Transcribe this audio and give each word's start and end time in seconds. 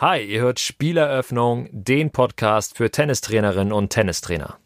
Hi, 0.00 0.22
ihr 0.22 0.40
hört 0.40 0.60
Spieleröffnung, 0.60 1.68
den 1.72 2.10
Podcast 2.10 2.74
für 2.74 2.90
Tennistrainerinnen 2.90 3.70
und 3.70 3.90
Tennistrainer. 3.90 4.56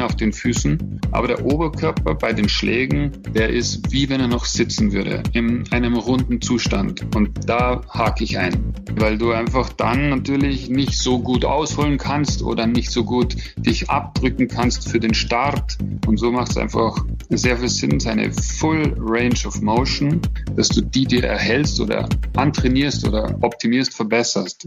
Stehen 0.00 0.04
auf 0.04 0.16
den 0.16 0.32
Füßen, 0.32 1.00
aber 1.10 1.28
der 1.28 1.44
Oberkörper 1.44 2.14
bei 2.14 2.32
den 2.32 2.48
Schlägen, 2.48 3.12
der 3.34 3.50
ist 3.50 3.92
wie 3.92 4.08
wenn 4.08 4.20
er 4.20 4.28
noch 4.28 4.44
sitzen 4.44 4.92
würde, 4.92 5.22
in 5.32 5.70
einem 5.72 5.94
runden 5.94 6.40
Zustand. 6.40 7.14
Und 7.14 7.48
da 7.48 7.82
hake 7.88 8.24
ich 8.24 8.38
ein, 8.38 8.74
weil 8.96 9.18
du 9.18 9.32
einfach 9.32 9.70
dann 9.72 10.08
natürlich 10.10 10.68
nicht 10.68 10.98
so 10.98 11.20
gut 11.20 11.44
ausholen 11.44 11.98
kannst 11.98 12.42
oder 12.42 12.66
nicht 12.66 12.90
so 12.90 13.04
gut 13.04 13.36
dich 13.56 13.90
abdrücken 13.90 14.48
kannst 14.48 14.88
für 14.88 15.00
den 15.00 15.14
Start. 15.14 15.78
Und 16.06 16.18
so 16.18 16.30
macht 16.32 16.50
es 16.50 16.56
einfach 16.56 17.04
sehr 17.28 17.58
viel 17.58 17.68
Sinn, 17.68 18.00
seine 18.00 18.32
Full 18.32 18.94
Range 18.98 19.46
of 19.46 19.60
Motion, 19.60 20.20
dass 20.56 20.68
du 20.68 20.80
die 20.80 21.06
dir 21.06 21.24
erhältst 21.24 21.80
oder 21.80 22.08
antrainierst 22.36 23.06
oder 23.06 23.36
optimierst, 23.40 23.94
verbesserst. 23.94 24.66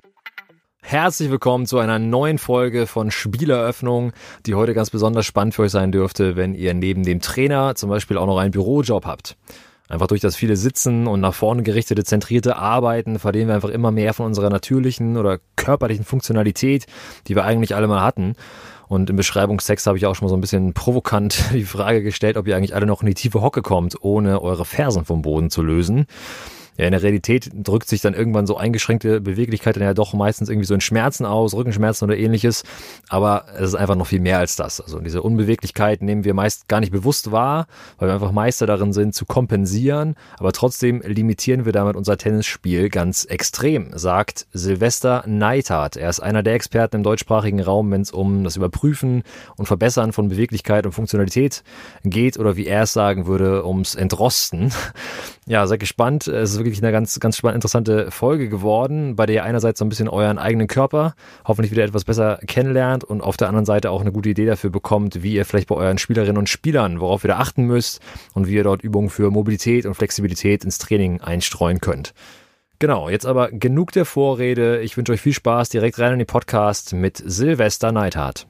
Herzlich 0.85 1.31
willkommen 1.31 1.65
zu 1.65 1.79
einer 1.79 1.97
neuen 1.97 2.37
Folge 2.37 2.87
von 2.87 3.09
Spieleröffnung, 3.09 4.11
die 4.45 4.53
heute 4.53 4.73
ganz 4.73 4.89
besonders 4.89 5.25
spannend 5.25 5.55
für 5.55 5.63
euch 5.63 5.71
sein 5.71 5.93
dürfte, 5.93 6.35
wenn 6.35 6.53
ihr 6.53 6.73
neben 6.73 7.03
dem 7.03 7.21
Trainer 7.21 7.73
zum 7.75 7.89
Beispiel 7.89 8.17
auch 8.17 8.27
noch 8.27 8.37
einen 8.37 8.51
Bürojob 8.51 9.05
habt. 9.05 9.37
Einfach 9.87 10.07
durch 10.07 10.19
das 10.19 10.35
viele 10.35 10.57
Sitzen 10.57 11.07
und 11.07 11.21
nach 11.21 11.33
vorne 11.33 11.63
gerichtete, 11.63 12.03
zentrierte 12.03 12.57
Arbeiten 12.57 13.17
verlieren 13.17 13.47
wir 13.47 13.55
einfach 13.55 13.69
immer 13.69 13.91
mehr 13.91 14.13
von 14.13 14.25
unserer 14.25 14.49
natürlichen 14.49 15.15
oder 15.15 15.39
körperlichen 15.55 16.03
Funktionalität, 16.03 16.85
die 17.27 17.35
wir 17.35 17.45
eigentlich 17.45 17.75
alle 17.75 17.87
mal 17.87 18.01
hatten. 18.01 18.35
Und 18.89 19.09
im 19.09 19.15
Beschreibungstext 19.15 19.87
habe 19.87 19.97
ich 19.97 20.05
auch 20.05 20.15
schon 20.15 20.25
mal 20.25 20.29
so 20.29 20.37
ein 20.37 20.41
bisschen 20.41 20.73
provokant 20.73 21.45
die 21.53 21.63
Frage 21.63 22.03
gestellt, 22.03 22.35
ob 22.35 22.45
ihr 22.45 22.57
eigentlich 22.57 22.75
alle 22.75 22.85
noch 22.85 23.01
in 23.01 23.07
die 23.07 23.13
tiefe 23.13 23.41
Hocke 23.41 23.61
kommt, 23.61 23.95
ohne 24.01 24.41
eure 24.41 24.65
Fersen 24.65 25.05
vom 25.05 25.21
Boden 25.21 25.49
zu 25.49 25.63
lösen. 25.63 26.07
Ja, 26.77 26.85
in 26.85 26.91
der 26.91 27.03
Realität 27.03 27.51
drückt 27.53 27.87
sich 27.87 28.01
dann 28.01 28.13
irgendwann 28.13 28.47
so 28.47 28.57
eingeschränkte 28.57 29.21
Beweglichkeit 29.21 29.75
dann 29.75 29.83
ja 29.83 29.93
doch 29.93 30.13
meistens 30.13 30.49
irgendwie 30.49 30.65
so 30.65 30.73
in 30.73 30.81
Schmerzen 30.81 31.25
aus, 31.25 31.53
Rückenschmerzen 31.53 32.05
oder 32.05 32.17
ähnliches. 32.17 32.63
Aber 33.09 33.45
es 33.55 33.69
ist 33.69 33.75
einfach 33.75 33.95
noch 33.95 34.07
viel 34.07 34.19
mehr 34.19 34.39
als 34.39 34.55
das. 34.55 34.81
Also 34.81 34.99
diese 34.99 35.21
Unbeweglichkeit 35.21 36.01
nehmen 36.01 36.23
wir 36.23 36.33
meist 36.33 36.67
gar 36.67 36.79
nicht 36.79 36.91
bewusst 36.91 37.31
wahr, 37.31 37.67
weil 37.97 38.09
wir 38.09 38.13
einfach 38.13 38.31
Meister 38.31 38.65
darin 38.65 38.93
sind, 38.93 39.13
zu 39.13 39.25
kompensieren. 39.25 40.15
Aber 40.37 40.51
trotzdem 40.51 41.01
limitieren 41.01 41.65
wir 41.65 41.73
damit 41.73 41.95
unser 41.95 42.17
Tennisspiel 42.17 42.89
ganz 42.89 43.25
extrem, 43.25 43.91
sagt 43.93 44.47
Silvester 44.53 45.23
Neithardt. 45.27 45.97
Er 45.97 46.09
ist 46.09 46.21
einer 46.21 46.43
der 46.43 46.55
Experten 46.55 46.97
im 46.97 47.03
deutschsprachigen 47.03 47.61
Raum, 47.61 47.91
wenn 47.91 48.01
es 48.01 48.11
um 48.11 48.43
das 48.43 48.55
Überprüfen 48.55 49.23
und 49.57 49.67
Verbessern 49.67 50.11
von 50.11 50.29
Beweglichkeit 50.29 50.85
und 50.85 50.91
Funktionalität 50.93 51.63
geht 52.03 52.37
oder 52.39 52.55
wie 52.57 52.65
er 52.65 52.83
es 52.83 52.93
sagen 52.93 53.27
würde, 53.27 53.65
ums 53.65 53.95
Entrosten. 53.95 54.71
Ja, 55.45 55.67
seid 55.67 55.81
gespannt. 55.81 56.27
Es 56.27 56.53
ist 56.53 56.62
wirklich 56.63 56.83
eine 56.83 56.91
ganz, 56.91 57.19
ganz 57.19 57.37
spannend, 57.37 57.55
interessante 57.55 58.11
Folge 58.11 58.49
geworden, 58.49 59.15
bei 59.15 59.25
der 59.25 59.35
ihr 59.35 59.43
einerseits 59.43 59.79
so 59.79 59.85
ein 59.85 59.89
bisschen 59.89 60.07
euren 60.07 60.37
eigenen 60.37 60.67
Körper 60.67 61.15
hoffentlich 61.45 61.71
wieder 61.71 61.83
etwas 61.83 62.03
besser 62.03 62.39
kennenlernt 62.45 63.03
und 63.03 63.21
auf 63.21 63.37
der 63.37 63.47
anderen 63.47 63.65
Seite 63.65 63.91
auch 63.91 64.01
eine 64.01 64.11
gute 64.11 64.29
Idee 64.29 64.45
dafür 64.45 64.69
bekommt, 64.69 65.23
wie 65.23 65.33
ihr 65.33 65.45
vielleicht 65.45 65.67
bei 65.67 65.75
euren 65.75 65.97
Spielerinnen 65.97 66.37
und 66.37 66.49
Spielern, 66.49 66.99
worauf 66.99 67.23
ihr 67.23 67.29
da 67.29 67.37
achten 67.37 67.65
müsst 67.65 67.99
und 68.33 68.47
wie 68.47 68.53
ihr 68.53 68.63
dort 68.63 68.83
Übungen 68.83 69.09
für 69.09 69.31
Mobilität 69.31 69.85
und 69.85 69.95
Flexibilität 69.95 70.63
ins 70.63 70.77
Training 70.77 71.21
einstreuen 71.21 71.79
könnt. 71.81 72.13
Genau, 72.79 73.09
jetzt 73.09 73.25
aber 73.25 73.49
genug 73.49 73.91
der 73.93 74.05
Vorrede. 74.05 74.81
Ich 74.81 74.97
wünsche 74.97 75.13
euch 75.13 75.21
viel 75.21 75.33
Spaß 75.33 75.69
direkt 75.69 75.99
rein 75.99 76.13
in 76.13 76.19
den 76.19 76.27
Podcast 76.27 76.93
mit 76.93 77.21
Silvester 77.25 77.91
Neidhardt. 77.91 78.47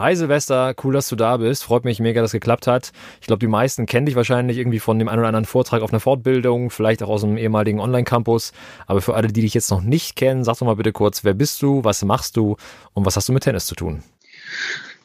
Hi 0.00 0.16
Silvester, 0.16 0.74
cool, 0.82 0.94
dass 0.94 1.10
du 1.10 1.16
da 1.16 1.36
bist. 1.36 1.62
Freut 1.62 1.84
mich 1.84 2.00
mega, 2.00 2.22
dass 2.22 2.30
es 2.30 2.32
geklappt 2.32 2.66
hat. 2.66 2.92
Ich 3.20 3.26
glaube, 3.26 3.40
die 3.40 3.46
meisten 3.46 3.84
kennen 3.84 4.06
dich 4.06 4.14
wahrscheinlich 4.14 4.56
irgendwie 4.56 4.78
von 4.78 4.98
dem 4.98 5.08
einen 5.08 5.18
oder 5.18 5.28
anderen 5.28 5.44
Vortrag 5.44 5.82
auf 5.82 5.92
einer 5.92 6.00
Fortbildung, 6.00 6.70
vielleicht 6.70 7.02
auch 7.02 7.10
aus 7.10 7.20
dem 7.20 7.36
ehemaligen 7.36 7.80
Online-Campus. 7.80 8.54
Aber 8.86 9.02
für 9.02 9.12
alle, 9.14 9.28
die 9.28 9.42
dich 9.42 9.52
jetzt 9.52 9.70
noch 9.70 9.82
nicht 9.82 10.16
kennen, 10.16 10.42
sag 10.42 10.56
doch 10.56 10.64
mal 10.64 10.76
bitte 10.76 10.92
kurz, 10.92 11.22
wer 11.22 11.34
bist 11.34 11.60
du, 11.60 11.84
was 11.84 12.02
machst 12.02 12.38
du 12.38 12.56
und 12.94 13.04
was 13.04 13.14
hast 13.16 13.28
du 13.28 13.34
mit 13.34 13.42
Tennis 13.42 13.66
zu 13.66 13.74
tun? 13.74 14.02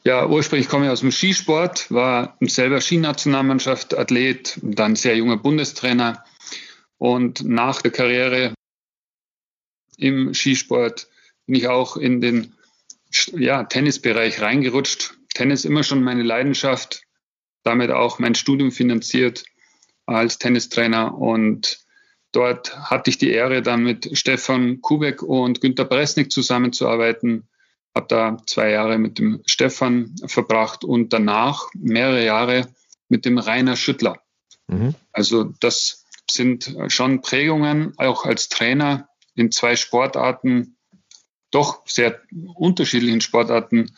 Ja, 0.06 0.28
ursprünglich 0.28 0.70
komme 0.70 0.86
ich 0.86 0.92
aus 0.92 1.02
dem 1.02 1.12
Skisport, 1.12 1.92
war 1.92 2.38
selber 2.40 2.80
Skinationalmannschaft, 2.80 3.98
Athlet, 3.98 4.58
dann 4.62 4.96
sehr 4.96 5.18
junger 5.18 5.36
Bundestrainer. 5.36 6.24
Und 7.00 7.44
nach 7.44 7.82
der 7.82 7.92
Karriere 7.92 8.54
im 9.98 10.34
Skisport 10.34 11.10
bin 11.48 11.56
ich 11.56 11.68
auch 11.68 11.98
in 11.98 12.22
den 12.22 12.55
ja, 13.34 13.64
Tennisbereich 13.64 14.42
reingerutscht. 14.42 15.16
Tennis 15.34 15.66
immer 15.66 15.84
schon 15.84 16.04
meine 16.04 16.24
Leidenschaft, 16.24 17.04
damit 17.64 17.92
auch 17.92 18.20
mein 18.20 18.36
Studium 18.36 18.72
finanziert 18.72 19.44
als 20.06 20.38
Tennistrainer 20.38 21.18
und 21.18 21.80
dort 22.32 22.78
hatte 22.78 23.10
ich 23.10 23.18
die 23.18 23.32
Ehre, 23.32 23.62
dann 23.62 23.84
mit 23.84 24.18
Stefan 24.18 24.82
Kubek 24.82 25.24
und 25.24 25.62
Günter 25.62 25.86
Bresnik 25.86 26.32
zusammenzuarbeiten. 26.32 27.48
Habe 27.96 28.08
da 28.10 28.38
zwei 28.46 28.72
Jahre 28.72 28.98
mit 28.98 29.20
dem 29.20 29.42
Stefan 29.46 30.16
verbracht 30.26 30.84
und 30.84 31.14
danach 31.14 31.70
mehrere 31.74 32.26
Jahre 32.26 32.68
mit 33.08 33.26
dem 33.26 33.38
Rainer 33.38 33.78
Schüttler. 33.78 34.22
Mhm. 34.68 34.96
Also 35.14 35.54
das 35.62 36.06
sind 36.30 36.76
schon 36.90 37.22
Prägungen, 37.22 37.94
auch 37.98 38.26
als 38.26 38.50
Trainer 38.50 39.08
in 39.34 39.52
zwei 39.52 39.76
Sportarten, 39.76 40.75
doch 41.56 41.82
sehr 41.88 42.20
unterschiedlichen 42.56 43.22
Sportarten 43.22 43.92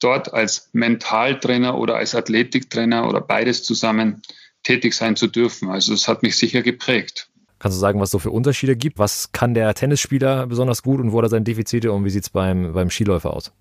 dort 0.00 0.32
als 0.32 0.70
Mentaltrainer 0.72 1.78
oder 1.78 1.96
als 1.96 2.14
Athletiktrainer 2.14 3.08
oder 3.08 3.20
beides 3.20 3.62
zusammen 3.62 4.22
tätig 4.62 4.94
sein 4.94 5.14
zu 5.16 5.26
dürfen. 5.26 5.70
Also 5.70 5.92
es 5.92 6.08
hat 6.08 6.22
mich 6.22 6.36
sicher 6.36 6.62
geprägt. 6.62 7.28
Kannst 7.58 7.76
du 7.76 7.80
sagen, 7.80 8.00
was 8.00 8.08
es 8.08 8.12
so 8.12 8.18
für 8.18 8.30
Unterschiede 8.30 8.76
gibt? 8.76 8.98
Was 8.98 9.32
kann 9.32 9.54
der 9.54 9.74
Tennisspieler 9.74 10.46
besonders 10.46 10.82
gut 10.82 11.00
und 11.00 11.12
wo 11.12 11.18
hat 11.18 11.26
er 11.26 11.30
seine 11.30 11.44
Defizite 11.44 11.92
und 11.92 12.04
wie 12.04 12.10
sieht 12.10 12.24
es 12.24 12.30
beim, 12.30 12.72
beim 12.72 12.90
Skiläufer 12.90 13.32
aus? 13.32 13.52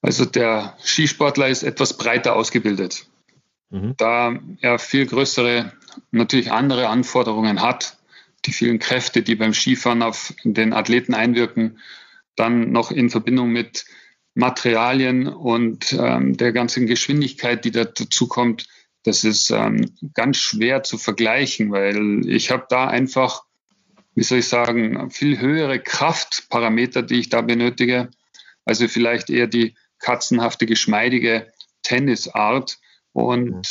Also 0.00 0.24
der 0.24 0.76
Skisportler 0.84 1.48
ist 1.48 1.62
etwas 1.62 1.96
breiter 1.96 2.34
ausgebildet. 2.34 3.06
Mhm. 3.70 3.94
Da 3.96 4.38
er 4.60 4.78
viel 4.78 5.06
größere, 5.06 5.72
natürlich 6.10 6.52
andere 6.52 6.88
Anforderungen 6.88 7.62
hat, 7.62 7.96
die 8.44 8.52
vielen 8.52 8.78
Kräfte, 8.78 9.22
die 9.22 9.36
beim 9.36 9.54
Skifahren 9.54 10.02
auf 10.02 10.34
den 10.44 10.72
Athleten 10.72 11.14
einwirken, 11.14 11.78
dann 12.36 12.72
noch 12.72 12.90
in 12.90 13.10
Verbindung 13.10 13.50
mit 13.50 13.84
Materialien 14.34 15.28
und 15.28 15.92
ähm, 15.98 16.36
der 16.36 16.52
ganzen 16.52 16.86
Geschwindigkeit, 16.86 17.64
die 17.64 17.70
da 17.70 17.84
dazu 17.84 18.26
kommt, 18.26 18.66
das 19.04 19.24
ist 19.24 19.50
ähm, 19.50 19.94
ganz 20.14 20.38
schwer 20.38 20.82
zu 20.82 20.96
vergleichen, 20.96 21.72
weil 21.72 22.28
ich 22.28 22.50
habe 22.50 22.66
da 22.68 22.86
einfach, 22.86 23.44
wie 24.14 24.22
soll 24.22 24.38
ich 24.38 24.48
sagen, 24.48 25.10
viel 25.10 25.40
höhere 25.40 25.80
Kraftparameter, 25.80 27.02
die 27.02 27.16
ich 27.16 27.28
da 27.28 27.40
benötige. 27.40 28.10
Also 28.64 28.86
vielleicht 28.86 29.28
eher 29.28 29.48
die 29.48 29.74
katzenhafte, 29.98 30.66
geschmeidige 30.66 31.52
Tennisart. 31.82 32.78
Und 33.12 33.50
mhm. 33.50 33.62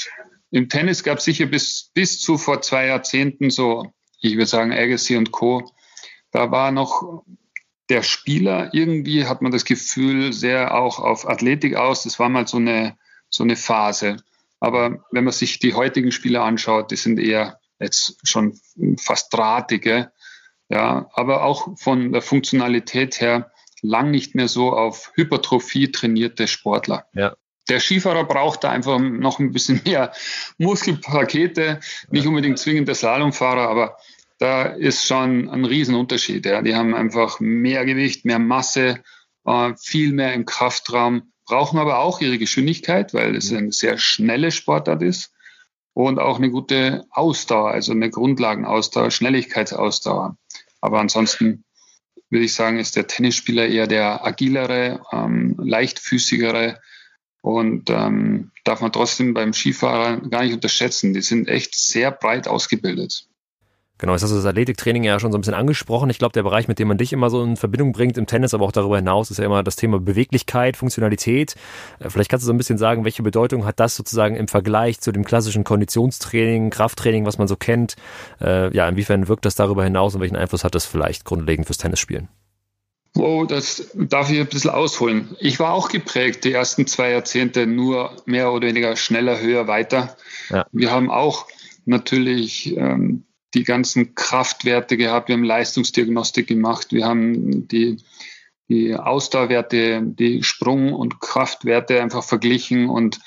im 0.52 0.70
Tennis 0.70 1.04
gab 1.04 1.20
es 1.20 1.26
sicher 1.26 1.46
bis, 1.46 1.92
bis 1.94 2.20
zu 2.20 2.38
vor 2.38 2.62
zwei 2.62 2.88
Jahrzehnten 2.88 3.50
so, 3.50 3.94
ich 4.20 4.34
würde 4.34 4.48
sagen, 4.48 4.74
Agassi 4.74 5.16
und 5.16 5.32
Co. 5.32 5.72
Da 6.32 6.52
war 6.52 6.72
noch 6.72 7.24
der 7.92 8.04
Spieler 8.04 8.70
irgendwie 8.72 9.26
hat 9.26 9.42
man 9.42 9.52
das 9.52 9.66
Gefühl 9.66 10.32
sehr 10.32 10.74
auch 10.74 11.00
auf 11.00 11.28
Athletik 11.28 11.76
aus. 11.76 12.04
Das 12.04 12.20
war 12.20 12.30
mal 12.30 12.48
so 12.48 12.56
eine, 12.56 12.98
so 13.30 13.44
eine 13.44 13.58
Phase. 13.58 14.16
Aber 14.62 15.04
wenn 15.12 15.26
man 15.26 15.34
sich 15.34 15.60
die 15.60 15.74
heutigen 15.74 16.14
Spieler 16.14 16.44
anschaut, 16.44 16.92
die 16.92 16.96
sind 16.96 17.20
eher 17.20 17.60
jetzt 17.82 18.16
schon 18.24 18.58
fast 18.98 19.34
drahtige. 19.34 20.14
Ja, 20.70 21.10
aber 21.12 21.44
auch 21.44 21.78
von 21.78 22.14
der 22.14 22.22
Funktionalität 22.22 23.20
her 23.20 23.52
lang 23.82 24.10
nicht 24.10 24.36
mehr 24.36 24.48
so 24.48 24.72
auf 24.72 25.12
Hypertrophie 25.16 25.92
trainierte 25.92 26.48
Sportler. 26.48 27.08
Ja. 27.14 27.36
Der 27.68 27.82
Skifahrer 27.82 28.24
braucht 28.24 28.64
da 28.64 28.70
einfach 28.70 29.00
noch 29.00 29.40
ein 29.40 29.52
bisschen 29.52 29.82
mehr 29.84 30.14
Muskelpakete, 30.58 31.82
nicht 32.10 32.26
unbedingt 32.26 32.58
zwingend 32.58 32.88
der 32.88 32.96
Slalomfahrer, 32.96 33.68
aber 33.68 33.98
da 34.42 34.64
ist 34.64 35.06
schon 35.06 35.50
ein 35.50 35.66
Riesenunterschied. 35.66 36.48
Ja. 36.48 36.64
Die 36.64 36.76
haben 36.76 36.96
einfach 36.96 37.40
mehr 37.40 37.86
Gewicht, 37.86 38.26
mehr 38.26 38.40
Masse, 38.40 39.00
äh, 39.46 39.74
viel 39.80 40.14
mehr 40.14 40.34
im 40.34 40.46
Kraftraum, 40.46 41.32
brauchen 41.46 41.78
aber 41.78 42.00
auch 42.00 42.22
ihre 42.22 42.40
Geschwindigkeit, 42.40 43.14
weil 43.14 43.36
es 43.36 43.54
eine 43.54 43.72
sehr 43.72 44.00
schnelle 44.00 44.50
Sportart 44.50 45.04
ist 45.04 45.32
und 45.94 46.18
auch 46.18 46.38
eine 46.38 46.50
gute 46.50 47.06
Ausdauer, 47.12 47.70
also 47.70 47.92
eine 47.92 48.10
Grundlagenausdauer, 48.10 49.12
Schnelligkeitsausdauer. 49.12 50.38
Aber 50.80 51.00
ansonsten 51.00 51.64
würde 52.32 52.46
ich 52.46 52.56
sagen, 52.56 52.80
ist 52.80 52.96
der 52.96 53.06
Tennisspieler 53.06 53.68
eher 53.68 53.86
der 53.86 54.26
agilere, 54.26 55.02
ähm, 55.12 55.56
leichtfüßigere 55.60 56.80
und 57.42 57.92
ähm, 57.92 58.50
darf 58.64 58.82
man 58.82 58.92
trotzdem 58.92 59.36
beim 59.36 59.54
Skifahrer 59.54 60.18
gar 60.18 60.44
nicht 60.44 60.56
unterschätzen. 60.56 61.14
Die 61.14 61.22
sind 61.22 61.48
echt 61.48 61.76
sehr 61.76 62.10
breit 62.10 62.48
ausgebildet. 62.48 63.28
Genau, 64.02 64.14
jetzt 64.14 64.24
hast 64.24 64.32
du 64.32 64.36
das 64.36 64.48
Athletiktraining 64.48 65.04
ja 65.04 65.20
schon 65.20 65.32
so 65.32 65.38
ein 65.38 65.42
bisschen 65.42 65.54
angesprochen. 65.54 66.10
Ich 66.10 66.18
glaube, 66.18 66.34
der 66.34 66.42
Bereich, 66.42 66.68
mit 66.68 66.80
dem 66.80 66.88
man 66.88 66.98
dich 66.98 67.14
immer 67.14 67.30
so 67.30 67.44
in 67.44 67.56
Verbindung 67.56 67.92
bringt 67.92 68.18
im 68.18 68.26
Tennis, 68.26 68.56
aber 68.56 68.66
auch 68.66 68.72
darüber 68.72 68.96
hinaus, 68.96 69.30
ist 69.30 69.38
ja 69.38 69.46
immer 69.46 69.62
das 69.62 69.76
Thema 69.76 70.00
Beweglichkeit, 70.00 70.76
Funktionalität. 70.76 71.54
Äh, 72.00 72.10
vielleicht 72.10 72.32
kannst 72.32 72.44
du 72.44 72.48
so 72.48 72.52
ein 72.52 72.58
bisschen 72.58 72.80
sagen, 72.80 73.06
welche 73.06 73.22
Bedeutung 73.22 73.64
hat 73.64 73.80
das 73.80 73.96
sozusagen 73.96 74.36
im 74.36 74.48
Vergleich 74.48 75.00
zu 75.02 75.12
dem 75.12 75.24
klassischen 75.24 75.64
Konditionstraining, 75.64 76.72
Krafttraining, 76.72 77.28
was 77.28 77.38
man 77.38 77.48
so 77.48 77.56
kennt? 77.56 77.96
Äh, 78.42 78.76
ja, 78.76 78.90
inwiefern 78.90 79.28
wirkt 79.28 79.46
das 79.46 79.54
darüber 79.54 79.84
hinaus 79.84 80.16
und 80.16 80.22
welchen 80.22 80.36
Einfluss 80.36 80.64
hat 80.64 80.74
das 80.74 80.88
vielleicht 80.88 81.24
grundlegend 81.24 81.68
fürs 81.68 81.78
Tennisspielen? 81.78 82.28
Wow, 83.14 83.46
das 83.46 83.92
darf 83.94 84.32
ich 84.32 84.40
ein 84.40 84.48
bisschen 84.48 84.72
ausholen. 84.72 85.36
Ich 85.40 85.60
war 85.60 85.74
auch 85.74 85.90
geprägt, 85.90 86.44
die 86.44 86.54
ersten 86.54 86.88
zwei 86.88 87.12
Jahrzehnte 87.12 87.68
nur 87.68 88.16
mehr 88.26 88.52
oder 88.52 88.66
weniger 88.66 88.96
schneller, 88.96 89.40
höher, 89.40 89.68
weiter. 89.68 90.18
Ja. 90.50 90.66
Wir 90.72 90.90
haben 90.90 91.12
auch 91.12 91.46
natürlich 91.86 92.76
ähm, 92.78 93.26
die 93.54 93.64
ganzen 93.64 94.16
Kraftwerte 94.16 94.98
gehabt, 94.98 95.28
wir 95.28 95.36
haben 95.36 95.44
Leistungsdiagnostik 95.44 96.48
gemacht, 96.48 96.94
wir 96.94 97.06
haben 97.06 97.68
die, 97.68 97.98
die 98.70 98.96
Ausdauerwerte, 98.96 100.02
die 100.04 100.44
Sprung- 100.44 100.94
und 100.94 101.20
Kraftwerte 101.20 102.02
einfach 102.02 102.24
verglichen 102.24 102.90
und 102.90 103.20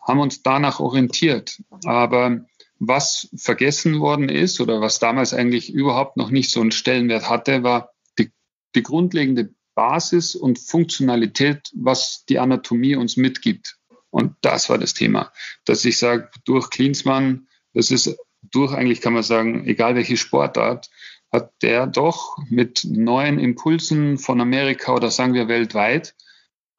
haben 0.00 0.20
uns 0.20 0.42
danach 0.42 0.80
orientiert. 0.80 1.62
Aber 1.84 2.44
was 2.78 3.28
vergessen 3.36 4.00
worden 4.00 4.28
ist 4.28 4.60
oder 4.60 4.80
was 4.80 4.98
damals 4.98 5.32
eigentlich 5.32 5.72
überhaupt 5.72 6.16
noch 6.16 6.30
nicht 6.30 6.50
so 6.50 6.60
einen 6.60 6.72
Stellenwert 6.72 7.30
hatte, 7.30 7.62
war 7.62 7.92
die, 8.18 8.32
die 8.74 8.82
grundlegende 8.82 9.54
Basis 9.74 10.34
und 10.34 10.58
Funktionalität, 10.58 11.70
was 11.74 12.24
die 12.28 12.38
Anatomie 12.38 12.96
uns 12.96 13.16
mitgibt. 13.16 13.78
Und 14.10 14.34
das 14.42 14.68
war 14.68 14.76
das 14.76 14.92
Thema, 14.92 15.32
dass 15.64 15.84
ich 15.84 15.96
sage, 15.96 16.28
durch 16.44 16.68
Klinsmann, 16.68 17.48
das 17.72 17.90
ist 17.90 18.14
durch 18.42 18.72
eigentlich 18.72 19.00
kann 19.00 19.12
man 19.12 19.22
sagen, 19.22 19.66
egal 19.66 19.94
welche 19.94 20.16
Sportart, 20.16 20.90
hat 21.30 21.52
der 21.62 21.86
doch 21.86 22.36
mit 22.50 22.84
neuen 22.84 23.38
Impulsen 23.38 24.18
von 24.18 24.40
Amerika 24.40 24.94
oder 24.94 25.10
sagen 25.10 25.34
wir 25.34 25.48
weltweit 25.48 26.14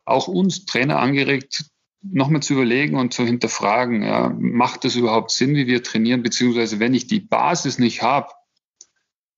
auch 0.06 0.28
uns 0.28 0.66
Trainer 0.66 1.00
angeregt, 1.00 1.66
nochmal 2.02 2.44
zu 2.44 2.54
überlegen 2.54 2.98
und 2.98 3.14
zu 3.14 3.26
hinterfragen, 3.26 4.04
ja, 4.04 4.36
macht 4.38 4.84
das 4.84 4.96
überhaupt 4.96 5.32
Sinn, 5.32 5.56
wie 5.56 5.68
wir 5.68 5.82
trainieren, 5.82 6.22
beziehungsweise 6.22 6.80
wenn 6.80 6.94
ich 6.94 7.08
die 7.08 7.22
Basis 7.22 7.80
nicht 7.80 8.02
habe, 8.02 8.30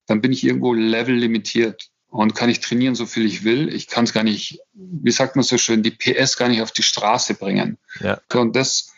dann 0.06 0.20
bin 0.20 0.32
ich 0.32 0.44
irgendwo 0.44 0.74
level 0.74 1.14
limitiert 1.14 1.90
und 2.08 2.34
kann 2.34 2.50
ich 2.50 2.60
trainieren, 2.60 2.94
so 2.94 3.06
viel 3.06 3.24
ich 3.24 3.44
will. 3.44 3.72
Ich 3.72 3.88
kann 3.88 4.04
es 4.04 4.12
gar 4.12 4.22
nicht, 4.22 4.60
wie 4.72 5.10
sagt 5.10 5.36
man 5.36 5.42
so 5.42 5.58
schön, 5.58 5.82
die 5.82 5.90
PS 5.90 6.36
gar 6.36 6.48
nicht 6.48 6.62
auf 6.62 6.72
die 6.72 6.82
Straße 6.82 7.34
bringen. 7.34 7.78
Ja. 8.00 8.20
Und 8.34 8.56
das 8.56 8.92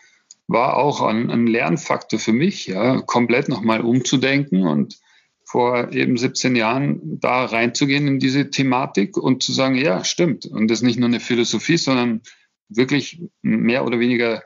war 0.49 0.77
auch 0.77 1.03
ein, 1.03 1.31
ein 1.31 1.47
Lernfaktor 1.47 2.19
für 2.19 2.33
mich, 2.33 2.67
ja, 2.67 3.01
komplett 3.03 3.49
nochmal 3.49 3.83
umzudenken 3.83 4.67
und 4.67 4.99
vor 5.45 5.93
eben 5.93 6.17
17 6.17 6.57
Jahren 6.57 7.21
da 7.21 7.45
reinzugehen 7.45 8.07
in 8.07 8.19
diese 8.19 8.51
Thematik 8.51 9.17
und 9.17 9.43
zu 9.43 9.53
sagen, 9.53 9.77
ja, 9.77 10.05
stimmt. 10.05 10.47
Und 10.47 10.69
das 10.69 10.79
ist 10.79 10.85
nicht 10.85 10.99
nur 10.99 11.09
eine 11.09 11.21
Philosophie, 11.21 11.79
sondern 11.79 12.23
wirklich 12.69 13.23
mehr 13.43 13.85
oder 13.87 13.99
weniger 14.01 14.43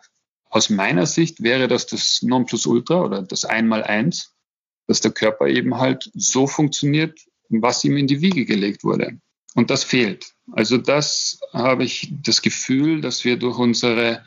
aus 0.51 0.71
meiner 0.71 1.07
Sicht 1.07 1.43
wäre 1.43 1.67
das 1.67 1.87
das 1.87 2.21
Nonplusultra 2.23 3.01
oder 3.03 3.23
das 3.23 3.45
Einmaleins, 3.45 4.35
dass 4.87 5.01
der 5.01 5.13
Körper 5.13 5.49
eben 5.49 5.79
halt 5.79 6.11
so 6.15 6.47
funktioniert, 6.47 7.19
was 7.49 7.83
ihm 7.85 7.97
in 7.97 8.07
die 8.07 8.21
Wiege 8.21 8.45
gelegt 8.45 8.85
wurde. 8.85 9.19
Und 9.55 9.71
das 9.71 9.83
fehlt. 9.83 10.35
Also 10.53 10.79
das 10.79 11.41
habe 11.53 11.85
ich 11.85 12.13
das 12.23 12.43
Gefühl, 12.43 13.01
dass 13.01 13.25
wir 13.25 13.39
durch 13.39 13.59
unsere 13.59 14.25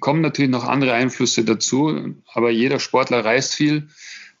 kommen 0.00 0.20
natürlich 0.20 0.50
noch 0.50 0.64
andere 0.64 0.94
Einflüsse 0.94 1.44
dazu, 1.44 2.14
aber 2.32 2.50
jeder 2.50 2.78
Sportler 2.78 3.24
reist 3.24 3.54
viel. 3.54 3.88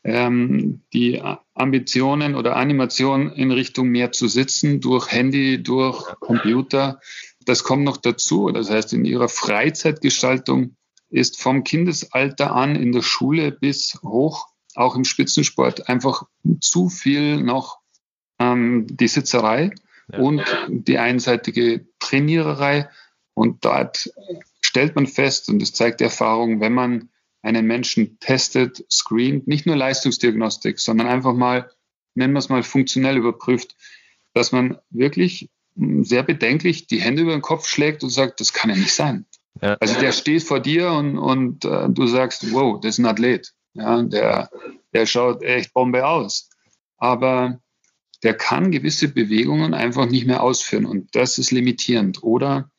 Ähm, 0.04 0.80
die 0.92 1.22
Ambitionen 1.54 2.34
oder 2.34 2.56
Animation 2.56 3.30
in 3.32 3.52
Richtung 3.52 3.88
mehr 3.88 4.10
zu 4.10 4.26
sitzen 4.26 4.80
durch 4.80 5.12
Handy, 5.12 5.62
durch 5.62 6.18
Computer, 6.18 7.00
das 7.44 7.62
kommt 7.64 7.84
noch 7.84 7.96
dazu. 7.96 8.50
Das 8.50 8.70
heißt, 8.70 8.92
in 8.92 9.04
ihrer 9.04 9.28
Freizeitgestaltung 9.28 10.76
ist 11.10 11.40
vom 11.40 11.62
Kindesalter 11.62 12.54
an 12.54 12.74
in 12.74 12.92
der 12.92 13.02
Schule 13.02 13.52
bis 13.52 13.98
hoch, 14.02 14.48
auch 14.74 14.96
im 14.96 15.04
Spitzensport, 15.04 15.88
einfach 15.88 16.24
zu 16.60 16.88
viel 16.88 17.42
noch 17.42 17.78
ähm, 18.38 18.86
die 18.88 19.08
Sitzerei 19.08 19.72
ja. 20.10 20.18
und 20.18 20.42
die 20.68 20.98
einseitige 20.98 21.86
Trainiererei. 21.98 22.88
Und 23.34 23.64
dort 23.64 24.10
stellt 24.72 24.96
man 24.96 25.06
fest, 25.06 25.50
und 25.50 25.58
das 25.58 25.74
zeigt 25.74 26.00
die 26.00 26.04
Erfahrung, 26.04 26.62
wenn 26.62 26.72
man 26.72 27.10
einen 27.42 27.66
Menschen 27.66 28.18
testet, 28.20 28.82
screent, 28.90 29.46
nicht 29.46 29.66
nur 29.66 29.76
Leistungsdiagnostik, 29.76 30.80
sondern 30.80 31.08
einfach 31.08 31.34
mal, 31.34 31.70
nennen 32.14 32.32
wir 32.32 32.38
es 32.38 32.48
mal, 32.48 32.62
funktionell 32.62 33.18
überprüft, 33.18 33.76
dass 34.32 34.50
man 34.50 34.78
wirklich 34.88 35.50
sehr 35.74 36.22
bedenklich 36.22 36.86
die 36.86 37.02
Hände 37.02 37.20
über 37.20 37.32
den 37.32 37.42
Kopf 37.42 37.68
schlägt 37.68 38.02
und 38.02 38.08
sagt, 38.08 38.40
das 38.40 38.54
kann 38.54 38.70
ja 38.70 38.76
nicht 38.76 38.94
sein. 38.94 39.26
Ja. 39.60 39.76
Also 39.78 40.00
der 40.00 40.12
steht 40.12 40.42
vor 40.42 40.60
dir 40.60 40.90
und, 40.92 41.18
und 41.18 41.66
äh, 41.66 41.90
du 41.90 42.06
sagst, 42.06 42.50
wow, 42.50 42.80
das 42.80 42.94
ist 42.94 42.98
ein 42.98 43.06
Athlet. 43.06 43.52
Ja, 43.74 44.02
der, 44.02 44.48
der 44.94 45.04
schaut 45.04 45.42
echt 45.42 45.74
Bombe 45.74 46.06
aus. 46.06 46.48
Aber 46.96 47.60
der 48.22 48.32
kann 48.32 48.70
gewisse 48.70 49.08
Bewegungen 49.08 49.74
einfach 49.74 50.06
nicht 50.06 50.26
mehr 50.26 50.42
ausführen 50.42 50.86
und 50.86 51.14
das 51.14 51.36
ist 51.36 51.50
limitierend. 51.50 52.22
Oder 52.22 52.71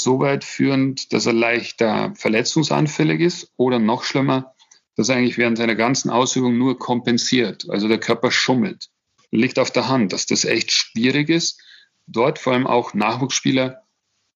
so 0.00 0.20
weit 0.20 0.44
führend, 0.44 1.12
dass 1.12 1.26
er 1.26 1.32
leichter 1.32 2.12
verletzungsanfällig 2.14 3.20
ist 3.20 3.52
oder 3.56 3.78
noch 3.78 4.04
schlimmer, 4.04 4.54
dass 4.96 5.08
er 5.08 5.16
eigentlich 5.16 5.38
während 5.38 5.58
seiner 5.58 5.74
ganzen 5.74 6.10
Ausübung 6.10 6.58
nur 6.58 6.78
kompensiert, 6.78 7.66
also 7.68 7.88
der 7.88 8.00
Körper 8.00 8.30
schummelt. 8.30 8.88
Liegt 9.30 9.58
auf 9.58 9.70
der 9.70 9.88
Hand, 9.88 10.12
dass 10.12 10.26
das 10.26 10.44
echt 10.44 10.72
schwierig 10.72 11.28
ist, 11.28 11.60
dort 12.06 12.38
vor 12.38 12.54
allem 12.54 12.66
auch 12.66 12.94
Nachwuchsspieler, 12.94 13.82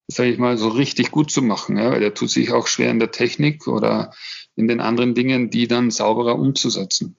sage 0.06 0.30
ich 0.30 0.38
mal, 0.38 0.58
so 0.58 0.68
richtig 0.68 1.10
gut 1.10 1.30
zu 1.30 1.42
machen. 1.42 1.78
Ja, 1.78 1.90
weil 1.90 2.00
der 2.00 2.14
tut 2.14 2.30
sich 2.30 2.52
auch 2.52 2.66
schwer 2.66 2.90
in 2.90 2.98
der 2.98 3.10
Technik 3.10 3.66
oder 3.66 4.12
in 4.54 4.68
den 4.68 4.80
anderen 4.80 5.14
Dingen, 5.14 5.50
die 5.50 5.66
dann 5.66 5.90
sauberer 5.90 6.38
umzusetzen. 6.38 7.16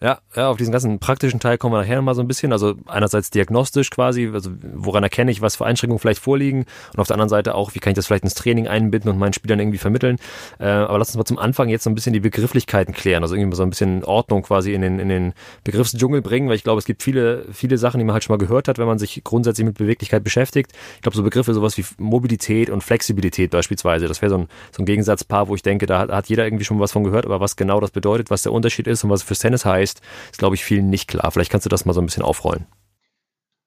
Ja, 0.00 0.20
ja, 0.36 0.48
auf 0.48 0.56
diesen 0.56 0.70
ganzen 0.70 1.00
praktischen 1.00 1.40
Teil 1.40 1.58
kommen 1.58 1.74
wir 1.74 1.80
nachher 1.80 1.96
nochmal 1.96 2.14
so 2.14 2.20
ein 2.20 2.28
bisschen. 2.28 2.52
Also 2.52 2.76
einerseits 2.86 3.30
diagnostisch 3.30 3.90
quasi, 3.90 4.30
also 4.32 4.50
woran 4.74 5.02
erkenne 5.02 5.32
ich, 5.32 5.42
was 5.42 5.56
für 5.56 5.66
Einschränkungen 5.66 5.98
vielleicht 5.98 6.20
vorliegen 6.20 6.66
und 6.92 7.00
auf 7.00 7.08
der 7.08 7.14
anderen 7.14 7.28
Seite 7.28 7.56
auch, 7.56 7.74
wie 7.74 7.80
kann 7.80 7.90
ich 7.90 7.96
das 7.96 8.06
vielleicht 8.06 8.22
ins 8.22 8.34
Training 8.34 8.68
einbinden 8.68 9.10
und 9.10 9.18
meinen 9.18 9.32
Spielern 9.32 9.58
irgendwie 9.58 9.78
vermitteln. 9.78 10.18
Äh, 10.60 10.66
aber 10.66 10.98
lass 10.98 11.08
uns 11.08 11.16
mal 11.16 11.24
zum 11.24 11.38
Anfang 11.38 11.68
jetzt 11.68 11.82
so 11.82 11.90
ein 11.90 11.96
bisschen 11.96 12.12
die 12.12 12.20
Begrifflichkeiten 12.20 12.94
klären, 12.94 13.24
also 13.24 13.34
irgendwie 13.34 13.56
so 13.56 13.64
ein 13.64 13.70
bisschen 13.70 14.04
Ordnung 14.04 14.42
quasi 14.42 14.72
in 14.72 14.82
den, 14.82 15.00
in 15.00 15.08
den 15.08 15.32
Begriffsdschungel 15.64 16.22
bringen, 16.22 16.48
weil 16.48 16.54
ich 16.54 16.64
glaube, 16.64 16.78
es 16.78 16.84
gibt 16.84 17.02
viele, 17.02 17.46
viele 17.52 17.76
Sachen, 17.76 17.98
die 17.98 18.04
man 18.04 18.12
halt 18.12 18.22
schon 18.22 18.34
mal 18.34 18.44
gehört 18.44 18.68
hat, 18.68 18.78
wenn 18.78 18.86
man 18.86 19.00
sich 19.00 19.22
grundsätzlich 19.24 19.66
mit 19.66 19.78
Beweglichkeit 19.78 20.22
beschäftigt. 20.22 20.72
Ich 20.96 21.02
glaube, 21.02 21.16
so 21.16 21.24
Begriffe 21.24 21.54
sowas 21.54 21.76
wie 21.76 21.84
Mobilität 21.98 22.70
und 22.70 22.84
Flexibilität 22.84 23.50
beispielsweise, 23.50 24.06
das 24.06 24.22
wäre 24.22 24.30
so 24.30 24.38
ein, 24.38 24.48
so 24.70 24.82
ein 24.82 24.86
Gegensatzpaar, 24.86 25.48
wo 25.48 25.56
ich 25.56 25.62
denke, 25.62 25.86
da 25.86 25.98
hat, 25.98 26.10
hat 26.10 26.28
jeder 26.28 26.44
irgendwie 26.44 26.64
schon 26.64 26.78
was 26.78 26.92
von 26.92 27.02
gehört, 27.02 27.26
aber 27.26 27.40
was 27.40 27.56
genau 27.56 27.80
das 27.80 27.90
bedeutet, 27.90 28.30
was 28.30 28.42
der 28.42 28.52
Unterschied 28.52 28.86
ist 28.86 29.02
und 29.02 29.10
was 29.10 29.24
fürs 29.24 29.40
Tennis 29.40 29.64
heißt, 29.64 29.87
heißt, 29.88 30.00
ist, 30.30 30.38
glaube 30.38 30.54
ich, 30.54 30.64
vielen 30.64 30.90
nicht 30.90 31.08
klar. 31.08 31.30
Vielleicht 31.30 31.50
kannst 31.50 31.66
du 31.66 31.70
das 31.70 31.84
mal 31.84 31.92
so 31.92 32.00
ein 32.00 32.06
bisschen 32.06 32.22
aufrollen. 32.22 32.66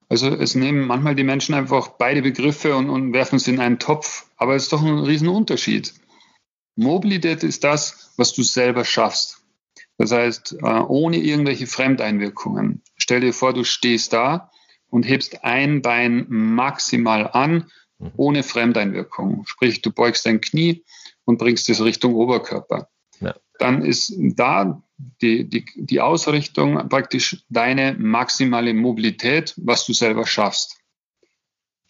Also 0.09 0.27
es 0.27 0.55
nehmen 0.55 0.87
manchmal 0.87 1.15
die 1.15 1.23
Menschen 1.23 1.55
einfach 1.55 1.89
beide 1.97 2.21
Begriffe 2.21 2.75
und, 2.75 2.89
und 2.89 3.13
werfen 3.13 3.39
sie 3.39 3.51
in 3.51 3.61
einen 3.61 3.79
Topf, 3.79 4.25
aber 4.35 4.55
es 4.55 4.63
ist 4.63 4.73
doch 4.73 4.83
ein 4.83 4.99
Riesenunterschied. 4.99 5.93
Mobilität 6.75 7.43
ist 7.43 7.63
das, 7.63 8.11
was 8.17 8.33
du 8.33 8.43
selber 8.43 8.83
schaffst. 8.83 9.41
Das 9.97 10.11
heißt, 10.11 10.57
äh, 10.63 10.65
ohne 10.65 11.17
irgendwelche 11.17 11.67
Fremdeinwirkungen. 11.67 12.81
Stell 12.97 13.21
dir 13.21 13.33
vor, 13.33 13.53
du 13.53 13.63
stehst 13.63 14.13
da 14.13 14.51
und 14.89 15.03
hebst 15.03 15.43
ein 15.43 15.81
Bein 15.81 16.25
maximal 16.27 17.29
an, 17.31 17.71
mhm. 17.99 18.11
ohne 18.17 18.43
Fremdeinwirkung. 18.43 19.45
Sprich, 19.45 19.81
du 19.81 19.91
beugst 19.91 20.25
dein 20.25 20.41
Knie 20.41 20.83
und 21.23 21.37
bringst 21.37 21.69
es 21.69 21.83
Richtung 21.83 22.15
Oberkörper. 22.15 22.89
Ja. 23.21 23.35
Dann 23.59 23.85
ist 23.85 24.13
da 24.17 24.81
die, 25.21 25.47
die, 25.47 25.65
die 25.75 26.01
Ausrichtung 26.01 26.89
praktisch 26.89 27.43
deine 27.49 27.95
maximale 27.97 28.73
Mobilität, 28.73 29.53
was 29.57 29.85
du 29.85 29.93
selber 29.93 30.25
schaffst. 30.25 30.77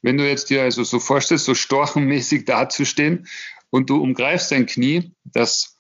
Wenn 0.01 0.17
du 0.17 0.27
jetzt 0.27 0.49
dir 0.49 0.63
also 0.63 0.83
so 0.83 0.99
vorstellst, 0.99 1.45
so 1.45 1.53
storchenmäßig 1.53 2.45
dazustehen 2.45 3.27
und 3.69 3.89
du 3.89 4.01
umgreifst 4.01 4.51
dein 4.51 4.65
Knie, 4.65 5.11
das 5.23 5.77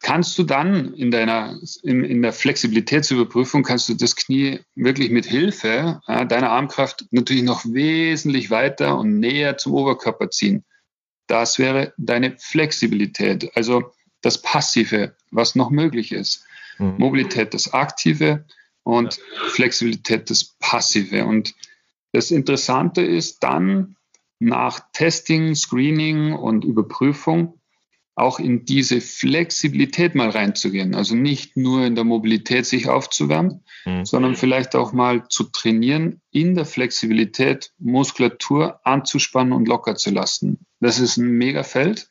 kannst 0.00 0.38
du 0.38 0.44
dann 0.44 0.94
in 0.94 1.10
deiner, 1.10 1.58
in, 1.82 2.04
in 2.04 2.22
der 2.22 2.32
Flexibilitätsüberprüfung 2.32 3.62
kannst 3.62 3.88
du 3.88 3.94
das 3.94 4.14
Knie 4.16 4.60
wirklich 4.74 5.10
mit 5.10 5.26
Hilfe 5.26 6.00
ja, 6.06 6.24
deiner 6.24 6.50
Armkraft 6.50 7.06
natürlich 7.10 7.42
noch 7.42 7.64
wesentlich 7.64 8.50
weiter 8.50 8.96
und 8.98 9.18
näher 9.18 9.58
zum 9.58 9.74
Oberkörper 9.74 10.30
ziehen. 10.30 10.64
Das 11.26 11.58
wäre 11.58 11.92
deine 11.98 12.36
Flexibilität, 12.38 13.50
also 13.54 13.92
das 14.22 14.40
Passive, 14.40 15.14
was 15.30 15.54
noch 15.54 15.70
möglich 15.70 16.12
ist. 16.12 16.44
Mhm. 16.78 16.94
Mobilität 16.98 17.54
das 17.54 17.72
Aktive 17.72 18.44
und 18.82 19.16
ja. 19.16 19.48
Flexibilität 19.50 20.30
das 20.30 20.56
Passive. 20.58 21.24
Und 21.24 21.54
das 22.12 22.30
Interessante 22.30 23.02
ist 23.02 23.42
dann 23.42 23.96
nach 24.38 24.80
Testing, 24.92 25.54
Screening 25.54 26.32
und 26.32 26.64
Überprüfung 26.64 27.58
auch 28.18 28.40
in 28.40 28.64
diese 28.64 29.00
Flexibilität 29.00 30.16
mal 30.16 30.30
reinzugehen. 30.30 30.96
Also 30.96 31.14
nicht 31.14 31.56
nur 31.56 31.84
in 31.84 31.94
der 31.94 32.02
Mobilität 32.02 32.66
sich 32.66 32.88
aufzuwärmen, 32.88 33.62
mhm. 33.84 34.04
sondern 34.04 34.34
vielleicht 34.34 34.74
auch 34.74 34.92
mal 34.92 35.28
zu 35.28 35.44
trainieren, 35.44 36.20
in 36.32 36.56
der 36.56 36.64
Flexibilität 36.64 37.72
Muskulatur 37.78 38.80
anzuspannen 38.84 39.52
und 39.52 39.68
locker 39.68 39.94
zu 39.94 40.10
lassen. 40.10 40.66
Das 40.80 40.98
ist 40.98 41.16
ein 41.16 41.28
Megafeld 41.28 42.08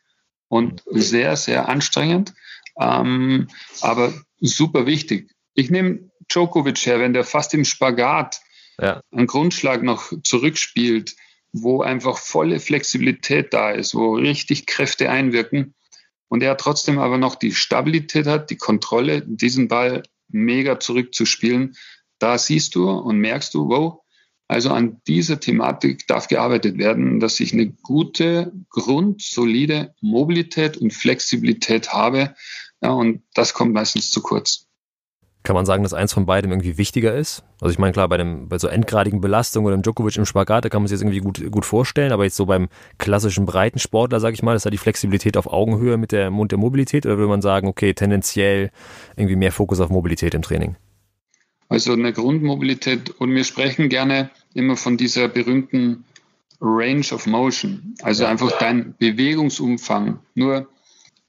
und 0.47 0.81
sehr, 0.89 1.35
sehr 1.35 1.67
anstrengend, 1.67 2.33
ähm, 2.79 3.47
aber 3.81 4.13
super 4.39 4.85
wichtig. 4.85 5.31
Ich 5.53 5.69
nehme 5.69 6.09
Djokovic 6.29 6.85
her, 6.85 6.99
wenn 6.99 7.13
der 7.13 7.23
fast 7.23 7.53
im 7.53 7.65
Spagat 7.65 8.41
ja. 8.79 9.01
einen 9.11 9.27
Grundschlag 9.27 9.83
noch 9.83 10.11
zurückspielt, 10.23 11.15
wo 11.53 11.81
einfach 11.81 12.17
volle 12.17 12.59
Flexibilität 12.59 13.53
da 13.53 13.71
ist, 13.71 13.95
wo 13.95 14.15
richtig 14.15 14.65
Kräfte 14.65 15.09
einwirken, 15.09 15.73
und 16.29 16.43
er 16.43 16.57
trotzdem 16.57 16.99
aber 16.99 17.17
noch 17.17 17.35
die 17.35 17.53
Stabilität 17.53 18.27
hat, 18.27 18.49
die 18.49 18.57
Kontrolle, 18.57 19.23
diesen 19.25 19.67
Ball 19.67 20.03
mega 20.27 20.79
zurückzuspielen, 20.79 21.75
da 22.19 22.37
siehst 22.37 22.75
du 22.75 22.89
und 22.89 23.19
merkst 23.19 23.53
du, 23.53 23.69
wow, 23.69 24.01
also 24.47 24.71
an 24.71 25.01
dieser 25.07 25.39
Thematik 25.39 26.07
darf 26.07 26.27
gearbeitet 26.27 26.77
werden, 26.77 27.19
dass 27.19 27.39
ich 27.39 27.53
eine 27.53 27.67
gute, 27.67 28.53
grundsolide 28.69 29.93
Mobilität 30.01 30.77
und 30.77 30.93
Flexibilität 30.93 31.93
habe. 31.93 32.33
Ja, 32.81 32.91
und 32.91 33.23
das 33.33 33.53
kommt 33.53 33.73
meistens 33.73 34.11
zu 34.11 34.21
kurz. 34.21 34.67
Kann 35.47 35.55
man 35.55 35.65
sagen, 35.65 35.83
dass 35.83 35.93
eins 35.93 36.11
von 36.11 36.25
beidem 36.25 36.51
irgendwie 36.51 36.77
wichtiger 36.77 37.15
ist? 37.15 37.43
Also 37.61 37.71
ich 37.71 37.79
meine, 37.79 37.93
klar, 37.93 38.09
bei, 38.09 38.17
dem, 38.17 38.49
bei 38.49 38.59
so 38.59 38.67
endgradigen 38.67 39.21
Belastungen 39.21 39.67
oder 39.67 39.75
im 39.75 39.81
Djokovic 39.81 40.17
im 40.17 40.25
Spagat, 40.25 40.65
da 40.65 40.69
kann 40.69 40.81
man 40.81 40.87
sich 40.87 40.95
das 40.95 41.03
irgendwie 41.03 41.19
gut, 41.19 41.49
gut 41.49 41.65
vorstellen, 41.65 42.11
aber 42.11 42.25
jetzt 42.25 42.35
so 42.35 42.45
beim 42.45 42.67
klassischen 42.97 43.45
Breitensportler, 43.45 44.19
sage 44.19 44.33
ich 44.33 44.43
mal, 44.43 44.57
ist 44.57 44.65
da 44.65 44.69
die 44.69 44.77
Flexibilität 44.77 45.37
auf 45.37 45.47
Augenhöhe 45.47 45.95
mit 45.95 46.11
der 46.11 46.31
Mund 46.31 46.51
der 46.51 46.59
Mobilität 46.59 47.05
oder 47.05 47.17
würde 47.17 47.29
man 47.29 47.41
sagen, 47.41 47.69
okay, 47.69 47.93
tendenziell 47.93 48.71
irgendwie 49.15 49.37
mehr 49.37 49.53
Fokus 49.53 49.79
auf 49.79 49.89
Mobilität 49.89 50.33
im 50.33 50.41
Training? 50.41 50.75
Also 51.69 51.93
eine 51.93 52.11
Grundmobilität 52.11 53.11
und 53.11 53.33
wir 53.33 53.45
sprechen 53.45 53.87
gerne 53.87 54.29
immer 54.53 54.75
von 54.75 54.97
dieser 54.97 55.29
berühmten 55.29 56.03
Range 56.59 57.05
of 57.13 57.25
Motion, 57.25 57.95
also 58.01 58.25
einfach 58.25 58.51
dein 58.57 58.95
Bewegungsumfang. 58.97 60.19
Nur 60.33 60.67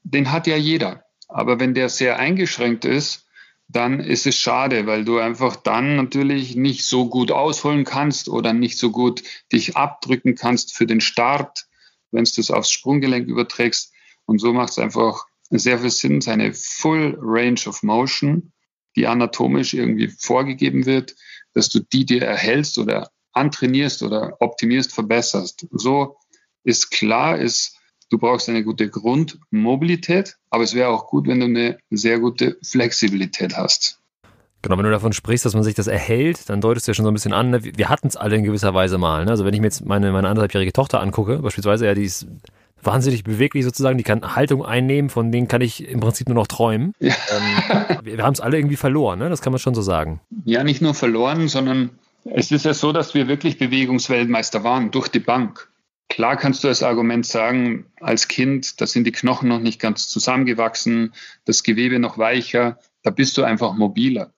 den 0.03 0.33
hat 0.33 0.47
ja 0.49 0.57
jeder. 0.57 1.05
Aber 1.29 1.61
wenn 1.61 1.75
der 1.75 1.89
sehr 1.89 2.19
eingeschränkt 2.19 2.85
ist, 2.85 3.27
dann 3.69 4.01
ist 4.01 4.27
es 4.27 4.37
schade, 4.37 4.87
weil 4.87 5.05
du 5.05 5.19
einfach 5.19 5.57
dann 5.57 5.97
natürlich 5.97 6.57
nicht 6.57 6.87
so 6.87 7.09
gut 7.09 7.31
ausholen 7.31 7.85
kannst 7.85 8.31
oder 8.31 8.55
nicht 8.55 8.79
so 8.79 8.91
gut 8.91 9.23
dich 9.53 9.77
abdrücken 9.77 10.35
kannst 10.35 10.75
für 10.75 10.87
den 10.87 11.03
Start, 11.03 11.67
wenn 12.11 12.25
du 12.25 12.31
das 12.35 12.51
aufs 12.51 12.71
Sprunggelenk 12.71 13.29
überträgst. 13.29 13.93
Und 14.25 14.39
so 14.39 14.55
macht 14.55 14.71
es 14.71 14.79
einfach 14.79 15.27
sehr 15.51 15.79
viel 15.79 15.91
Sinn, 15.91 16.21
seine 16.23 16.55
Full 16.55 17.19
Range 17.21 17.61
of 17.67 17.83
Motion, 17.83 18.53
die 18.97 19.07
anatomisch 19.07 19.75
irgendwie 19.75 20.09
vorgegeben 20.09 20.87
wird, 20.87 21.15
dass 21.53 21.69
du 21.69 21.81
die 21.81 22.07
dir 22.07 22.23
erhältst 22.23 22.79
oder 22.79 23.11
antrainierst 23.33 24.03
oder 24.03 24.37
optimierst, 24.41 24.93
verbesserst. 24.93 25.67
So 25.73 26.17
ist 26.65 26.91
klar, 26.91 27.39
ist 27.39 27.78
Du 28.11 28.19
brauchst 28.19 28.49
eine 28.49 28.65
gute 28.65 28.89
Grundmobilität, 28.89 30.37
aber 30.51 30.65
es 30.65 30.75
wäre 30.75 30.89
auch 30.89 31.07
gut, 31.07 31.27
wenn 31.27 31.41
du 31.41 31.47
eine 31.47 31.79
sehr 31.91 32.19
gute 32.19 32.57
Flexibilität 32.63 33.57
hast. 33.57 34.01
Genau, 34.63 34.77
wenn 34.77 34.85
du 34.85 34.91
davon 34.91 35.13
sprichst, 35.13 35.45
dass 35.45 35.55
man 35.55 35.63
sich 35.63 35.75
das 35.75 35.87
erhält, 35.87 36.49
dann 36.49 36.61
deutest 36.61 36.87
du 36.87 36.91
ja 36.91 36.95
schon 36.95 37.05
so 37.05 37.11
ein 37.11 37.15
bisschen 37.15 37.33
an, 37.33 37.51
ne? 37.51 37.61
wir 37.63 37.89
hatten 37.89 38.09
es 38.09 38.17
alle 38.17 38.37
in 38.37 38.43
gewisser 38.43 38.75
Weise 38.75 38.99
mal. 38.99 39.25
Ne? 39.25 39.31
Also 39.31 39.45
wenn 39.45 39.55
ich 39.55 39.61
mir 39.61 39.67
jetzt 39.67 39.85
meine, 39.85 40.11
meine 40.11 40.29
anderthalbjährige 40.29 40.73
Tochter 40.73 41.01
angucke, 41.01 41.39
beispielsweise, 41.39 41.87
ja, 41.87 41.95
die 41.95 42.05
ist 42.05 42.27
wahnsinnig 42.83 43.23
beweglich 43.25 43.65
sozusagen, 43.65 43.99
die 43.99 44.05
kann 44.05 44.35
Haltung 44.35 44.65
einnehmen, 44.65 45.11
von 45.11 45.31
denen 45.31 45.47
kann 45.47 45.61
ich 45.61 45.87
im 45.87 46.01
Prinzip 46.01 46.29
nur 46.29 46.35
noch 46.35 46.47
träumen. 46.47 46.93
Ja. 47.01 47.15
Ähm, 47.31 48.03
wir, 48.03 48.17
wir 48.19 48.25
haben 48.25 48.35
es 48.35 48.41
alle 48.41 48.57
irgendwie 48.57 48.77
verloren, 48.77 49.21
ne? 49.21 49.29
das 49.29 49.43
kann 49.43 49.53
man 49.53 49.61
schon 49.61 49.75
so 49.75 49.83
sagen. 49.83 50.21
Ja, 50.45 50.65
nicht 50.65 50.83
nur 50.83 50.95
verloren, 50.95 51.49
sondern 51.49 51.91
es 52.25 52.51
ist 52.51 52.65
ja 52.65 52.75
so, 52.75 52.93
dass 52.93 53.15
wir 53.15 53.29
wirklich 53.29 53.59
Bewegungsweltmeister 53.59 54.65
waren 54.65 54.91
durch 54.91 55.09
die 55.09 55.21
Bank. 55.21 55.69
Klar 56.09 56.37
kannst 56.37 56.65
du 56.65 56.69
als 56.69 56.83
Argument 56.83 57.27
sagen, 57.27 57.87
als 58.01 58.29
Kind, 58.29 58.81
da 58.81 58.87
sind 58.87 59.05
die 59.05 59.13
Knochen 59.13 59.49
noch 59.49 59.61
nicht 59.61 59.81
ganz 59.81 60.09
zusammengewachsen, 60.09 61.13
das 61.45 61.63
Gewebe 61.63 61.99
noch 61.99 62.17
weicher, 62.17 62.79
da 63.03 63.11
bist 63.11 63.37
du 63.37 63.45
einfach 63.45 63.75
mobiler. 63.75 64.33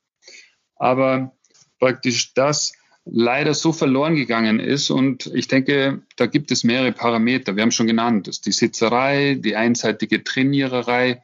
Aber 0.77 1.33
praktisch 1.79 2.35
das 2.35 2.73
leider 3.05 3.55
so 3.55 3.73
verloren 3.73 4.15
gegangen 4.15 4.61
ist 4.61 4.91
und 4.91 5.27
ich 5.35 5.49
denke, 5.49 6.03
da 6.17 6.27
gibt 6.27 6.51
es 6.51 6.65
mehrere 6.65 6.93
Parameter. 6.93 7.57
Wir 7.57 7.63
haben 7.63 7.73
schon 7.73 7.87
genannt, 7.87 8.27
das 8.27 8.37
ist 8.37 8.47
die 8.47 8.53
Sitzerei, 8.53 9.35
die 9.35 9.57
einseitige 9.57 10.23
Trainiererei, 10.23 11.23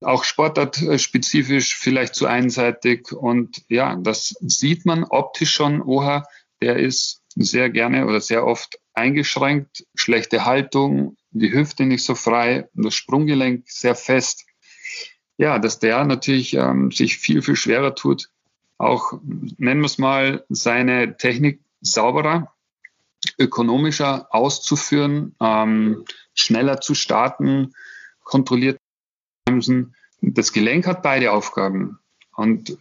auch 0.00 0.24
sportartspezifisch 0.24 1.76
vielleicht 1.76 2.14
zu 2.14 2.26
einseitig 2.26 3.12
und 3.12 3.62
ja, 3.68 3.96
das 3.96 4.34
sieht 4.40 4.86
man 4.86 5.04
optisch 5.04 5.52
schon, 5.52 5.82
oha, 5.82 6.24
der 6.62 6.76
ist 6.76 7.22
sehr 7.34 7.70
gerne 7.70 8.06
oder 8.06 8.20
sehr 8.20 8.46
oft 8.46 8.78
eingeschränkt, 8.98 9.86
schlechte 9.94 10.44
Haltung, 10.44 11.16
die 11.30 11.52
Hüfte 11.52 11.86
nicht 11.86 12.04
so 12.04 12.14
frei, 12.14 12.68
das 12.74 12.94
Sprunggelenk 12.94 13.64
sehr 13.68 13.94
fest. 13.94 14.44
Ja, 15.36 15.58
dass 15.58 15.78
der 15.78 16.04
natürlich 16.04 16.54
ähm, 16.54 16.90
sich 16.90 17.16
viel, 17.18 17.42
viel 17.42 17.56
schwerer 17.56 17.94
tut, 17.94 18.28
auch 18.78 19.12
nennen 19.58 19.80
wir 19.80 19.86
es 19.86 19.98
mal, 19.98 20.44
seine 20.48 21.16
Technik 21.16 21.60
sauberer, 21.80 22.54
ökonomischer 23.38 24.28
auszuführen, 24.30 25.34
ähm, 25.40 26.04
schneller 26.34 26.80
zu 26.80 26.94
starten, 26.94 27.74
kontrolliert 28.22 28.78
bremsen. 29.44 29.94
Das 30.20 30.52
Gelenk 30.52 30.86
hat 30.86 31.02
beide 31.02 31.32
Aufgaben. 31.32 31.98
Und 32.36 32.78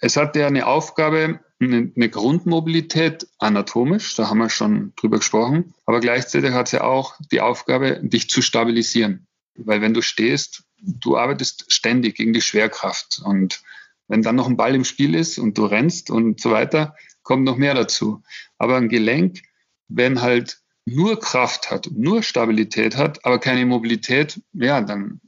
es 0.00 0.16
hat 0.16 0.36
ja 0.36 0.46
eine 0.46 0.66
Aufgabe, 0.66 1.40
eine, 1.60 2.08
Grundmobilität 2.08 3.26
anatomisch, 3.38 4.14
da 4.14 4.28
haben 4.28 4.38
wir 4.38 4.48
schon 4.48 4.92
drüber 4.96 5.18
gesprochen, 5.18 5.74
aber 5.86 6.00
gleichzeitig 6.00 6.52
hat 6.52 6.68
sie 6.68 6.82
auch 6.82 7.16
die 7.32 7.40
Aufgabe, 7.40 8.00
dich 8.02 8.30
zu 8.30 8.42
stabilisieren. 8.42 9.26
Weil 9.56 9.80
wenn 9.80 9.94
du 9.94 10.02
stehst, 10.02 10.62
du 10.80 11.16
arbeitest 11.16 11.72
ständig 11.72 12.16
gegen 12.16 12.32
die 12.32 12.40
Schwerkraft 12.40 13.20
und 13.24 13.62
wenn 14.06 14.22
dann 14.22 14.36
noch 14.36 14.46
ein 14.46 14.56
Ball 14.56 14.74
im 14.74 14.84
Spiel 14.84 15.14
ist 15.14 15.38
und 15.38 15.58
du 15.58 15.66
rennst 15.66 16.10
und 16.10 16.40
so 16.40 16.52
weiter, 16.52 16.94
kommt 17.22 17.44
noch 17.44 17.56
mehr 17.56 17.74
dazu. 17.74 18.22
Aber 18.56 18.76
ein 18.76 18.88
Gelenk, 18.88 19.42
wenn 19.88 20.22
halt 20.22 20.60
nur 20.86 21.18
Kraft 21.20 21.70
hat, 21.70 21.90
nur 21.92 22.22
Stabilität 22.22 22.96
hat, 22.96 23.24
aber 23.24 23.38
keine 23.38 23.66
Mobilität, 23.66 24.40
ja, 24.52 24.80
dann 24.80 25.20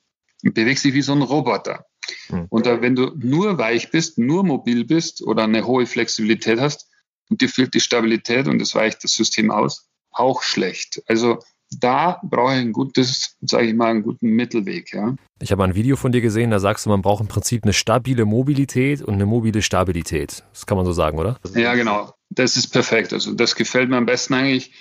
bewegst 0.42 0.84
du 0.84 0.88
dich 0.88 0.94
wie 0.94 1.02
so 1.02 1.12
ein 1.12 1.22
Roboter. 1.22 1.84
Mhm. 2.32 2.46
Und 2.48 2.66
da, 2.66 2.80
wenn 2.80 2.96
du 2.96 3.12
nur 3.16 3.58
weich 3.58 3.90
bist, 3.90 4.18
nur 4.18 4.44
mobil 4.44 4.84
bist 4.84 5.22
oder 5.22 5.44
eine 5.44 5.66
hohe 5.66 5.86
Flexibilität 5.86 6.60
hast 6.60 6.88
und 7.28 7.40
dir 7.40 7.48
fehlt 7.48 7.74
die 7.74 7.80
Stabilität 7.80 8.48
und 8.48 8.60
es 8.60 8.74
weicht 8.74 9.04
das 9.04 9.12
System 9.12 9.50
aus, 9.50 9.88
auch 10.10 10.42
schlecht. 10.42 11.02
Also 11.06 11.38
da 11.78 12.20
brauche 12.24 12.54
ich 12.54 12.60
ein 12.60 12.72
gutes, 12.72 13.36
sage 13.40 13.66
ich 13.66 13.74
mal, 13.74 13.90
einen 13.90 14.02
guten 14.02 14.30
Mittelweg. 14.30 14.92
Ja. 14.92 15.14
Ich 15.40 15.52
habe 15.52 15.64
ein 15.64 15.74
Video 15.74 15.96
von 15.96 16.12
dir 16.12 16.20
gesehen, 16.20 16.50
da 16.50 16.58
sagst 16.58 16.84
du, 16.84 16.90
man 16.90 17.02
braucht 17.02 17.20
im 17.20 17.28
Prinzip 17.28 17.62
eine 17.62 17.72
stabile 17.72 18.24
Mobilität 18.24 19.02
und 19.02 19.14
eine 19.14 19.26
mobile 19.26 19.62
Stabilität. 19.62 20.42
Das 20.52 20.66
kann 20.66 20.76
man 20.76 20.84
so 20.84 20.92
sagen, 20.92 21.18
oder? 21.18 21.38
Ja, 21.54 21.74
genau. 21.74 22.12
Das 22.30 22.56
ist 22.56 22.68
perfekt. 22.68 23.12
Also 23.12 23.34
das 23.34 23.54
gefällt 23.54 23.88
mir 23.88 23.96
am 23.96 24.06
besten 24.06 24.34
eigentlich, 24.34 24.72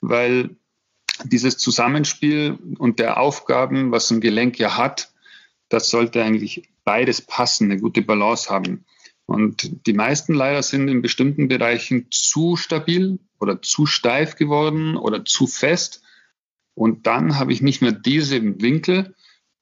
weil 0.00 0.56
dieses 1.24 1.58
Zusammenspiel 1.58 2.58
und 2.78 2.98
der 2.98 3.18
Aufgaben, 3.18 3.92
was 3.92 4.10
ein 4.10 4.20
Gelenk 4.20 4.58
ja 4.58 4.76
hat, 4.76 5.12
das 5.68 5.90
sollte 5.90 6.22
eigentlich 6.22 6.68
beides 6.84 7.20
passen, 7.20 7.70
eine 7.70 7.80
gute 7.80 8.02
Balance 8.02 8.50
haben. 8.50 8.84
Und 9.26 9.86
die 9.86 9.92
meisten 9.92 10.34
leider 10.34 10.62
sind 10.62 10.88
in 10.88 11.02
bestimmten 11.02 11.48
Bereichen 11.48 12.06
zu 12.10 12.56
stabil 12.56 13.18
oder 13.40 13.60
zu 13.60 13.86
steif 13.86 14.36
geworden 14.36 14.96
oder 14.96 15.24
zu 15.24 15.46
fest. 15.46 16.02
Und 16.74 17.06
dann 17.06 17.38
habe 17.38 17.52
ich 17.52 17.60
nicht 17.60 17.82
mehr 17.82 17.92
diesen 17.92 18.60
Winkel, 18.62 19.14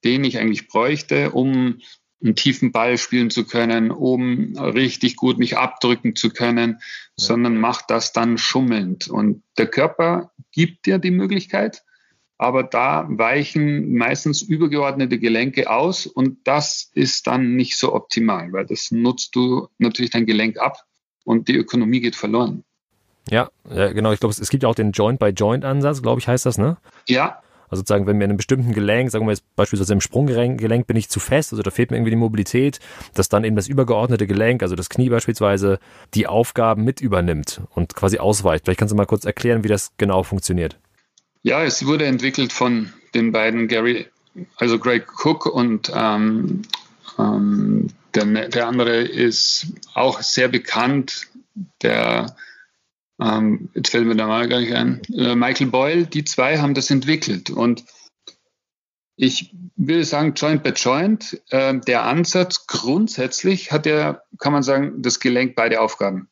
den 0.04 0.23
ich 0.25 0.38
eigentlich 0.38 0.68
bräuchte, 0.68 1.30
um 1.30 1.80
einen 2.23 2.37
tiefen 2.37 2.73
Ball 2.73 2.99
spielen 2.99 3.30
zu 3.30 3.44
können, 3.44 3.90
um 3.90 4.56
richtig 4.56 5.16
gut 5.16 5.38
mich 5.38 5.56
abdrücken 5.56 6.16
zu 6.16 6.30
können, 6.30 6.73
ja. 6.73 6.78
sondern 7.16 7.58
macht 7.58 7.90
das 7.90 8.12
dann 8.12 8.38
schummelnd. 8.38 9.08
Und 9.08 9.42
der 9.58 9.66
Körper 9.66 10.32
gibt 10.52 10.87
dir 10.87 10.99
die 10.99 11.11
Möglichkeit, 11.11 11.84
aber 12.38 12.64
da 12.64 13.06
weichen 13.08 13.94
meistens 13.94 14.42
übergeordnete 14.42 15.18
Gelenke 15.18 15.70
aus 15.70 16.06
und 16.06 16.38
das 16.44 16.90
ist 16.94 17.26
dann 17.26 17.54
nicht 17.56 17.76
so 17.76 17.94
optimal, 17.94 18.52
weil 18.52 18.66
das 18.66 18.90
nutzt 18.90 19.36
du 19.36 19.68
natürlich 19.78 20.10
dein 20.10 20.26
Gelenk 20.26 20.58
ab 20.58 20.78
und 21.24 21.48
die 21.48 21.56
Ökonomie 21.56 22.00
geht 22.00 22.16
verloren. 22.16 22.64
Ja, 23.30 23.50
ja 23.70 23.92
genau. 23.92 24.12
Ich 24.12 24.20
glaube, 24.20 24.34
es, 24.38 24.50
gibt 24.50 24.62
ja 24.62 24.68
auch 24.68 24.74
den 24.74 24.92
Joint-by-Joint-Ansatz, 24.92 26.02
glaube 26.02 26.20
ich, 26.20 26.28
heißt 26.28 26.44
das, 26.44 26.58
ne? 26.58 26.76
Ja. 27.08 27.40
Also 27.70 27.80
sozusagen, 27.80 28.06
wenn 28.06 28.18
mir 28.18 28.24
in 28.24 28.30
einem 28.30 28.36
bestimmten 28.36 28.72
Gelenk, 28.72 29.10
sagen 29.10 29.26
wir 29.26 29.32
jetzt 29.32 29.44
beispielsweise 29.56 29.94
im 29.94 30.00
Sprunggelenk 30.00 30.86
bin 30.86 30.96
ich 30.96 31.08
zu 31.08 31.18
fest, 31.18 31.52
also 31.52 31.62
da 31.62 31.70
fehlt 31.70 31.90
mir 31.90 31.96
irgendwie 31.96 32.10
die 32.10 32.16
Mobilität, 32.16 32.78
dass 33.14 33.28
dann 33.28 33.42
eben 33.42 33.56
das 33.56 33.68
übergeordnete 33.68 34.26
Gelenk, 34.26 34.62
also 34.62 34.76
das 34.76 34.90
Knie 34.90 35.08
beispielsweise, 35.08 35.78
die 36.12 36.26
Aufgaben 36.26 36.84
mit 36.84 37.00
übernimmt 37.00 37.62
und 37.70 37.94
quasi 37.94 38.18
ausweicht. 38.18 38.64
Vielleicht 38.64 38.78
kannst 38.78 38.92
du 38.92 38.96
mal 38.96 39.06
kurz 39.06 39.24
erklären, 39.24 39.64
wie 39.64 39.68
das 39.68 39.92
genau 39.96 40.22
funktioniert. 40.22 40.78
Ja, 41.44 41.62
es 41.62 41.84
wurde 41.84 42.06
entwickelt 42.06 42.54
von 42.54 42.90
den 43.14 43.30
beiden 43.30 43.68
Gary 43.68 44.06
also 44.56 44.78
Greg 44.78 45.06
Cook 45.22 45.44
und 45.44 45.92
ähm, 45.94 46.62
ähm, 47.18 47.88
der, 48.14 48.48
der 48.48 48.66
andere 48.66 49.02
ist 49.02 49.66
auch 49.92 50.22
sehr 50.22 50.48
bekannt, 50.48 51.28
der 51.82 52.34
ähm, 53.20 53.68
jetzt 53.74 53.90
fällt 53.90 54.06
mir 54.06 54.16
der 54.16 54.26
Name 54.26 54.48
gar 54.48 54.60
nicht 54.60 54.72
ein, 54.72 55.02
äh, 55.12 55.34
Michael 55.34 55.66
Boyle, 55.66 56.06
die 56.06 56.24
zwei 56.24 56.58
haben 56.58 56.72
das 56.72 56.90
entwickelt. 56.90 57.50
Und 57.50 57.84
ich 59.16 59.54
will 59.76 60.02
sagen, 60.04 60.32
Joint 60.34 60.62
by 60.62 60.70
Joint, 60.70 61.42
äh, 61.50 61.78
der 61.78 62.04
Ansatz 62.04 62.66
grundsätzlich 62.66 63.70
hat 63.70 63.84
ja, 63.84 64.22
kann 64.38 64.54
man 64.54 64.62
sagen, 64.62 65.02
das 65.02 65.20
Gelenk 65.20 65.54
beide 65.54 65.82
Aufgaben. 65.82 66.30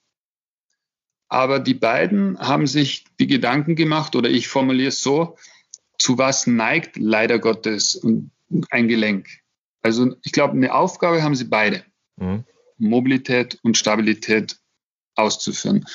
Aber 1.33 1.61
die 1.61 1.73
beiden 1.73 2.39
haben 2.39 2.67
sich 2.67 3.07
die 3.19 3.27
Gedanken 3.27 3.75
gemacht, 3.75 4.15
oder 4.17 4.29
ich 4.29 4.49
formuliere 4.49 4.91
es 4.91 5.03
so, 5.03 5.39
zu 5.99 6.19
was 6.19 6.47
neigt 6.47 6.99
leider 6.99 7.39
Gottes 7.39 8.07
ein 8.71 8.89
Gelenk? 8.89 9.29
Also 9.81 10.15
ich 10.25 10.33
glaube, 10.33 10.53
eine 10.53 10.75
Aufgabe 10.75 11.23
haben 11.23 11.35
sie 11.35 11.47
beide. 11.47 11.85
Mhm. 12.17 12.45
Mobilität 12.77 13.59
und 13.63 13.79
Stabilität 13.79 14.59
auszuführen. 15.15 15.87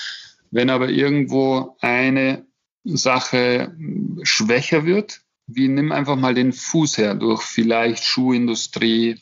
Wenn 0.49 0.71
aber 0.71 0.89
irgendwo 0.89 1.77
eine 1.81 2.47
Sache 2.83 3.77
schwächer 4.23 4.87
wird, 4.87 5.21
wie 5.45 5.67
nimm 5.67 5.91
einfach 5.91 6.15
mal 6.15 6.33
den 6.33 6.51
Fuß 6.51 6.97
her 6.97 7.13
durch 7.13 7.43
vielleicht 7.43 8.03
Schuhindustrie. 8.03 9.21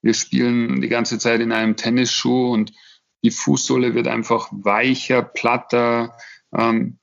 Wir 0.00 0.14
spielen 0.14 0.80
die 0.80 0.88
ganze 0.88 1.18
Zeit 1.18 1.42
in 1.42 1.52
einem 1.52 1.76
Tennisschuh 1.76 2.54
und 2.54 2.72
die 3.22 3.30
Fußsohle 3.30 3.94
wird 3.94 4.08
einfach 4.08 4.48
weicher, 4.52 5.22
platter. 5.22 6.16
Ähm, 6.52 6.98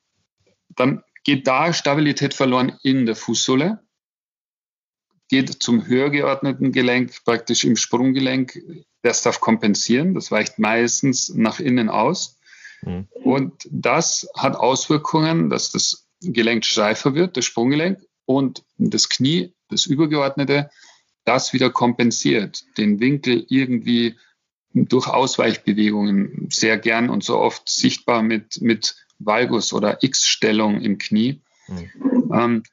dann 0.70 1.04
geht 1.24 1.48
da 1.48 1.74
Stabilität 1.74 2.34
verloren 2.34 2.78
in 2.84 3.06
der 3.06 3.16
Fußsohle, 3.16 3.84
geht 5.30 5.50
zum 5.50 5.86
höher 5.86 6.10
geordneten 6.10 6.72
Gelenk, 6.72 7.24
praktisch 7.26 7.64
im 7.64 7.76
Sprunggelenk. 7.76 8.60
Das 9.02 9.22
darf 9.22 9.40
kompensieren, 9.40 10.14
das 10.14 10.32
weicht 10.32 10.60
meistens 10.60 11.30
nach 11.34 11.60
innen 11.60 11.90
aus. 11.90 12.40
Mhm. 12.82 13.08
Und 13.14 13.68
das 13.70 14.28
hat 14.36 14.56
Auswirkungen, 14.56 15.50
dass 15.50 15.72
das 15.72 16.08
Gelenk 16.22 16.66
steifer 16.66 17.16
wird, 17.16 17.36
das 17.38 17.46
Sprunggelenk, 17.46 18.00
und 18.26 18.64
das 18.78 19.10
Knie, 19.10 19.54
das 19.70 19.86
übergeordnete, 19.86 20.70
das 21.26 21.54
wieder 21.54 21.70
kompensiert, 21.70 22.64
den 22.78 23.00
Winkel 23.00 23.46
irgendwie 23.50 24.18
durch 24.74 25.08
Ausweichbewegungen 25.08 26.48
sehr 26.50 26.78
gern 26.78 27.10
und 27.10 27.24
so 27.24 27.38
oft 27.38 27.70
sichtbar 27.70 28.24
mit, 28.24 28.62
mit 28.62 28.96
Valgus 29.20 29.74
oder 29.74 30.04
X-Stellung 30.04 30.82
im 30.82 30.98
Knie. 30.98 31.42
Mhm. 31.68 32.32
Ähm, 32.34 32.64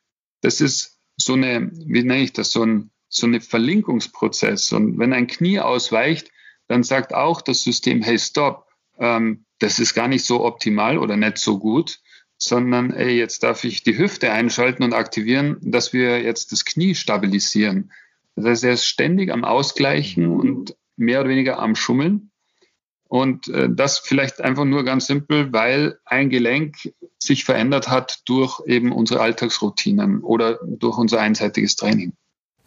das 0.41 0.61
ist 0.61 0.99
so 1.17 1.35
eine, 1.35 1.71
wie 1.73 2.03
nenne 2.03 2.23
ich 2.23 2.33
das, 2.33 2.51
so 2.53 2.65
ein, 2.65 2.91
so 3.09 3.27
eine 3.27 3.41
Verlinkungsprozess. 3.41 4.73
Und 4.73 4.99
wenn 4.99 5.13
ein 5.13 5.27
Knie 5.27 5.61
ausweicht, 5.61 6.31
dann 6.69 6.83
sagt 6.83 7.15
auch 7.15 7.43
das 7.43 7.63
System, 7.63 8.03
hey, 8.03 8.19
stop, 8.19 8.67
ähm, 8.99 9.45
das 9.59 9.79
ist 9.79 9.95
gar 9.95 10.09
nicht 10.09 10.25
so 10.25 10.45
optimal 10.45 10.99
oder 10.99 11.17
nicht 11.17 11.39
so 11.39 11.59
gut 11.59 12.01
sondern 12.43 12.93
ey, 12.93 13.19
jetzt 13.19 13.43
darf 13.43 13.65
ich 13.65 13.83
die 13.83 13.99
Hüfte 13.99 14.33
einschalten 14.33 14.83
und 14.83 14.95
aktivieren, 14.95 15.59
dass 15.61 15.93
wir 15.93 16.23
jetzt 16.23 16.53
das 16.53 16.65
Knie 16.65 16.95
stabilisieren. 16.95 17.93
Das 18.35 18.47
heißt, 18.47 18.65
er 18.65 18.73
ist 18.73 18.87
ständig 18.87 19.31
am 19.31 19.45
Ausgleichen 19.45 20.27
und 20.27 20.75
mehr 21.01 21.21
oder 21.21 21.31
weniger 21.31 21.59
am 21.59 21.75
Schummeln. 21.75 22.31
Und 23.09 23.49
äh, 23.49 23.69
das 23.69 23.99
vielleicht 23.99 24.41
einfach 24.41 24.65
nur 24.65 24.85
ganz 24.85 25.07
simpel, 25.07 25.53
weil 25.53 25.99
ein 26.05 26.31
Gelenk 26.31 26.77
sich 27.19 27.45
verändert 27.45 27.89
hat 27.89 28.21
durch 28.27 28.61
eben 28.67 28.93
unsere 28.93 29.21
Alltagsroutinen 29.21 30.23
oder 30.23 30.61
durch 30.65 30.97
unser 30.97 31.21
einseitiges 31.21 31.75
Training. 31.75 32.13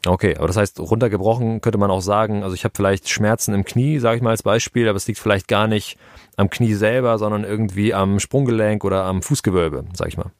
Okay, 0.05 0.35
aber 0.35 0.47
das 0.47 0.57
heißt, 0.57 0.81
runtergebrochen 0.81 1.61
könnte 1.61 1.77
man 1.77 1.89
auch 1.89 2.01
sagen, 2.01 2.43
also 2.43 2.55
ich 2.55 2.65
habe 2.65 2.73
vielleicht 2.75 3.07
Schmerzen 3.07 3.53
im 3.53 3.63
Knie, 3.63 3.99
sage 3.99 4.17
ich 4.17 4.21
mal 4.21 4.31
als 4.31 4.43
Beispiel, 4.43 4.89
aber 4.89 4.97
es 4.97 5.07
liegt 5.07 5.19
vielleicht 5.19 5.47
gar 5.47 5.67
nicht 5.67 5.97
am 6.35 6.49
Knie 6.49 6.73
selber, 6.73 7.17
sondern 7.17 7.45
irgendwie 7.45 7.93
am 7.93 8.19
Sprunggelenk 8.19 8.83
oder 8.83 9.05
am 9.05 9.21
Fußgewölbe, 9.21 9.85
sage 9.93 10.09
ich 10.09 10.17
mal. 10.17 10.31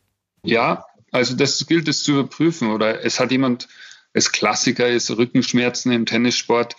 Ja, 0.43 0.85
also 1.11 1.35
das 1.35 1.65
gilt 1.65 1.87
es 1.87 2.03
zu 2.03 2.11
überprüfen. 2.11 2.71
Oder 2.71 3.05
es 3.05 3.21
hat 3.21 3.31
jemand, 3.31 3.69
es 4.11 4.33
Klassiker 4.33 4.89
ist 4.89 5.09
Rückenschmerzen 5.11 5.93
im 5.93 6.05
Tennissport, 6.05 6.75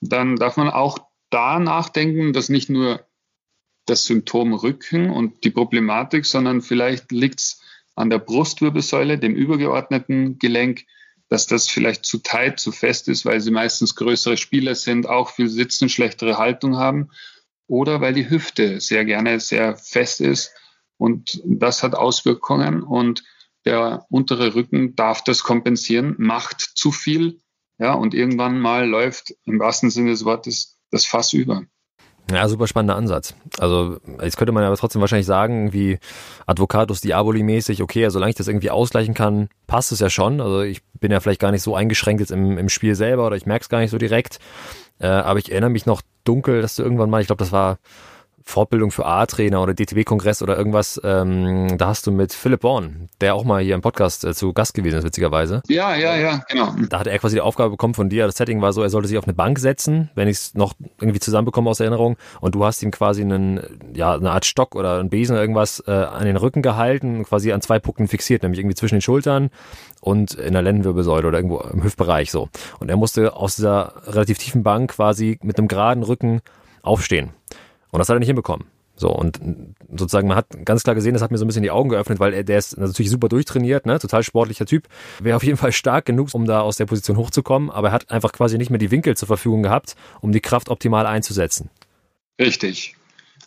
dann 0.00 0.36
darf 0.36 0.56
man 0.56 0.70
auch 0.70 0.98
da 1.30 1.58
nachdenken, 1.58 2.32
dass 2.32 2.48
nicht 2.48 2.70
nur 2.70 3.04
das 3.86 4.04
Symptom 4.04 4.52
Rücken 4.52 5.10
und 5.10 5.44
die 5.44 5.50
Problematik, 5.50 6.26
sondern 6.26 6.60
vielleicht 6.60 7.10
liegt 7.10 7.40
es 7.40 7.60
an 7.94 8.10
der 8.10 8.18
Brustwirbelsäule, 8.18 9.18
dem 9.18 9.34
übergeordneten 9.34 10.38
Gelenk, 10.38 10.84
dass 11.28 11.46
das 11.46 11.68
vielleicht 11.68 12.04
zu 12.06 12.18
tight, 12.18 12.60
zu 12.60 12.72
fest 12.72 13.08
ist, 13.08 13.24
weil 13.24 13.40
sie 13.40 13.50
meistens 13.50 13.94
größere 13.94 14.36
Spieler 14.36 14.74
sind, 14.74 15.08
auch 15.08 15.30
viel 15.30 15.48
sitzen, 15.48 15.88
schlechtere 15.88 16.38
Haltung 16.38 16.76
haben 16.76 17.10
oder 17.66 18.00
weil 18.00 18.14
die 18.14 18.30
Hüfte 18.30 18.80
sehr 18.80 19.04
gerne 19.04 19.40
sehr 19.40 19.76
fest 19.76 20.20
ist. 20.20 20.52
Und 20.96 21.40
das 21.44 21.82
hat 21.82 21.94
Auswirkungen 21.94 22.82
und 22.82 23.24
der 23.64 24.06
untere 24.08 24.54
Rücken 24.54 24.96
darf 24.96 25.22
das 25.22 25.42
kompensieren, 25.42 26.14
macht 26.18 26.60
zu 26.60 26.90
viel, 26.92 27.40
ja, 27.78 27.94
und 27.94 28.14
irgendwann 28.14 28.60
mal 28.60 28.88
läuft 28.88 29.34
im 29.44 29.58
wahrsten 29.58 29.90
Sinne 29.90 30.10
des 30.10 30.24
Wortes 30.24 30.78
das 30.90 31.06
Fass 31.06 31.32
über. 31.32 31.62
Ja, 32.30 32.46
super 32.46 32.66
spannender 32.66 32.96
Ansatz. 32.96 33.34
Also 33.58 33.96
jetzt 34.22 34.36
könnte 34.36 34.52
man 34.52 34.62
aber 34.62 34.76
trotzdem 34.76 35.00
wahrscheinlich 35.00 35.26
sagen, 35.26 35.72
wie 35.72 35.98
Advocatus 36.46 37.00
Diaboli 37.00 37.42
mäßig, 37.42 37.82
okay, 37.82 38.06
solange 38.10 38.30
ich 38.30 38.36
das 38.36 38.48
irgendwie 38.48 38.70
ausgleichen 38.70 39.14
kann, 39.14 39.48
passt 39.66 39.92
es 39.92 40.00
ja 40.00 40.10
schon. 40.10 40.42
Also 40.42 40.60
ich 40.60 40.82
bin 41.00 41.10
ja 41.10 41.20
vielleicht 41.20 41.40
gar 41.40 41.52
nicht 41.52 41.62
so 41.62 41.74
eingeschränkt 41.74 42.20
jetzt 42.20 42.30
im, 42.30 42.58
im 42.58 42.68
Spiel 42.68 42.94
selber 42.94 43.26
oder 43.26 43.36
ich 43.36 43.46
merke 43.46 43.62
es 43.62 43.70
gar 43.70 43.80
nicht 43.80 43.90
so 43.90 43.96
direkt. 43.96 44.40
Äh, 44.98 45.06
aber 45.06 45.38
ich 45.38 45.50
erinnere 45.50 45.70
mich 45.70 45.86
noch 45.86 46.02
dunkel, 46.24 46.60
dass 46.60 46.76
du 46.76 46.82
irgendwann 46.82 47.08
mal, 47.08 47.22
ich 47.22 47.28
glaube, 47.28 47.42
das 47.42 47.52
war 47.52 47.78
Fortbildung 48.48 48.90
für 48.90 49.04
A-Trainer 49.04 49.62
oder 49.62 49.74
DTB-Kongress 49.74 50.42
oder 50.42 50.56
irgendwas, 50.56 50.98
ähm, 51.04 51.76
da 51.76 51.88
hast 51.88 52.06
du 52.06 52.10
mit 52.10 52.32
Philipp 52.32 52.60
Born, 52.60 53.10
der 53.20 53.34
auch 53.34 53.44
mal 53.44 53.62
hier 53.62 53.74
im 53.74 53.82
Podcast 53.82 54.24
äh, 54.24 54.32
zu 54.32 54.54
Gast 54.54 54.72
gewesen 54.72 54.96
ist, 54.96 55.04
witzigerweise. 55.04 55.62
Ja, 55.68 55.94
ja, 55.94 56.16
ja, 56.16 56.42
genau. 56.48 56.74
Da 56.88 57.00
hat 57.00 57.06
er 57.06 57.18
quasi 57.18 57.36
die 57.36 57.40
Aufgabe 57.42 57.70
bekommen 57.70 57.92
von 57.92 58.08
dir, 58.08 58.24
das 58.24 58.36
Setting 58.36 58.62
war 58.62 58.72
so, 58.72 58.82
er 58.82 58.88
sollte 58.88 59.06
sich 59.06 59.18
auf 59.18 59.24
eine 59.24 59.34
Bank 59.34 59.58
setzen, 59.58 60.10
wenn 60.14 60.28
ich 60.28 60.38
es 60.38 60.54
noch 60.54 60.72
irgendwie 60.98 61.20
zusammenbekomme 61.20 61.68
aus 61.68 61.80
Erinnerung, 61.80 62.16
und 62.40 62.54
du 62.54 62.64
hast 62.64 62.82
ihm 62.82 62.90
quasi 62.90 63.20
einen, 63.20 63.60
ja, 63.94 64.14
eine 64.14 64.30
Art 64.30 64.46
Stock 64.46 64.74
oder 64.74 64.98
einen 64.98 65.10
Besen 65.10 65.34
oder 65.34 65.42
irgendwas 65.42 65.82
äh, 65.86 65.90
an 65.90 66.24
den 66.24 66.36
Rücken 66.36 66.62
gehalten, 66.62 67.24
quasi 67.24 67.52
an 67.52 67.60
zwei 67.60 67.78
Punkten 67.78 68.08
fixiert, 68.08 68.42
nämlich 68.42 68.60
irgendwie 68.60 68.76
zwischen 68.76 68.96
den 68.96 69.02
Schultern 69.02 69.50
und 70.00 70.34
in 70.34 70.54
der 70.54 70.62
Lendenwirbelsäule 70.62 71.28
oder 71.28 71.38
irgendwo 71.38 71.60
im 71.60 71.82
Hüftbereich 71.82 72.30
so. 72.30 72.48
Und 72.80 72.88
er 72.88 72.96
musste 72.96 73.36
aus 73.36 73.56
dieser 73.56 73.92
relativ 74.06 74.38
tiefen 74.38 74.62
Bank 74.62 74.92
quasi 74.92 75.38
mit 75.42 75.58
einem 75.58 75.68
geraden 75.68 76.02
Rücken 76.02 76.40
aufstehen. 76.82 77.30
Und 77.90 77.98
das 77.98 78.08
hat 78.08 78.16
er 78.16 78.20
nicht 78.20 78.28
hinbekommen. 78.28 78.66
So, 78.98 79.10
und 79.10 79.40
sozusagen, 79.96 80.26
man 80.26 80.36
hat 80.36 80.46
ganz 80.64 80.82
klar 80.82 80.96
gesehen, 80.96 81.14
das 81.14 81.22
hat 81.22 81.30
mir 81.30 81.38
so 81.38 81.44
ein 81.44 81.46
bisschen 81.46 81.62
die 81.62 81.70
Augen 81.70 81.88
geöffnet, 81.88 82.18
weil 82.18 82.34
er, 82.34 82.42
der 82.42 82.58
ist 82.58 82.76
natürlich 82.76 83.10
super 83.10 83.28
durchtrainiert, 83.28 83.86
ne, 83.86 84.00
total 84.00 84.24
sportlicher 84.24 84.66
Typ, 84.66 84.88
wäre 85.20 85.36
auf 85.36 85.44
jeden 85.44 85.56
Fall 85.56 85.70
stark 85.70 86.04
genug, 86.04 86.30
um 86.32 86.46
da 86.46 86.62
aus 86.62 86.78
der 86.78 86.86
Position 86.86 87.16
hochzukommen, 87.16 87.70
aber 87.70 87.88
er 87.88 87.92
hat 87.92 88.10
einfach 88.10 88.32
quasi 88.32 88.58
nicht 88.58 88.70
mehr 88.70 88.78
die 88.78 88.90
Winkel 88.90 89.16
zur 89.16 89.28
Verfügung 89.28 89.62
gehabt, 89.62 89.94
um 90.20 90.32
die 90.32 90.40
Kraft 90.40 90.68
optimal 90.68 91.06
einzusetzen. 91.06 91.70
Richtig. 92.40 92.96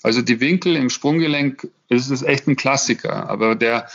Also 0.03 0.21
die 0.21 0.39
Winkel 0.39 0.77
im 0.77 0.89
Sprunggelenk, 0.89 1.67
das 1.89 2.09
ist 2.09 2.23
echt 2.23 2.47
ein 2.47 2.55
Klassiker, 2.55 3.29
aber 3.29 3.55
der, 3.55 3.89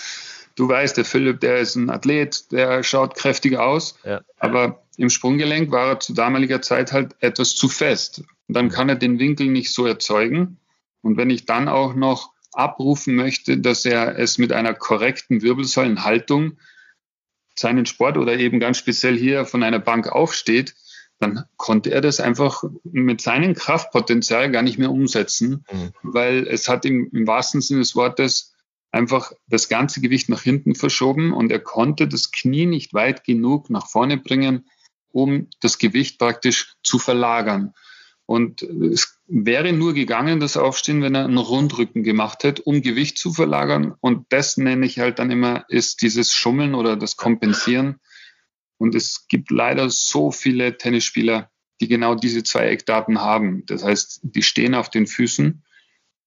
du 0.57 0.69
weißt, 0.69 0.99
der 0.99 1.07
Philipp, 1.07 1.41
der 1.41 1.57
ist 1.59 1.75
ein 1.75 1.89
Athlet, 1.89 2.53
der 2.53 2.83
schaut 2.83 3.17
kräftig 3.17 3.57
aus, 3.57 3.99
ja. 4.05 4.21
aber 4.39 4.83
im 4.99 5.09
Sprunggelenk 5.09 5.71
war 5.71 5.89
er 5.89 6.01
zu 6.01 6.13
damaliger 6.13 6.61
Zeit 6.61 6.93
halt 6.93 7.15
etwas 7.21 7.57
zu 7.57 7.69
fest. 7.69 8.23
Und 8.49 8.57
dann 8.57 8.69
kann 8.69 8.89
er 8.89 8.97
den 8.97 9.19
Winkel 9.19 9.49
nicht 9.49 9.73
so 9.73 9.87
erzeugen. 9.87 10.59
Und 11.03 11.17
wenn 11.17 11.31
ich 11.31 11.47
dann 11.47 11.69
auch 11.69 11.95
noch 11.95 12.33
abrufen 12.53 13.15
möchte, 13.15 13.59
dass 13.59 13.85
er 13.85 14.19
es 14.19 14.39
mit 14.39 14.53
einer 14.53 14.75
korrekten 14.75 15.43
Wirbelsäulenhaltung 15.43 16.59
seinen 17.55 17.87
Sport 17.87 18.19
oder 18.19 18.39
eben 18.39 18.61
ganz 18.61 18.79
speziell 18.79 19.17
hier 19.17 19.45
von 19.45 19.63
einer 19.63 19.79
Bank 19.79 20.09
aufsteht, 20.09 20.75
dann 21.19 21.45
konnte 21.57 21.91
er 21.91 22.01
das 22.01 22.21
einfach 22.21 22.63
mit 22.85 23.23
seinem 23.23 23.55
Kraftpotenzial 23.55 24.51
gar 24.51 24.63
nicht 24.63 24.79
mehr 24.79 24.91
umsetzen, 24.91 25.65
mhm. 25.71 25.93
weil 26.03 26.47
es 26.47 26.69
hat 26.69 26.85
ihm 26.85 27.09
im 27.13 27.27
wahrsten 27.27 27.63
Sinne 27.63 27.81
des 27.81 27.97
Wortes 27.97 28.55
einfach 28.91 29.33
das 29.47 29.69
ganze 29.69 30.01
Gewicht 30.01 30.29
nach 30.29 30.43
hinten 30.43 30.75
verschoben 30.75 31.33
und 31.33 31.51
er 31.51 31.61
konnte 31.61 32.07
das 32.09 32.33
Knie 32.33 32.67
nicht 32.67 32.95
weit 32.95 33.25
genug 33.25 33.71
nach 33.71 33.89
vorne 33.89 34.19
bringen, 34.19 34.67
um 35.11 35.49
das 35.61 35.79
Gewicht 35.79 36.19
praktisch 36.19 36.75
zu 36.83 36.99
verlagern. 36.99 37.73
Und 38.27 38.63
es 38.63 39.21
wäre 39.29 39.73
nur 39.73 39.95
gegangen, 39.95 40.41
das 40.41 40.57
Aufstehen, 40.57 41.01
wenn 41.01 41.15
er 41.15 41.25
einen 41.25 41.39
Rundrücken 41.39 42.03
gemacht 42.03 42.43
hätte, 42.43 42.63
um 42.63 42.83
Gewicht 42.83 43.19
zu 43.19 43.33
verlagern. 43.33 43.95
Und 44.01 44.27
das 44.31 44.57
nenne 44.57 44.85
ich 44.85 44.99
halt 44.99 45.21
dann 45.21 45.31
immer, 45.31 45.65
ist 45.69 46.03
dieses 46.03 46.35
Schummeln 46.35 46.75
oder 46.75 46.97
das 46.97 47.17
Kompensieren. 47.17 48.01
Und 48.79 48.95
es 48.95 49.27
gibt 49.29 49.51
leider 49.51 49.89
so 49.91 50.33
viele 50.33 50.77
Tennisspieler, 50.77 51.51
die 51.81 51.89
genau 51.89 52.15
diese 52.15 52.43
zwei 52.43 52.67
Eckdaten 52.69 53.21
haben. 53.21 53.65
Das 53.67 53.85
heißt, 53.85 54.21
die 54.23 54.43
stehen 54.43 54.75
auf 54.75 54.91
den 54.91 55.07
Füßen, 55.07 55.63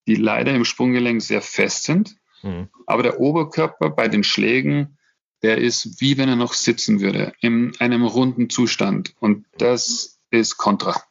die 0.07 0.15
leider 0.15 0.53
im 0.53 0.65
Sprunggelenk 0.65 1.21
sehr 1.21 1.41
fest 1.41 1.83
sind. 1.83 2.15
Mhm. 2.43 2.69
Aber 2.85 3.03
der 3.03 3.19
Oberkörper 3.19 3.89
bei 3.89 4.07
den 4.07 4.23
Schlägen 4.23 4.97
der 5.41 5.57
ist 5.57 6.01
wie 6.01 6.17
wenn 6.17 6.29
er 6.29 6.35
noch 6.35 6.53
sitzen 6.53 6.99
würde, 6.99 7.33
in 7.39 7.73
einem 7.79 8.03
runden 8.03 8.49
Zustand. 8.49 9.13
Und 9.19 9.45
das 9.57 10.19
ist 10.31 10.57
kontra. 10.57 11.01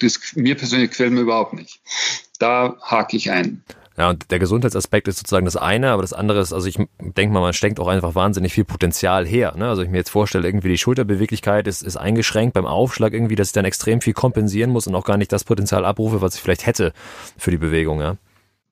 Das, 0.00 0.20
mir 0.34 0.56
persönlich 0.56 0.90
gefällt 0.90 1.12
mir 1.12 1.20
überhaupt 1.20 1.54
nicht. 1.54 1.80
Da 2.38 2.76
hake 2.82 3.16
ich 3.16 3.30
ein. 3.30 3.62
Ja, 3.96 4.10
und 4.10 4.28
der 4.32 4.40
Gesundheitsaspekt 4.40 5.06
ist 5.06 5.18
sozusagen 5.18 5.44
das 5.44 5.56
eine, 5.56 5.92
aber 5.92 6.02
das 6.02 6.12
andere 6.12 6.40
ist, 6.40 6.52
also 6.52 6.66
ich 6.66 6.78
denke 6.98 7.32
mal, 7.32 7.38
man 7.40 7.52
steckt 7.52 7.78
auch 7.78 7.86
einfach 7.86 8.16
wahnsinnig 8.16 8.52
viel 8.52 8.64
Potenzial 8.64 9.24
her. 9.24 9.54
Ne? 9.56 9.68
Also 9.68 9.82
ich 9.82 9.88
mir 9.88 9.98
jetzt 9.98 10.10
vorstelle, 10.10 10.48
irgendwie 10.48 10.66
die 10.68 10.78
Schulterbeweglichkeit 10.78 11.68
ist, 11.68 11.82
ist 11.82 11.96
eingeschränkt 11.96 12.54
beim 12.54 12.66
Aufschlag 12.66 13.12
irgendwie, 13.12 13.36
dass 13.36 13.46
ich 13.48 13.52
dann 13.52 13.64
extrem 13.64 14.00
viel 14.00 14.12
kompensieren 14.12 14.70
muss 14.70 14.88
und 14.88 14.96
auch 14.96 15.04
gar 15.04 15.16
nicht 15.16 15.30
das 15.30 15.44
Potenzial 15.44 15.84
abrufe, 15.84 16.20
was 16.20 16.34
ich 16.34 16.40
vielleicht 16.40 16.66
hätte 16.66 16.92
für 17.38 17.52
die 17.52 17.56
Bewegung, 17.56 18.00
ja. 18.00 18.16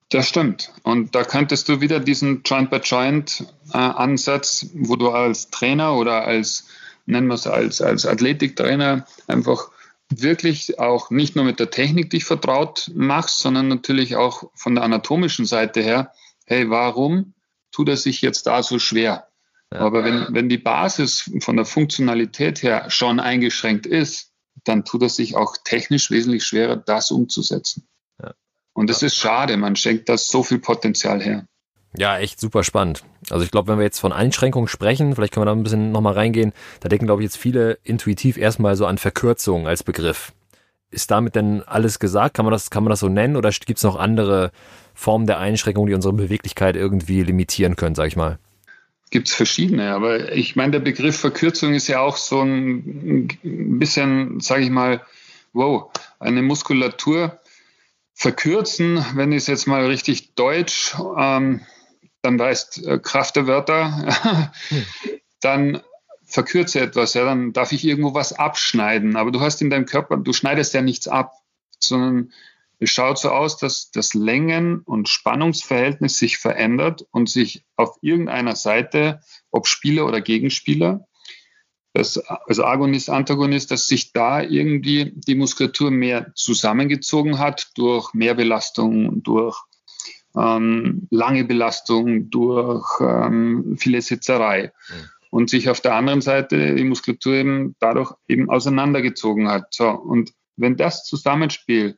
Das 0.09 0.28
stimmt. 0.28 0.72
Und 0.83 1.14
da 1.14 1.22
könntest 1.24 1.68
du 1.68 1.81
wieder 1.81 2.00
diesen 2.00 2.42
Joint-by-Joint-Ansatz, 2.44 4.64
äh, 4.64 4.68
wo 4.74 4.96
du 4.96 5.11
als 5.11 5.50
Trainer 5.50 5.94
oder 5.94 6.26
als, 6.26 6.66
nennen 7.07 7.28
wir 7.28 7.35
es 7.35 7.46
als, 7.46 7.81
als 7.81 8.05
Athletiktrainer, 8.05 9.07
einfach 9.28 9.70
wirklich 10.20 10.79
auch 10.79 11.11
nicht 11.11 11.37
nur 11.37 11.44
mit 11.44 11.61
der 11.61 11.70
Technik 11.70 12.11
dich 12.11 12.25
vertraut 12.25 12.90
machst, 12.94 13.38
sondern 13.38 13.68
natürlich 13.68 14.16
auch 14.16 14.51
von 14.55 14.75
der 14.75 14.85
anatomischen 14.85 15.46
Seite 15.46 15.81
her, 15.81 16.12
hey, 16.44 16.68
warum 16.68 17.35
tut 17.70 17.88
er 17.88 17.96
sich 17.96 18.20
jetzt 18.20 18.46
da 18.46 18.62
so 18.62 18.79
schwer? 18.79 19.29
Ja. 19.72 19.81
Aber 19.81 20.05
wenn, 20.05 20.27
wenn 20.31 20.48
die 20.48 20.59
Basis 20.59 21.31
von 21.40 21.57
der 21.57 21.64
Funktionalität 21.64 22.62
her 22.62 22.90
schon 22.90 23.20
eingeschränkt 23.20 23.87
ist, 23.87 24.33
dann 24.64 24.85
tut 24.85 25.03
er 25.03 25.09
sich 25.09 25.35
auch 25.35 25.57
technisch 25.64 26.11
wesentlich 26.11 26.44
schwerer, 26.44 26.77
das 26.77 27.11
umzusetzen. 27.11 27.88
Ja. 28.22 28.35
Und 28.75 28.90
das 28.90 29.03
ist 29.03 29.16
schade, 29.16 29.57
man 29.57 29.77
schenkt 29.77 30.09
da 30.09 30.18
so 30.18 30.42
viel 30.42 30.59
Potenzial 30.59 31.22
her. 31.22 31.46
Ja, 31.96 32.18
echt 32.18 32.40
super 32.40 32.64
spannend. 32.64 33.05
Also 33.31 33.44
ich 33.44 33.50
glaube, 33.50 33.68
wenn 33.68 33.78
wir 33.78 33.85
jetzt 33.85 34.00
von 34.00 34.12
Einschränkungen 34.12 34.68
sprechen, 34.68 35.14
vielleicht 35.14 35.35
können 35.35 35.42
wir 35.42 35.50
da 35.50 35.52
ein 35.52 35.62
bisschen 35.62 35.92
nochmal 35.92 36.14
reingehen, 36.14 36.52
da 36.81 36.88
denken, 36.88 37.07
glaube 37.07 37.22
ich, 37.22 37.26
jetzt 37.26 37.37
viele 37.37 37.78
intuitiv 37.85 38.38
erstmal 38.38 38.76
so 38.76 38.87
an 38.87 38.98
Verkürzung 38.98 39.68
als 39.68 39.83
Begriff. 39.83 40.33
Ist 40.90 41.11
damit 41.11 41.37
denn 41.37 41.62
alles 41.62 41.98
gesagt? 41.98 42.35
Kann 42.35 42.44
man 42.44 42.52
das, 42.52 42.70
kann 42.70 42.85
man 42.85 42.90
das 42.90 43.00
so 43.00 43.09
nennen 43.09 43.37
oder 43.37 43.50
gibt 43.50 43.78
es 43.78 43.85
noch 43.85 43.96
andere 43.96 44.52
Formen 44.94 45.26
der 45.26 45.38
Einschränkung, 45.38 45.87
die 45.87 45.94
unsere 45.94 46.14
Beweglichkeit 46.14 46.76
irgendwie 46.76 47.22
limitieren 47.22 47.76
können, 47.76 47.94
sag 47.94 48.09
ich 48.09 48.16
mal? 48.16 48.38
Gibt 49.11 49.28
es 49.28 49.35
verschiedene, 49.35 49.92
aber 49.92 50.33
ich 50.33 50.57
meine, 50.57 50.72
der 50.72 50.81
Begriff 50.81 51.18
Verkürzung 51.18 51.74
ist 51.74 51.88
ja 51.88 52.00
auch 52.00 52.16
so 52.16 52.40
ein 52.40 53.28
bisschen, 53.42 54.40
sage 54.40 54.62
ich 54.62 54.70
mal, 54.70 55.02
wow, 55.52 55.90
eine 56.18 56.40
Muskulatur 56.40 57.38
verkürzen, 58.14 59.05
wenn 59.14 59.33
ich 59.33 59.38
es 59.38 59.46
jetzt 59.48 59.66
mal 59.66 59.85
richtig 59.85 60.35
deutsch 60.35 60.94
ähm, 61.18 61.61
dann 62.22 62.38
weißt 62.38 62.87
äh, 62.87 62.98
Kraft 62.98 63.37
der 63.37 63.46
Wörter, 63.46 64.52
dann 65.40 65.82
verkürze 66.24 66.80
etwas, 66.80 67.14
ja, 67.14 67.24
dann 67.24 67.52
darf 67.52 67.72
ich 67.72 67.85
irgendwo 67.85 68.14
was 68.14 68.32
abschneiden. 68.32 69.16
Aber 69.16 69.30
du 69.30 69.40
hast 69.40 69.61
in 69.61 69.70
deinem 69.70 69.87
Körper, 69.87 70.16
du 70.16 70.32
schneidest 70.32 70.72
ja 70.72 70.80
nichts 70.80 71.08
ab, 71.08 71.35
sondern 71.78 72.32
es 72.78 72.90
schaut 72.90 73.18
so 73.18 73.30
aus, 73.30 73.58
dass 73.58 73.90
das 73.90 74.14
Längen- 74.14 74.80
und 74.80 75.08
Spannungsverhältnis 75.08 76.18
sich 76.18 76.38
verändert 76.38 77.06
und 77.11 77.28
sich 77.28 77.64
auf 77.76 77.98
irgendeiner 78.00 78.56
Seite, 78.56 79.20
ob 79.50 79.66
Spieler 79.66 80.06
oder 80.06 80.20
Gegenspieler, 80.20 81.06
das, 81.92 82.16
also 82.18 82.64
Agonist, 82.64 83.11
Antagonist, 83.11 83.70
dass 83.70 83.87
sich 83.87 84.12
da 84.12 84.42
irgendwie 84.42 85.12
die 85.14 85.35
Muskulatur 85.35 85.90
mehr 85.90 86.32
zusammengezogen 86.35 87.38
hat 87.38 87.70
durch 87.76 88.14
Mehrbelastung, 88.14 89.22
durch 89.22 89.62
ähm, 90.37 91.07
lange 91.11 91.45
Belastung, 91.45 92.31
durch 92.31 93.01
ähm, 93.01 93.77
viele 93.79 94.01
Sitzerei. 94.01 94.73
Mhm. 94.88 94.95
Und 95.31 95.49
sich 95.49 95.71
auf 95.71 95.81
der 95.81 95.95
anderen 95.95 96.21
Seite 96.21 96.75
die 96.75 96.85
Muskulatur 96.85 97.33
eben 97.33 97.77
dadurch 97.81 98.12
eben 98.29 98.51
auseinandergezogen 98.51 99.49
hat. 99.49 99.73
So, 99.73 99.88
und 99.88 100.35
wenn 100.57 100.77
das 100.77 101.05
Zusammenspiel 101.05 101.97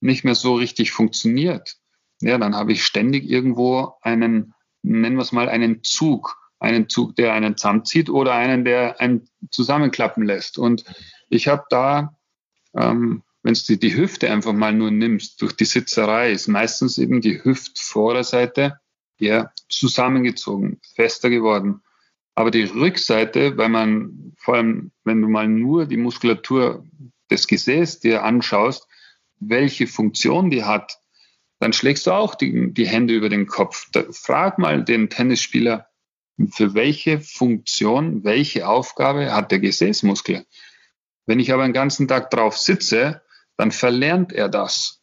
nicht 0.00 0.24
mehr 0.24 0.34
so 0.34 0.56
richtig 0.56 0.90
funktioniert, 0.90 1.76
ja, 2.20 2.38
dann 2.38 2.56
habe 2.56 2.72
ich 2.72 2.84
ständig 2.84 3.30
irgendwo 3.30 3.94
einen, 4.00 4.52
nennen 4.82 5.16
wir 5.16 5.22
es 5.22 5.30
mal, 5.30 5.48
einen 5.48 5.84
Zug, 5.84 6.36
einen 6.58 6.88
Zug, 6.88 7.14
der 7.14 7.34
einen 7.34 7.56
zusammenzieht 7.56 8.10
oder 8.10 8.34
einen, 8.34 8.64
der 8.64 9.00
einen 9.00 9.28
zusammenklappen 9.50 10.24
lässt. 10.24 10.58
Und 10.58 10.84
ich 11.28 11.46
habe 11.48 11.64
da 11.70 12.16
ähm, 12.74 13.22
wenn 13.46 13.54
du 13.54 13.76
die 13.76 13.94
Hüfte 13.94 14.28
einfach 14.28 14.52
mal 14.52 14.72
nur 14.72 14.90
nimmst, 14.90 15.40
durch 15.40 15.52
die 15.52 15.66
Sitzerei, 15.66 16.32
ist 16.32 16.48
meistens 16.48 16.98
eben 16.98 17.20
die 17.20 17.44
Hüftvorderseite 17.44 18.80
eher 19.20 19.52
zusammengezogen, 19.68 20.80
fester 20.96 21.30
geworden. 21.30 21.80
Aber 22.34 22.50
die 22.50 22.64
Rückseite, 22.64 23.56
weil 23.56 23.68
man 23.68 24.34
vor 24.36 24.56
allem, 24.56 24.90
wenn 25.04 25.22
du 25.22 25.28
mal 25.28 25.46
nur 25.46 25.86
die 25.86 25.96
Muskulatur 25.96 26.84
des 27.30 27.46
Gesäß 27.46 28.00
dir 28.00 28.24
anschaust, 28.24 28.88
welche 29.38 29.86
Funktion 29.86 30.50
die 30.50 30.64
hat, 30.64 30.98
dann 31.60 31.72
schlägst 31.72 32.08
du 32.08 32.10
auch 32.10 32.34
die, 32.34 32.74
die 32.74 32.88
Hände 32.88 33.14
über 33.14 33.28
den 33.28 33.46
Kopf. 33.46 33.88
Da, 33.92 34.06
frag 34.10 34.58
mal 34.58 34.82
den 34.82 35.08
Tennisspieler, 35.08 35.86
für 36.50 36.74
welche 36.74 37.20
Funktion, 37.20 38.24
welche 38.24 38.66
Aufgabe 38.66 39.32
hat 39.32 39.52
der 39.52 39.60
Gesäßmuskel? 39.60 40.44
Wenn 41.26 41.38
ich 41.38 41.52
aber 41.52 41.62
den 41.62 41.72
ganzen 41.72 42.08
Tag 42.08 42.30
drauf 42.30 42.58
sitze, 42.58 43.22
dann 43.56 43.72
verlernt 43.72 44.32
er 44.32 44.48
das. 44.48 45.00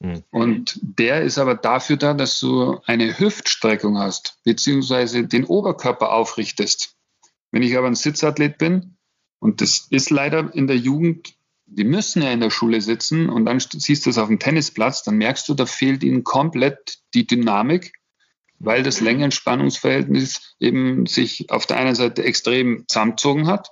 Mhm. 0.00 0.22
Und 0.30 0.78
der 0.82 1.22
ist 1.22 1.38
aber 1.38 1.54
dafür 1.54 1.96
da, 1.96 2.14
dass 2.14 2.38
du 2.40 2.80
eine 2.84 3.18
Hüftstreckung 3.18 3.98
hast, 3.98 4.38
beziehungsweise 4.44 5.26
den 5.26 5.44
Oberkörper 5.44 6.12
aufrichtest. 6.12 6.96
Wenn 7.50 7.62
ich 7.62 7.76
aber 7.76 7.86
ein 7.86 7.94
Sitzathlet 7.94 8.58
bin, 8.58 8.96
und 9.38 9.60
das 9.60 9.86
ist 9.90 10.10
leider 10.10 10.54
in 10.54 10.66
der 10.66 10.76
Jugend, 10.76 11.34
die 11.66 11.84
müssen 11.84 12.22
ja 12.22 12.30
in 12.30 12.40
der 12.40 12.50
Schule 12.50 12.80
sitzen 12.80 13.28
und 13.28 13.44
dann 13.44 13.58
siehst 13.60 14.06
du 14.06 14.10
es 14.10 14.18
auf 14.18 14.28
dem 14.28 14.38
Tennisplatz, 14.38 15.02
dann 15.02 15.16
merkst 15.16 15.48
du, 15.48 15.54
da 15.54 15.66
fehlt 15.66 16.04
ihnen 16.04 16.24
komplett 16.24 16.98
die 17.14 17.26
Dynamik, 17.26 17.92
weil 18.58 18.82
das 18.82 19.00
Längenspannungsverhältnis 19.00 20.56
eben 20.60 21.06
sich 21.06 21.50
auf 21.50 21.66
der 21.66 21.78
einen 21.78 21.94
Seite 21.94 22.24
extrem 22.24 22.84
zusammengezogen 22.88 23.46
hat 23.46 23.70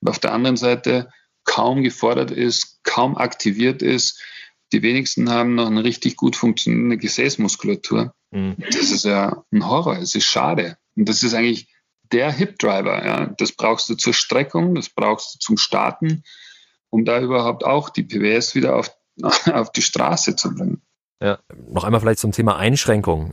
und 0.00 0.08
auf 0.08 0.18
der 0.18 0.32
anderen 0.32 0.56
Seite 0.56 1.10
kaum 1.44 1.82
gefordert 1.82 2.30
ist, 2.30 2.73
kaum 2.84 3.16
aktiviert 3.16 3.82
ist. 3.82 4.22
Die 4.72 4.82
wenigsten 4.82 5.30
haben 5.30 5.54
noch 5.54 5.66
eine 5.66 5.84
richtig 5.84 6.16
gut 6.16 6.36
funktionierende 6.36 6.98
Gesäßmuskulatur. 6.98 8.14
Mhm. 8.30 8.56
Das 8.58 8.90
ist 8.90 9.04
ja 9.04 9.44
ein 9.52 9.68
Horror, 9.68 9.98
es 9.98 10.14
ist 10.14 10.26
schade. 10.26 10.76
Und 10.96 11.08
das 11.08 11.22
ist 11.22 11.34
eigentlich 11.34 11.68
der 12.12 12.30
Hip-Driver. 12.32 13.04
Ja. 13.04 13.26
Das 13.38 13.52
brauchst 13.52 13.88
du 13.88 13.94
zur 13.94 14.14
Streckung, 14.14 14.74
das 14.74 14.88
brauchst 14.88 15.34
du 15.34 15.38
zum 15.38 15.56
Starten, 15.56 16.22
um 16.90 17.04
da 17.04 17.20
überhaupt 17.20 17.64
auch 17.64 17.88
die 17.88 18.04
PWS 18.04 18.54
wieder 18.54 18.76
auf, 18.76 18.90
auf 19.52 19.72
die 19.72 19.82
Straße 19.82 20.36
zu 20.36 20.54
bringen. 20.54 20.82
Ja, 21.24 21.38
noch 21.72 21.84
einmal 21.84 22.02
vielleicht 22.02 22.18
zum 22.18 22.32
Thema 22.32 22.56
Einschränkung. 22.56 23.32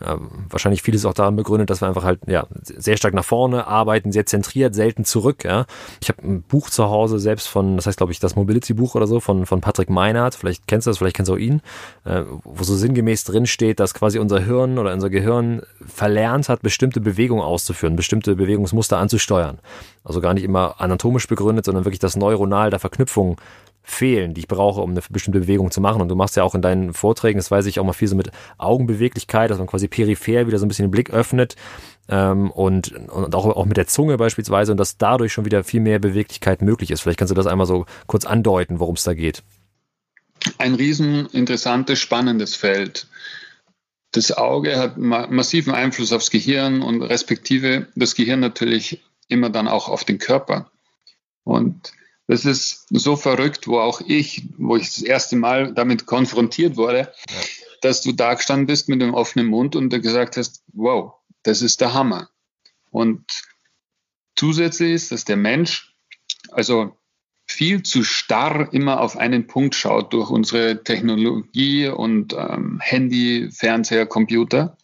wahrscheinlich 0.50 0.82
vieles 0.82 1.06
auch 1.06 1.14
daran 1.14 1.36
begründet, 1.36 1.70
dass 1.70 1.82
wir 1.82 1.90
einfach 1.90 2.06
halt 2.06 2.22
ja 2.26 2.48
sehr 2.64 2.96
stark 2.96 3.14
nach 3.14 3.26
vorne 3.26 3.68
arbeiten, 3.68 4.14
sehr 4.14 4.26
zentriert, 4.26 4.74
selten 4.74 5.04
zurück. 5.04 5.44
Ja, 5.44 5.66
ich 6.02 6.08
habe 6.08 6.22
ein 6.26 6.42
Buch 6.42 6.70
zu 6.70 6.86
Hause 6.86 7.20
selbst 7.20 7.50
von, 7.50 7.76
das 7.76 7.88
heißt 7.88 7.98
glaube 7.98 8.14
ich 8.14 8.22
das 8.22 8.38
Mobility 8.38 8.74
Buch 8.74 8.96
oder 8.96 9.08
so 9.08 9.20
von 9.20 9.46
von 9.46 9.60
Patrick 9.60 9.90
Meinhardt. 9.90 10.36
Vielleicht 10.36 10.68
kennst 10.68 10.88
du 10.88 10.92
das, 10.92 11.00
vielleicht 11.00 11.18
kennst 11.18 11.28
du 11.28 11.34
auch 11.34 11.38
ihn, 11.38 11.62
äh, 12.06 12.24
wo 12.46 12.64
so 12.64 12.78
sinngemäß 12.78 13.26
drin 13.26 13.46
steht, 13.46 13.82
dass 13.82 13.94
quasi 13.94 14.20
unser 14.20 14.40
Hirn 14.40 14.80
oder 14.80 14.94
unser 14.94 15.10
Gehirn 15.10 15.62
verlernt 15.86 16.48
hat, 16.48 16.62
bestimmte 16.62 17.02
Bewegungen 17.02 17.44
auszuführen, 17.44 17.98
bestimmte 17.98 18.38
Bewegungsmuster 18.38 19.00
anzusteuern. 19.00 19.60
Also 20.06 20.22
gar 20.22 20.34
nicht 20.34 20.46
immer 20.46 20.80
anatomisch 20.80 21.28
begründet, 21.28 21.66
sondern 21.66 21.84
wirklich 21.84 22.00
das 22.00 22.16
neuronal 22.16 22.70
der 22.70 22.80
Verknüpfung 22.80 23.36
fehlen, 23.84 24.34
die 24.34 24.42
ich 24.42 24.48
brauche, 24.48 24.82
um 24.82 24.92
eine 24.92 25.02
bestimmte 25.10 25.40
Bewegung 25.40 25.72
zu 25.72 25.82
machen. 25.82 26.02
Und 26.02 26.10
du 26.10 26.16
machst 26.16 26.36
ja 26.36 26.44
auch 26.44 26.56
in 26.56 26.62
deinen 26.62 26.94
Vorträgen, 26.94 27.38
das 27.38 27.52
weiß 27.52 27.66
ich 27.66 27.80
auch 27.80 27.84
mal 27.84 27.94
viel 27.94 28.08
so 28.08 28.16
mit 28.16 28.32
Augenbeweglichkeit, 28.58 29.50
dass 29.50 29.58
man 29.58 29.68
quasi 29.68 29.88
peripher 29.88 30.48
wieder 30.48 30.60
so 30.60 30.66
ein 30.66 30.68
bisschen 30.68 30.86
den 30.86 30.92
Blick 30.92 31.10
öffnet 31.10 31.56
ähm, 32.10 32.52
und, 32.52 32.92
und 32.92 33.36
auch, 33.36 33.46
auch 33.46 33.66
mit 33.66 33.78
der 33.78 33.88
Zunge 33.88 34.18
beispielsweise 34.18 34.72
und 34.72 34.78
dass 34.78 34.98
dadurch 34.98 35.34
schon 35.34 35.46
wieder 35.46 35.64
viel 35.64 35.82
mehr 35.82 36.00
Beweglichkeit 36.00 36.62
möglich 36.62 36.92
ist. 36.92 37.02
Vielleicht 37.02 37.20
kannst 37.20 37.32
du 37.32 37.36
das 37.36 37.48
einmal 37.48 37.68
so 37.68 37.86
kurz 38.08 38.26
andeuten, 38.26 38.80
worum 38.80 38.96
es 38.96 39.04
da 39.04 39.14
geht. 39.14 39.44
Ein 40.58 40.76
riesen 40.76 41.28
interessantes, 41.28 42.00
spannendes 42.00 42.56
Feld. 42.56 43.08
Das 44.12 44.36
Auge 44.38 44.78
hat 44.78 44.98
ma 44.98 45.28
massiven 45.28 45.74
Einfluss 45.74 46.12
aufs 46.12 46.32
Gehirn 46.32 46.82
und 46.82 47.02
respektive 47.02 47.88
das 47.96 48.16
Gehirn 48.16 48.42
natürlich 48.42 49.02
immer 49.28 49.50
dann 49.50 49.68
auch 49.68 49.88
auf 49.88 50.04
den 50.04 50.20
Körper. 50.20 50.70
Und 51.44 51.94
das 52.32 52.46
ist 52.46 52.86
so 52.90 53.18
verrückt, 53.18 53.68
wo 53.68 53.80
auch 53.80 54.00
ich, 54.00 54.48
wo 54.58 54.78
ich 54.78 54.86
das 54.86 55.02
erste 55.02 55.36
Mal 55.36 55.74
damit 55.74 56.06
konfrontiert 56.06 56.78
wurde, 56.78 57.12
ja. 57.30 57.36
dass 57.82 58.00
du 58.00 58.14
da 58.14 58.36
gestanden 58.36 58.68
bist 58.68 58.88
mit 58.88 59.04
einem 59.04 59.14
offenen 59.14 59.48
Mund 59.48 59.76
und 59.76 59.90
gesagt 59.90 60.38
hast, 60.38 60.64
wow, 60.72 61.12
das 61.44 61.62
ist 61.62 61.82
der 61.82 61.94
Hammer. 61.94 62.30
Und 62.90 63.44
zusätzlich 64.38 64.94
ist, 64.94 65.12
dass 65.12 65.26
der 65.26 65.36
Mensch 65.36 65.94
also 66.52 66.96
viel 67.48 67.84
zu 67.84 68.02
starr 68.06 68.72
immer 68.72 69.02
auf 69.02 69.18
einen 69.18 69.48
Punkt 69.48 69.76
schaut 69.76 70.14
durch 70.14 70.30
unsere 70.30 70.86
Technologie 70.86 71.90
und 71.90 72.32
ähm, 72.32 72.80
Handy, 72.82 73.50
Fernseher, 73.52 74.06
Computer. 74.06 74.78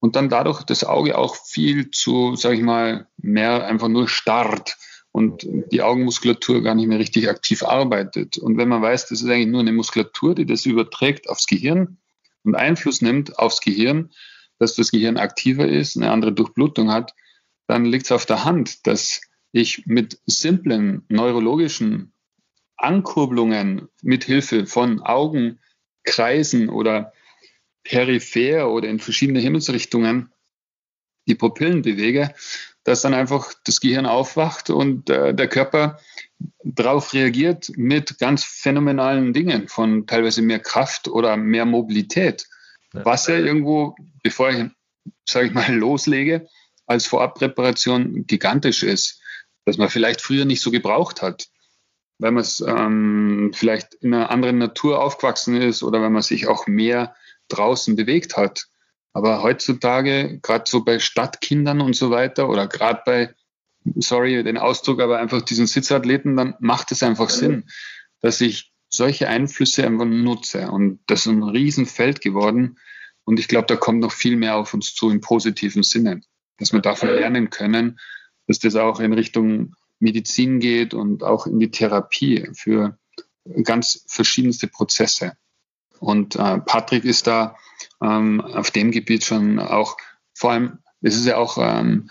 und 0.00 0.16
dann 0.16 0.28
dadurch 0.28 0.64
das 0.64 0.82
Auge 0.82 1.16
auch 1.16 1.36
viel 1.36 1.92
zu, 1.92 2.34
sage 2.34 2.56
ich 2.56 2.62
mal, 2.62 3.06
mehr 3.18 3.68
einfach 3.68 3.86
nur 3.86 4.08
starrt 4.08 4.76
und 5.12 5.46
die 5.70 5.82
Augenmuskulatur 5.82 6.62
gar 6.62 6.74
nicht 6.74 6.88
mehr 6.88 6.98
richtig 6.98 7.28
aktiv 7.28 7.62
arbeitet. 7.62 8.38
Und 8.38 8.56
wenn 8.56 8.68
man 8.68 8.82
weiß, 8.82 9.08
das 9.08 9.22
ist 9.22 9.28
eigentlich 9.28 9.48
nur 9.48 9.60
eine 9.60 9.72
Muskulatur, 9.72 10.34
die 10.34 10.46
das 10.46 10.64
überträgt 10.64 11.28
aufs 11.28 11.46
Gehirn 11.46 11.98
und 12.44 12.54
Einfluss 12.54 13.02
nimmt 13.02 13.38
aufs 13.38 13.60
Gehirn, 13.60 14.10
dass 14.58 14.74
das 14.74 14.90
Gehirn 14.90 15.18
aktiver 15.18 15.68
ist, 15.68 15.96
eine 15.96 16.10
andere 16.10 16.32
Durchblutung 16.32 16.90
hat, 16.90 17.14
dann 17.66 17.84
liegt 17.84 18.06
es 18.06 18.12
auf 18.12 18.26
der 18.26 18.44
Hand, 18.44 18.86
dass 18.86 19.20
ich 19.52 19.86
mit 19.86 20.18
simplen 20.24 21.04
neurologischen 21.08 22.12
Ankurbelungen 22.76 23.88
mit 24.02 24.24
Hilfe 24.24 24.66
von 24.66 25.00
Augenkreisen 25.00 26.70
oder 26.70 27.12
peripher 27.84 28.70
oder 28.70 28.88
in 28.88 28.98
verschiedene 28.98 29.40
Himmelsrichtungen 29.40 30.32
die 31.28 31.34
Pupillen 31.34 31.82
bewege, 31.82 32.34
dass 32.84 33.02
dann 33.02 33.14
einfach 33.14 33.52
das 33.64 33.80
Gehirn 33.80 34.06
aufwacht 34.06 34.70
und 34.70 35.08
äh, 35.08 35.34
der 35.34 35.48
Körper 35.48 35.98
darauf 36.64 37.12
reagiert 37.12 37.70
mit 37.76 38.18
ganz 38.18 38.44
phänomenalen 38.44 39.32
Dingen 39.32 39.68
von 39.68 40.06
teilweise 40.06 40.42
mehr 40.42 40.58
Kraft 40.58 41.08
oder 41.08 41.36
mehr 41.36 41.64
Mobilität. 41.64 42.48
Was 42.92 43.26
ja 43.26 43.36
irgendwo, 43.36 43.94
bevor 44.22 44.50
ich, 44.50 44.66
sage 45.28 45.46
ich 45.46 45.52
mal, 45.52 45.72
loslege, 45.74 46.48
als 46.86 47.06
Vorabpräparation 47.06 48.26
gigantisch 48.26 48.82
ist, 48.82 49.20
dass 49.64 49.78
man 49.78 49.88
vielleicht 49.88 50.20
früher 50.20 50.44
nicht 50.44 50.60
so 50.60 50.70
gebraucht 50.70 51.22
hat, 51.22 51.48
weil 52.18 52.32
man 52.32 52.44
ähm, 52.66 53.52
vielleicht 53.54 53.94
in 53.94 54.12
einer 54.12 54.30
anderen 54.30 54.58
Natur 54.58 55.02
aufgewachsen 55.02 55.60
ist 55.60 55.82
oder 55.82 56.02
weil 56.02 56.10
man 56.10 56.22
sich 56.22 56.48
auch 56.48 56.66
mehr 56.66 57.14
draußen 57.48 57.96
bewegt 57.96 58.36
hat. 58.36 58.66
Aber 59.12 59.42
heutzutage, 59.42 60.38
gerade 60.42 60.64
so 60.66 60.84
bei 60.84 60.98
Stadtkindern 60.98 61.80
und 61.80 61.94
so 61.94 62.10
weiter 62.10 62.48
oder 62.48 62.66
gerade 62.66 63.02
bei, 63.04 63.34
sorry 63.96 64.42
den 64.42 64.56
Ausdruck, 64.56 65.00
aber 65.00 65.18
einfach 65.18 65.42
diesen 65.42 65.66
Sitzathleten, 65.66 66.36
dann 66.36 66.54
macht 66.60 66.92
es 66.92 67.02
einfach 67.02 67.28
Sinn, 67.28 67.64
dass 68.20 68.40
ich 68.40 68.72
solche 68.88 69.28
Einflüsse 69.28 69.86
einfach 69.86 70.06
nutze. 70.06 70.70
Und 70.70 71.00
das 71.06 71.26
ist 71.26 71.32
ein 71.32 71.42
Riesenfeld 71.42 72.20
geworden. 72.20 72.78
Und 73.24 73.38
ich 73.38 73.48
glaube, 73.48 73.66
da 73.66 73.76
kommt 73.76 74.00
noch 74.00 74.12
viel 74.12 74.36
mehr 74.36 74.56
auf 74.56 74.74
uns 74.74 74.94
zu 74.94 75.10
im 75.10 75.20
positiven 75.20 75.82
Sinne, 75.82 76.22
dass 76.58 76.72
wir 76.72 76.80
davon 76.80 77.08
lernen 77.08 77.50
können, 77.50 77.98
dass 78.46 78.58
das 78.58 78.76
auch 78.76 79.00
in 79.00 79.12
Richtung 79.12 79.74
Medizin 79.98 80.58
geht 80.58 80.94
und 80.94 81.22
auch 81.22 81.46
in 81.46 81.60
die 81.60 81.70
Therapie 81.70 82.48
für 82.54 82.98
ganz 83.62 84.04
verschiedenste 84.08 84.66
Prozesse. 84.66 85.36
Und 86.00 86.36
äh, 86.36 86.58
Patrick 86.58 87.04
ist 87.04 87.26
da 87.26 87.56
ähm, 88.02 88.40
auf 88.40 88.70
dem 88.70 88.90
Gebiet 88.90 89.24
schon 89.24 89.58
auch, 89.58 89.96
vor 90.34 90.52
allem, 90.52 90.78
es 91.00 91.16
ist 91.16 91.26
ja 91.26 91.36
auch, 91.36 91.58
ähm, 91.58 92.10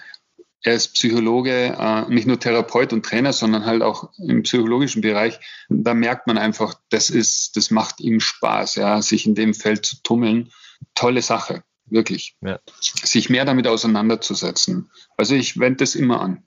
er 0.63 0.75
ist 0.75 0.93
Psychologe, 0.93 1.75
äh, 1.77 2.05
nicht 2.09 2.27
nur 2.27 2.39
Therapeut 2.39 2.93
und 2.93 3.03
Trainer, 3.03 3.33
sondern 3.33 3.65
halt 3.65 3.81
auch 3.81 4.11
im 4.19 4.43
psychologischen 4.43 5.01
Bereich. 5.01 5.39
Da 5.69 5.93
merkt 5.93 6.27
man 6.27 6.37
einfach, 6.37 6.75
das 6.89 7.09
ist, 7.09 7.57
das 7.57 7.71
macht 7.71 7.99
ihm 7.99 8.19
Spaß, 8.19 8.75
ja, 8.75 9.01
sich 9.01 9.25
in 9.25 9.35
dem 9.35 9.53
Feld 9.53 9.85
zu 9.85 9.97
tummeln. 10.03 10.51
Tolle 10.93 11.21
Sache, 11.21 11.63
wirklich. 11.85 12.35
Ja. 12.41 12.59
Sich 12.79 13.29
mehr 13.29 13.45
damit 13.45 13.67
auseinanderzusetzen. 13.67 14.91
Also 15.17 15.35
ich 15.35 15.59
wende 15.59 15.77
das 15.77 15.95
immer 15.95 16.21
an. 16.21 16.43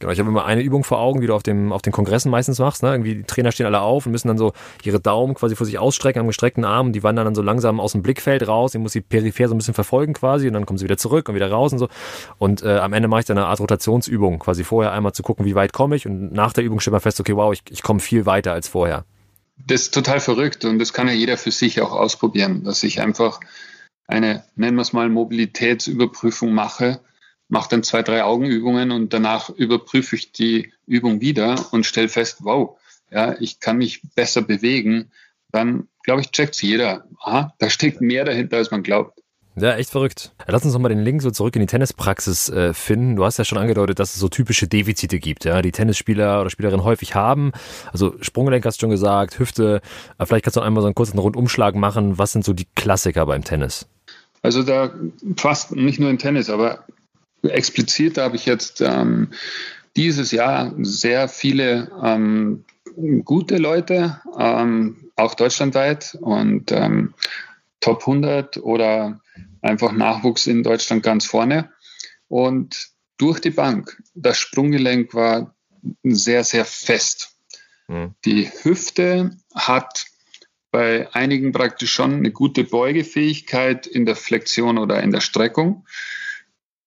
Genau, 0.00 0.12
ich 0.12 0.18
habe 0.18 0.28
immer 0.28 0.44
eine 0.44 0.62
Übung 0.62 0.82
vor 0.82 0.98
Augen, 0.98 1.22
wie 1.22 1.26
du 1.26 1.34
auf, 1.34 1.42
dem, 1.42 1.72
auf 1.72 1.82
den 1.82 1.92
Kongressen 1.92 2.30
meistens 2.30 2.58
machst. 2.58 2.82
Ne? 2.82 2.90
Irgendwie 2.90 3.14
die 3.14 3.22
Trainer 3.24 3.52
stehen 3.52 3.66
alle 3.66 3.80
auf 3.80 4.06
und 4.06 4.12
müssen 4.12 4.28
dann 4.28 4.38
so 4.38 4.52
ihre 4.82 5.00
Daumen 5.00 5.34
quasi 5.34 5.54
vor 5.54 5.66
sich 5.66 5.78
ausstrecken 5.78 6.20
am 6.20 6.26
gestreckten 6.26 6.64
Arm. 6.64 6.92
Die 6.92 7.02
wandern 7.02 7.24
dann 7.26 7.34
so 7.34 7.42
langsam 7.42 7.80
aus 7.80 7.92
dem 7.92 8.02
Blickfeld 8.02 8.46
raus. 8.48 8.74
Ich 8.74 8.80
muss 8.80 8.92
sie 8.92 9.00
peripher 9.00 9.48
so 9.48 9.54
ein 9.54 9.58
bisschen 9.58 9.74
verfolgen 9.74 10.12
quasi 10.12 10.48
und 10.48 10.54
dann 10.54 10.66
kommen 10.66 10.78
sie 10.78 10.84
wieder 10.84 10.96
zurück 10.96 11.28
und 11.28 11.36
wieder 11.36 11.50
raus 11.50 11.72
und 11.72 11.78
so. 11.78 11.88
Und 12.38 12.62
äh, 12.62 12.78
am 12.78 12.92
Ende 12.92 13.08
mache 13.08 13.20
ich 13.20 13.26
dann 13.26 13.38
eine 13.38 13.46
Art 13.46 13.60
Rotationsübung, 13.60 14.40
quasi 14.40 14.64
vorher 14.64 14.92
einmal 14.92 15.12
zu 15.12 15.22
gucken, 15.22 15.44
wie 15.44 15.54
weit 15.54 15.72
komme 15.72 15.96
ich 15.96 16.06
und 16.06 16.32
nach 16.32 16.52
der 16.52 16.64
Übung 16.64 16.80
stellt 16.80 16.92
man 16.92 17.00
fest, 17.00 17.20
okay, 17.20 17.36
wow, 17.36 17.52
ich, 17.52 17.62
ich 17.70 17.82
komme 17.82 18.00
viel 18.00 18.26
weiter 18.26 18.52
als 18.52 18.68
vorher. 18.68 19.04
Das 19.56 19.82
ist 19.82 19.94
total 19.94 20.20
verrückt 20.20 20.64
und 20.64 20.80
das 20.80 20.92
kann 20.92 21.06
ja 21.06 21.14
jeder 21.14 21.36
für 21.36 21.52
sich 21.52 21.80
auch 21.80 21.92
ausprobieren, 21.92 22.64
dass 22.64 22.82
ich 22.82 23.00
einfach 23.00 23.40
eine, 24.06 24.44
nennen 24.56 24.76
wir 24.76 24.82
es 24.82 24.92
mal, 24.92 25.08
Mobilitätsüberprüfung 25.08 26.52
mache 26.52 27.00
mache 27.48 27.70
dann 27.70 27.82
zwei, 27.82 28.02
drei 28.02 28.24
Augenübungen 28.24 28.90
und 28.90 29.12
danach 29.12 29.50
überprüfe 29.50 30.16
ich 30.16 30.32
die 30.32 30.72
Übung 30.86 31.20
wieder 31.20 31.72
und 31.72 31.86
stelle 31.86 32.08
fest, 32.08 32.38
wow, 32.40 32.78
ja, 33.10 33.36
ich 33.40 33.60
kann 33.60 33.78
mich 33.78 34.02
besser 34.14 34.42
bewegen, 34.42 35.10
dann 35.52 35.88
glaube 36.02 36.20
ich, 36.20 36.30
checkt 36.30 36.60
jeder. 36.62 37.04
Aha, 37.20 37.54
da 37.58 37.70
steckt 37.70 38.00
mehr 38.00 38.24
dahinter, 38.24 38.56
als 38.56 38.70
man 38.70 38.82
glaubt. 38.82 39.20
Ja, 39.56 39.76
echt 39.76 39.90
verrückt. 39.90 40.32
Lass 40.48 40.64
uns 40.64 40.74
noch 40.74 40.80
mal 40.80 40.88
den 40.88 41.04
Link 41.04 41.22
so 41.22 41.30
zurück 41.30 41.54
in 41.54 41.60
die 41.60 41.66
Tennispraxis 41.66 42.48
äh, 42.48 42.74
finden. 42.74 43.14
Du 43.14 43.24
hast 43.24 43.38
ja 43.38 43.44
schon 43.44 43.58
angedeutet, 43.58 44.00
dass 44.00 44.14
es 44.14 44.20
so 44.20 44.28
typische 44.28 44.66
Defizite 44.66 45.20
gibt, 45.20 45.44
ja, 45.44 45.62
die 45.62 45.70
Tennisspieler 45.70 46.40
oder 46.40 46.50
Spielerinnen 46.50 46.84
häufig 46.84 47.14
haben. 47.14 47.52
Also 47.92 48.16
Sprunggelenk 48.20 48.66
hast 48.66 48.78
du 48.78 48.80
schon 48.80 48.90
gesagt, 48.90 49.38
Hüfte. 49.38 49.80
vielleicht 50.24 50.44
kannst 50.44 50.56
du 50.56 50.60
einmal 50.60 50.82
so 50.82 50.88
einen 50.88 50.96
kurzen 50.96 51.18
Rundumschlag 51.18 51.76
machen. 51.76 52.18
Was 52.18 52.32
sind 52.32 52.44
so 52.44 52.52
die 52.52 52.66
Klassiker 52.74 53.26
beim 53.26 53.44
Tennis? 53.44 53.86
Also 54.42 54.64
da 54.64 54.92
fast 55.36 55.70
nicht 55.76 56.00
nur 56.00 56.10
im 56.10 56.18
Tennis, 56.18 56.50
aber 56.50 56.84
explizit 57.48 58.18
habe 58.18 58.36
ich 58.36 58.46
jetzt 58.46 58.80
ähm, 58.80 59.30
dieses 59.96 60.32
Jahr 60.32 60.74
sehr 60.78 61.28
viele 61.28 61.90
ähm, 62.02 62.64
gute 63.24 63.58
Leute, 63.58 64.20
ähm, 64.38 65.10
auch 65.16 65.34
deutschlandweit 65.34 66.16
und 66.20 66.72
ähm, 66.72 67.14
Top 67.80 68.00
100 68.00 68.58
oder 68.58 69.20
einfach 69.62 69.92
Nachwuchs 69.92 70.46
in 70.46 70.62
Deutschland 70.62 71.02
ganz 71.02 71.26
vorne. 71.26 71.70
Und 72.28 72.88
durch 73.18 73.40
die 73.40 73.50
Bank, 73.50 74.02
das 74.14 74.38
Sprunggelenk 74.38 75.14
war 75.14 75.54
sehr, 76.02 76.44
sehr 76.44 76.64
fest. 76.64 77.36
Mhm. 77.88 78.14
Die 78.24 78.50
Hüfte 78.62 79.36
hat 79.54 80.06
bei 80.70 81.12
einigen 81.14 81.52
praktisch 81.52 81.92
schon 81.92 82.14
eine 82.14 82.32
gute 82.32 82.64
Beugefähigkeit 82.64 83.86
in 83.86 84.06
der 84.06 84.16
Flexion 84.16 84.78
oder 84.78 85.02
in 85.02 85.12
der 85.12 85.20
Streckung 85.20 85.86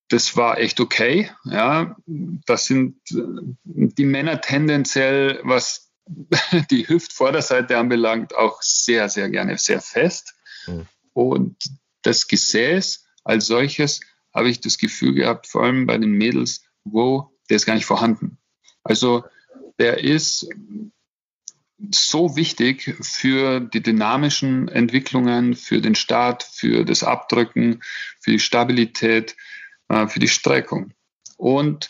das 0.09 0.37
war 0.37 0.57
echt 0.59 0.79
okay. 0.79 1.31
Ja, 1.45 1.95
das 2.05 2.65
sind 2.65 2.97
äh, 3.11 3.21
die 3.63 4.05
Männer 4.05 4.41
tendenziell, 4.41 5.39
was 5.43 5.91
die 6.71 6.87
Hüftvorderseite 6.87 7.77
anbelangt, 7.77 8.35
auch 8.35 8.61
sehr, 8.61 9.09
sehr 9.09 9.29
gerne 9.29 9.57
sehr 9.57 9.81
fest. 9.81 10.33
Mhm. 10.65 10.87
Und 11.13 11.57
das 12.03 12.27
Gesäß 12.27 13.05
als 13.23 13.47
solches 13.47 14.01
habe 14.33 14.49
ich 14.49 14.61
das 14.61 14.77
Gefühl 14.77 15.13
gehabt, 15.13 15.47
vor 15.47 15.63
allem 15.63 15.85
bei 15.85 15.97
den 15.97 16.11
Mädels, 16.11 16.63
wo 16.83 17.31
der 17.49 17.57
ist 17.57 17.65
gar 17.65 17.75
nicht 17.75 17.85
vorhanden. 17.85 18.37
Also 18.83 19.25
der 19.79 20.03
ist 20.03 20.47
so 21.91 22.35
wichtig 22.35 22.95
für 23.01 23.59
die 23.59 23.81
dynamischen 23.81 24.67
Entwicklungen, 24.67 25.55
für 25.55 25.81
den 25.81 25.95
Start, 25.95 26.43
für 26.43 26.85
das 26.85 27.03
Abdrücken, 27.03 27.81
für 28.19 28.31
die 28.31 28.39
Stabilität 28.39 29.35
äh, 29.89 30.07
für 30.07 30.19
die 30.19 30.27
Streckung. 30.27 30.93
Und 31.37 31.89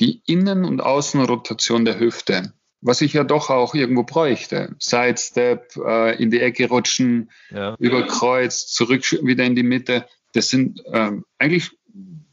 die 0.00 0.22
Innen- 0.26 0.64
und 0.64 0.80
Außenrotation 0.80 1.84
der 1.84 1.98
Hüfte, 1.98 2.52
was 2.80 3.00
ich 3.00 3.12
ja 3.12 3.24
doch 3.24 3.50
auch 3.50 3.74
irgendwo 3.74 4.04
bräuchte. 4.04 4.74
Sidestep, 4.78 5.76
äh, 5.76 6.22
in 6.22 6.30
die 6.30 6.40
Ecke 6.40 6.68
rutschen, 6.68 7.30
ja. 7.50 7.74
über 7.78 8.06
Kreuz, 8.06 8.66
zurück 8.66 9.02
wieder 9.22 9.44
in 9.44 9.56
die 9.56 9.64
Mitte. 9.64 10.06
Das 10.32 10.48
sind 10.48 10.82
ähm, 10.92 11.24
eigentlich 11.38 11.72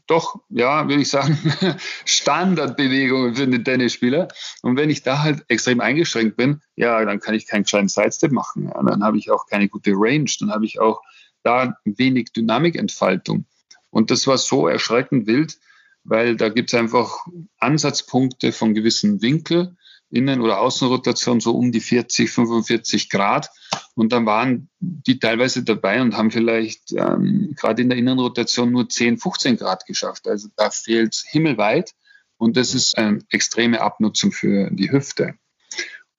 doch, 0.06 0.40
ja, 0.50 0.88
würde 0.88 1.02
ich 1.02 1.08
sagen, 1.08 1.36
Standardbewegungen 2.04 3.34
für 3.34 3.46
den 3.46 3.64
Tennisspieler. 3.64 4.28
Und 4.62 4.76
wenn 4.76 4.88
ich 4.88 5.02
da 5.02 5.22
halt 5.22 5.44
extrem 5.48 5.80
eingeschränkt 5.80 6.36
bin, 6.36 6.60
ja, 6.76 7.04
dann 7.04 7.18
kann 7.18 7.34
ich 7.34 7.46
keinen 7.46 7.64
kleinen 7.64 7.88
Sidestep 7.88 8.30
machen. 8.30 8.70
Ja, 8.72 8.80
dann 8.82 9.02
habe 9.02 9.18
ich 9.18 9.30
auch 9.30 9.46
keine 9.46 9.68
gute 9.68 9.92
Range, 9.94 10.30
dann 10.38 10.52
habe 10.52 10.64
ich 10.64 10.78
auch 10.78 11.02
da 11.42 11.76
wenig 11.84 12.32
Dynamikentfaltung. 12.32 13.46
Und 13.90 14.10
das 14.10 14.26
war 14.26 14.38
so 14.38 14.68
erschreckend 14.68 15.26
wild, 15.26 15.58
weil 16.04 16.36
da 16.36 16.48
gibt 16.48 16.72
es 16.72 16.78
einfach 16.78 17.26
Ansatzpunkte 17.58 18.52
von 18.52 18.74
gewissen 18.74 19.22
Winkel, 19.22 19.76
Innen- 20.08 20.40
oder 20.40 20.60
Außenrotation 20.60 21.40
so 21.40 21.52
um 21.52 21.72
die 21.72 21.80
40, 21.80 22.30
45 22.30 23.10
Grad. 23.10 23.50
Und 23.94 24.12
dann 24.12 24.24
waren 24.24 24.68
die 24.78 25.18
teilweise 25.18 25.64
dabei 25.64 26.00
und 26.00 26.16
haben 26.16 26.30
vielleicht 26.30 26.92
ähm, 26.92 27.54
gerade 27.56 27.82
in 27.82 27.88
der 27.88 27.98
Innenrotation 27.98 28.70
nur 28.70 28.88
10, 28.88 29.18
15 29.18 29.56
Grad 29.56 29.84
geschafft. 29.86 30.28
Also 30.28 30.48
da 30.56 30.70
fehlt 30.70 31.22
himmelweit. 31.28 31.92
Und 32.38 32.56
das 32.56 32.74
ist 32.74 32.96
eine 32.98 33.20
extreme 33.30 33.80
Abnutzung 33.80 34.30
für 34.30 34.70
die 34.70 34.92
Hüfte. 34.92 35.34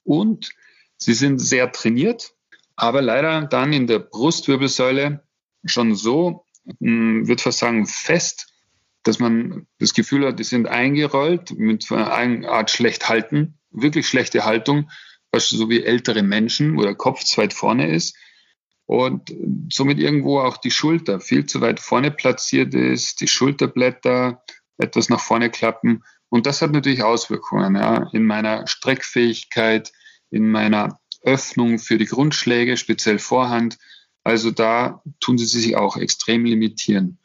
Und 0.04 0.50
sie 0.98 1.14
sind 1.14 1.40
sehr 1.40 1.72
trainiert, 1.72 2.34
aber 2.76 3.02
leider 3.02 3.46
dann 3.46 3.72
in 3.72 3.88
der 3.88 4.00
Brustwirbelsäule 4.00 5.24
schon 5.66 5.96
so 5.96 6.46
würde 6.80 7.42
fast 7.42 7.60
sagen, 7.60 7.86
fest, 7.86 8.54
dass 9.04 9.20
man 9.20 9.68
das 9.80 9.94
Gefühl 9.94 10.26
hat, 10.28 10.40
die 10.40 10.44
sind 10.44 10.68
eingerollt 10.68 11.58
mit 11.58 11.92
einer 11.92 12.50
Art 12.50 12.72
schlecht 12.72 13.08
halten, 13.08 13.58
wirklich 13.72 14.08
schlechte 14.08 14.44
Haltung, 14.46 14.90
so 15.36 15.70
wie 15.70 15.84
ältere 15.84 16.24
Menschen, 16.24 16.78
wo 16.78 16.82
der 16.82 16.96
Kopf 16.96 17.24
zu 17.24 17.38
weit 17.40 17.54
vorne 17.54 17.88
ist. 17.94 18.16
und 18.88 19.36
somit 19.72 20.00
irgendwo 20.00 20.40
auch 20.40 20.58
die 20.58 20.72
Schulter 20.72 21.20
viel 21.20 21.46
zu 21.46 21.62
weit 21.62 21.80
vorne 21.80 22.10
platziert 22.10 22.74
ist, 22.74 23.20
die 23.20 23.28
Schulterblätter 23.28 24.42
etwas 24.78 25.10
nach 25.10 25.20
vorne 25.20 25.50
klappen. 25.52 26.04
Und 26.30 26.46
das 26.46 26.62
hat 26.62 26.72
natürlich 26.72 27.04
Auswirkungen 27.04 27.76
ja, 27.76 28.10
in 28.14 28.24
meiner 28.24 28.66
Streckfähigkeit, 28.66 29.92
in 30.32 30.50
meiner 30.50 31.00
Öffnung 31.22 31.80
für 31.80 31.98
die 31.98 32.06
Grundschläge, 32.06 32.78
speziell 32.78 33.20
Vorhand. 33.20 33.78
Also 34.28 34.52
da 34.52 35.02
tun 35.22 35.38
sie 35.38 35.46
sich 35.46 35.78
auch 35.78 35.96
extrem 35.96 36.44
limitieren. 36.44 37.18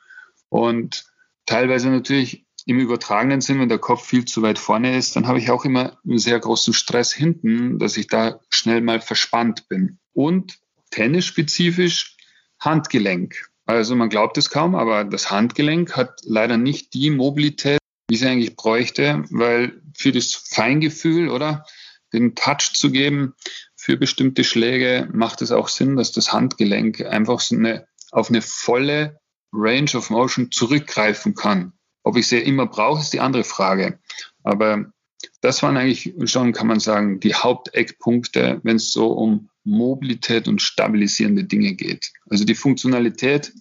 Und 0.48 1.04
teilweise 1.46 1.90
natürlich 1.90 2.46
im 2.64 2.78
übertragenen 2.78 3.40
Sinn, 3.40 3.58
wenn 3.58 3.68
der 3.68 3.80
Kopf 3.80 4.06
viel 4.06 4.24
zu 4.24 4.40
weit 4.42 4.56
vorne 4.56 4.96
ist, 4.96 5.16
dann 5.16 5.26
habe 5.26 5.40
ich 5.40 5.50
auch 5.50 5.64
immer 5.64 5.98
einen 6.04 6.20
sehr 6.20 6.38
großen 6.38 6.72
Stress 6.72 7.12
hinten, 7.12 7.80
dass 7.80 7.96
ich 7.96 8.06
da 8.06 8.38
schnell 8.50 8.82
mal 8.82 9.00
verspannt 9.00 9.68
bin. 9.68 9.98
Und 10.12 10.60
tennisspezifisch 10.92 12.16
Handgelenk. 12.60 13.50
Also 13.66 13.96
man 13.96 14.08
glaubt 14.08 14.38
es 14.38 14.48
kaum, 14.48 14.76
aber 14.76 15.02
das 15.02 15.28
Handgelenk 15.28 15.96
hat 15.96 16.20
leider 16.22 16.56
nicht 16.56 16.94
die 16.94 17.10
Mobilität, 17.10 17.80
wie 18.06 18.14
es 18.14 18.22
eigentlich 18.22 18.54
bräuchte, 18.54 19.24
weil 19.30 19.82
für 19.96 20.12
das 20.12 20.34
Feingefühl 20.34 21.30
oder 21.30 21.66
den 22.12 22.34
Touch 22.34 22.72
zu 22.74 22.90
geben 22.90 23.34
für 23.76 23.96
bestimmte 23.96 24.44
Schläge 24.44 25.08
macht 25.12 25.42
es 25.42 25.50
auch 25.50 25.68
Sinn, 25.68 25.96
dass 25.96 26.12
das 26.12 26.32
Handgelenk 26.32 27.00
einfach 27.00 27.40
so 27.40 27.56
eine, 27.56 27.86
auf 28.12 28.28
eine 28.28 28.42
volle 28.42 29.20
Range 29.52 29.90
of 29.94 30.10
Motion 30.10 30.50
zurückgreifen 30.50 31.34
kann. 31.34 31.72
Ob 32.04 32.16
ich 32.16 32.28
sie 32.28 32.38
immer 32.38 32.66
brauche, 32.66 33.00
ist 33.00 33.12
die 33.12 33.20
andere 33.20 33.44
Frage. 33.44 33.98
Aber 34.44 34.92
das 35.40 35.62
waren 35.62 35.76
eigentlich 35.76 36.14
schon, 36.30 36.52
kann 36.52 36.66
man 36.66 36.80
sagen, 36.80 37.20
die 37.20 37.34
Haupteckpunkte, 37.34 38.60
wenn 38.62 38.76
es 38.76 38.92
so 38.92 39.12
um 39.12 39.50
Mobilität 39.64 40.48
und 40.48 40.62
stabilisierende 40.62 41.44
Dinge 41.44 41.74
geht. 41.74 42.12
Also 42.28 42.44
die 42.44 42.54
Funktionalität, 42.54 43.52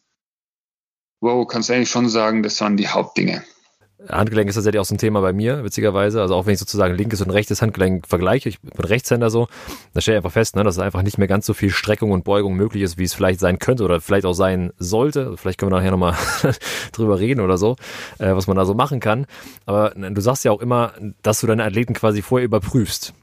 wow, 1.20 1.48
kannst 1.48 1.70
du 1.70 1.74
eigentlich 1.74 1.90
schon 1.90 2.10
sagen, 2.10 2.44
das 2.44 2.60
waren 2.62 2.78
die 2.78 2.88
Hauptdinge. 2.88 3.44
Handgelenk 4.10 4.50
ist 4.50 4.56
tatsächlich 4.56 4.80
auch 4.80 4.86
so 4.86 4.96
ein 4.96 4.98
Thema 4.98 5.22
bei 5.22 5.34
mir, 5.34 5.64
witzigerweise. 5.64 6.22
Also 6.22 6.36
auch 6.36 6.46
wenn 6.46 6.54
ich 6.54 6.60
sozusagen 6.60 6.96
linkes 6.96 7.22
und 7.22 7.30
rechtes 7.30 7.62
Handgelenk 7.62 8.08
vergleiche, 8.08 8.50
ich 8.50 8.60
bin 8.60 8.86
Rechtshänder 8.86 9.30
so, 9.30 9.48
da 9.94 10.02
stelle 10.02 10.18
ich 10.18 10.20
einfach 10.20 10.34
fest, 10.34 10.56
ne, 10.56 10.64
dass 10.64 10.80
einfach 10.80 11.02
nicht 11.02 11.18
mehr 11.18 11.28
ganz 11.28 11.46
so 11.46 11.54
viel 11.54 11.70
Streckung 11.70 12.12
und 12.12 12.24
Beugung 12.24 12.56
möglich 12.56 12.84
ist, 12.84 12.98
wie 12.98 13.04
es 13.04 13.14
vielleicht 13.14 13.40
sein 13.40 13.60
könnte 13.60 13.84
oder 13.84 14.02
vielleicht 14.02 14.26
auch 14.26 14.34
sein 14.34 14.72
sollte. 14.78 15.38
Vielleicht 15.38 15.60
können 15.60 15.72
wir 15.72 15.78
nachher 15.78 15.92
nochmal 15.92 16.16
drüber 16.92 17.20
reden 17.20 17.42
oder 17.42 17.58
so, 17.58 17.76
äh, 18.20 18.36
was 18.36 18.48
man 18.48 18.58
da 18.58 18.66
so 18.66 18.74
machen 18.74 19.00
kann. 19.00 19.26
Aber 19.66 19.92
du 19.92 20.22
sagst 20.22 20.44
ja 20.46 20.52
auch 20.52 20.62
immer, 20.62 20.94
dass 21.22 21.42
du 21.42 21.48
deine 21.48 21.64
Athleten 21.64 21.94
quasi 21.94 22.22
vorher 22.22 22.46
überprüfst. 22.46 23.14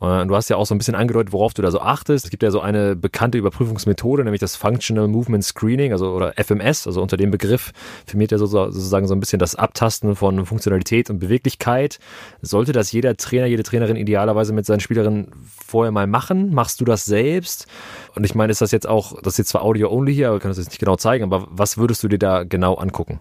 Und 0.00 0.28
du 0.28 0.34
hast 0.34 0.48
ja 0.48 0.56
auch 0.56 0.64
so 0.64 0.74
ein 0.74 0.78
bisschen 0.78 0.94
angedeutet, 0.94 1.30
worauf 1.32 1.52
du 1.52 1.60
da 1.60 1.70
so 1.70 1.80
achtest. 1.80 2.24
Es 2.24 2.30
gibt 2.30 2.42
ja 2.42 2.50
so 2.50 2.60
eine 2.60 2.96
bekannte 2.96 3.36
Überprüfungsmethode, 3.36 4.24
nämlich 4.24 4.40
das 4.40 4.56
Functional 4.56 5.08
Movement 5.08 5.44
Screening, 5.44 5.92
also 5.92 6.12
oder 6.12 6.32
FMS, 6.42 6.86
also 6.86 7.02
unter 7.02 7.18
dem 7.18 7.30
Begriff 7.30 7.72
firmiert 8.06 8.32
ja 8.32 8.38
sozusagen 8.38 9.06
so 9.06 9.14
ein 9.14 9.20
bisschen 9.20 9.38
das 9.38 9.56
Abtasten 9.56 10.16
von 10.16 10.46
Funktionalität 10.46 11.10
und 11.10 11.18
Beweglichkeit. 11.18 11.98
Sollte 12.40 12.72
das 12.72 12.92
jeder 12.92 13.14
Trainer, 13.18 13.44
jede 13.44 13.62
Trainerin 13.62 13.96
idealerweise 13.96 14.54
mit 14.54 14.64
seinen 14.64 14.80
Spielerinnen 14.80 15.32
vorher 15.44 15.92
mal 15.92 16.06
machen? 16.06 16.54
Machst 16.54 16.80
du 16.80 16.86
das 16.86 17.04
selbst? 17.04 17.66
Und 18.14 18.24
ich 18.24 18.34
meine, 18.34 18.50
ist 18.50 18.62
das 18.62 18.72
jetzt 18.72 18.88
auch, 18.88 19.20
das 19.20 19.34
ist 19.34 19.38
jetzt 19.38 19.48
zwar 19.50 19.62
Audio-only 19.62 20.14
hier, 20.14 20.28
aber 20.28 20.36
wir 20.36 20.40
können 20.40 20.52
das 20.52 20.64
jetzt 20.64 20.70
nicht 20.70 20.80
genau 20.80 20.96
zeigen, 20.96 21.24
aber 21.24 21.46
was 21.50 21.76
würdest 21.76 22.02
du 22.02 22.08
dir 22.08 22.18
da 22.18 22.44
genau 22.44 22.76
angucken? 22.76 23.20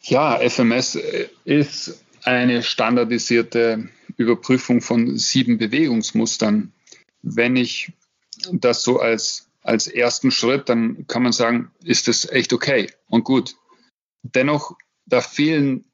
Ja, 0.00 0.38
FMS 0.38 0.98
ist 1.44 2.02
eine 2.22 2.62
standardisierte 2.62 3.90
Überprüfung 4.16 4.80
von 4.80 5.16
sieben 5.16 5.58
Bewegungsmustern. 5.58 6.72
Wenn 7.22 7.56
ich 7.56 7.92
das 8.52 8.82
so 8.82 9.00
als, 9.00 9.48
als 9.62 9.86
ersten 9.86 10.30
Schritt, 10.30 10.68
dann 10.68 11.06
kann 11.06 11.22
man 11.22 11.32
sagen, 11.32 11.70
ist 11.82 12.08
das 12.08 12.28
echt 12.30 12.52
okay 12.52 12.90
und 13.08 13.24
gut. 13.24 13.56
Dennoch, 14.22 14.76
da 15.06 15.20
fehlen 15.20 15.84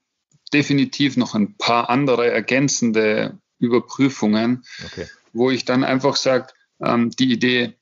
definitiv 0.52 1.16
noch 1.16 1.35
ein 1.35 1.54
paar 1.56 1.90
andere 1.90 2.30
ergänzende 2.30 3.38
Überprüfungen, 3.59 4.64
okay. 4.85 5.06
wo 5.33 5.50
ich 5.50 5.64
dann 5.64 5.85
einfach 5.85 6.16
sage, 6.16 6.48
ähm, 6.80 7.11
die 7.11 7.33
Idee 7.33 7.76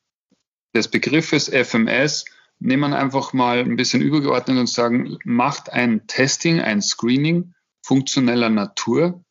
des 0.75 0.89
Begriffes 0.89 1.49
FMS 1.49 2.25
nehmen 2.59 2.91
wir 2.91 2.99
einfach 2.99 3.33
mal 3.33 3.59
ein 3.59 3.77
bisschen 3.77 4.03
übergeordnet 4.03 4.59
und 4.59 4.69
sagen, 4.69 5.19
macht 5.25 5.73
ein 5.73 6.07
Testing, 6.07 6.61
ein 6.61 6.83
Screening 6.83 7.55
funktioneller 7.83 8.51
Natur, 8.51 9.25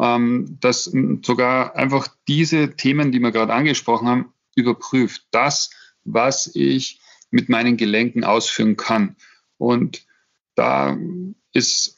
ähm, 0.00 0.58
das 0.60 0.92
sogar 1.22 1.76
einfach 1.76 2.08
diese 2.28 2.76
Themen, 2.76 3.12
die 3.12 3.20
wir 3.20 3.32
gerade 3.32 3.52
angesprochen 3.52 4.08
haben, 4.08 4.32
überprüft. 4.54 5.26
Das, 5.30 5.70
was 6.04 6.50
ich 6.54 7.00
mit 7.30 7.48
meinen 7.48 7.76
Gelenken 7.76 8.24
ausführen 8.24 8.76
kann. 8.76 9.16
Und 9.58 10.06
da 10.54 10.96
ist 11.52 11.96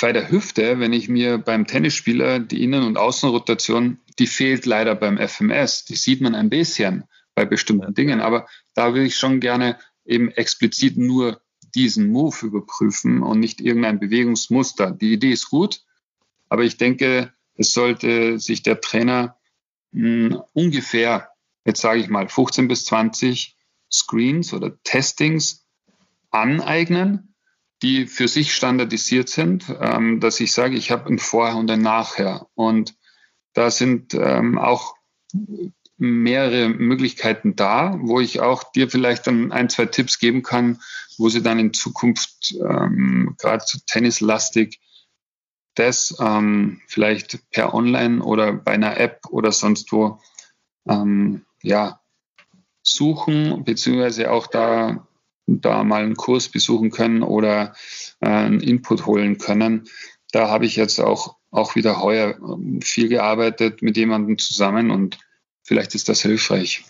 bei 0.00 0.12
der 0.12 0.30
Hüfte, 0.30 0.78
wenn 0.78 0.92
ich 0.92 1.08
mir 1.08 1.38
beim 1.38 1.66
Tennisspieler 1.66 2.38
die 2.38 2.62
Innen- 2.62 2.84
und 2.84 2.98
Außenrotation, 2.98 3.98
die 4.18 4.26
fehlt 4.26 4.66
leider 4.66 4.94
beim 4.94 5.18
FMS. 5.18 5.84
Die 5.84 5.96
sieht 5.96 6.20
man 6.20 6.34
ein 6.34 6.50
bisschen 6.50 7.04
bei 7.34 7.44
bestimmten 7.44 7.94
Dingen, 7.94 8.20
aber 8.20 8.46
da 8.74 8.94
will 8.94 9.04
ich 9.04 9.16
schon 9.16 9.40
gerne 9.40 9.78
eben 10.04 10.30
explizit 10.30 10.96
nur 10.96 11.40
diesen 11.74 12.08
Move 12.08 12.46
überprüfen 12.46 13.22
und 13.22 13.40
nicht 13.40 13.60
irgendein 13.60 13.98
Bewegungsmuster. 13.98 14.90
Die 14.90 15.12
Idee 15.12 15.32
ist 15.32 15.50
gut, 15.50 15.82
aber 16.48 16.64
ich 16.64 16.76
denke, 16.76 17.32
es 17.54 17.72
sollte 17.72 18.38
sich 18.38 18.62
der 18.62 18.80
Trainer 18.80 19.36
mh, 19.92 20.34
hm, 20.34 20.42
ungefähr, 20.52 21.30
jetzt 21.64 21.80
sage 21.80 22.00
ich 22.00 22.08
mal, 22.08 22.28
15 22.28 22.68
bis 22.68 22.84
20 22.84 23.56
Screens 23.90 24.52
oder 24.52 24.72
Testings 24.82 25.66
aneignen, 26.30 27.34
die 27.82 28.06
für 28.06 28.28
sich 28.28 28.54
standardisiert 28.54 29.28
sind, 29.28 29.66
ähm, 29.80 30.20
dass 30.20 30.40
ich 30.40 30.52
sage, 30.52 30.76
ich 30.76 30.90
habe 30.90 31.10
ein 31.10 31.18
Vorher 31.18 31.56
und 31.56 31.70
ein 31.70 31.82
Nachher. 31.82 32.46
Und 32.54 32.94
da 33.52 33.70
sind 33.70 34.14
ähm, 34.14 34.58
auch 34.58 34.96
mehrere 35.98 36.68
Möglichkeiten 36.68 37.56
da, 37.56 37.96
wo 38.00 38.20
ich 38.20 38.40
auch 38.40 38.70
dir 38.72 38.90
vielleicht 38.90 39.26
dann 39.26 39.52
ein, 39.52 39.68
zwei 39.68 39.86
Tipps 39.86 40.18
geben 40.18 40.42
kann, 40.42 40.80
wo 41.18 41.28
sie 41.28 41.42
dann 41.42 41.58
in 41.58 41.72
Zukunft 41.72 42.54
ähm, 42.60 43.34
gerade 43.38 43.64
zu 43.64 43.78
tennislastig 43.86 44.80
das 45.76 46.16
ähm, 46.20 46.80
vielleicht 46.88 47.38
per 47.50 47.74
Online 47.74 48.22
oder 48.22 48.52
bei 48.52 48.72
einer 48.72 48.98
App 48.98 49.20
oder 49.30 49.52
sonst 49.52 49.92
wo 49.92 50.18
ähm, 50.88 51.42
ja, 51.62 52.00
suchen, 52.82 53.64
beziehungsweise 53.64 54.30
auch 54.30 54.46
da, 54.46 55.06
da 55.46 55.84
mal 55.84 56.02
einen 56.02 56.16
Kurs 56.16 56.48
besuchen 56.48 56.90
können 56.90 57.22
oder 57.22 57.74
äh, 58.20 58.28
einen 58.28 58.60
Input 58.60 59.06
holen 59.06 59.38
können. 59.38 59.88
Da 60.32 60.48
habe 60.48 60.66
ich 60.66 60.76
jetzt 60.76 61.00
auch, 61.00 61.36
auch 61.50 61.74
wieder 61.74 62.00
heuer 62.00 62.36
ähm, 62.38 62.80
viel 62.82 63.08
gearbeitet 63.08 63.82
mit 63.82 63.96
jemandem 63.96 64.38
zusammen 64.38 64.90
und 64.90 65.18
vielleicht 65.62 65.94
ist 65.94 66.08
das 66.08 66.22
hilfreich. 66.22 66.84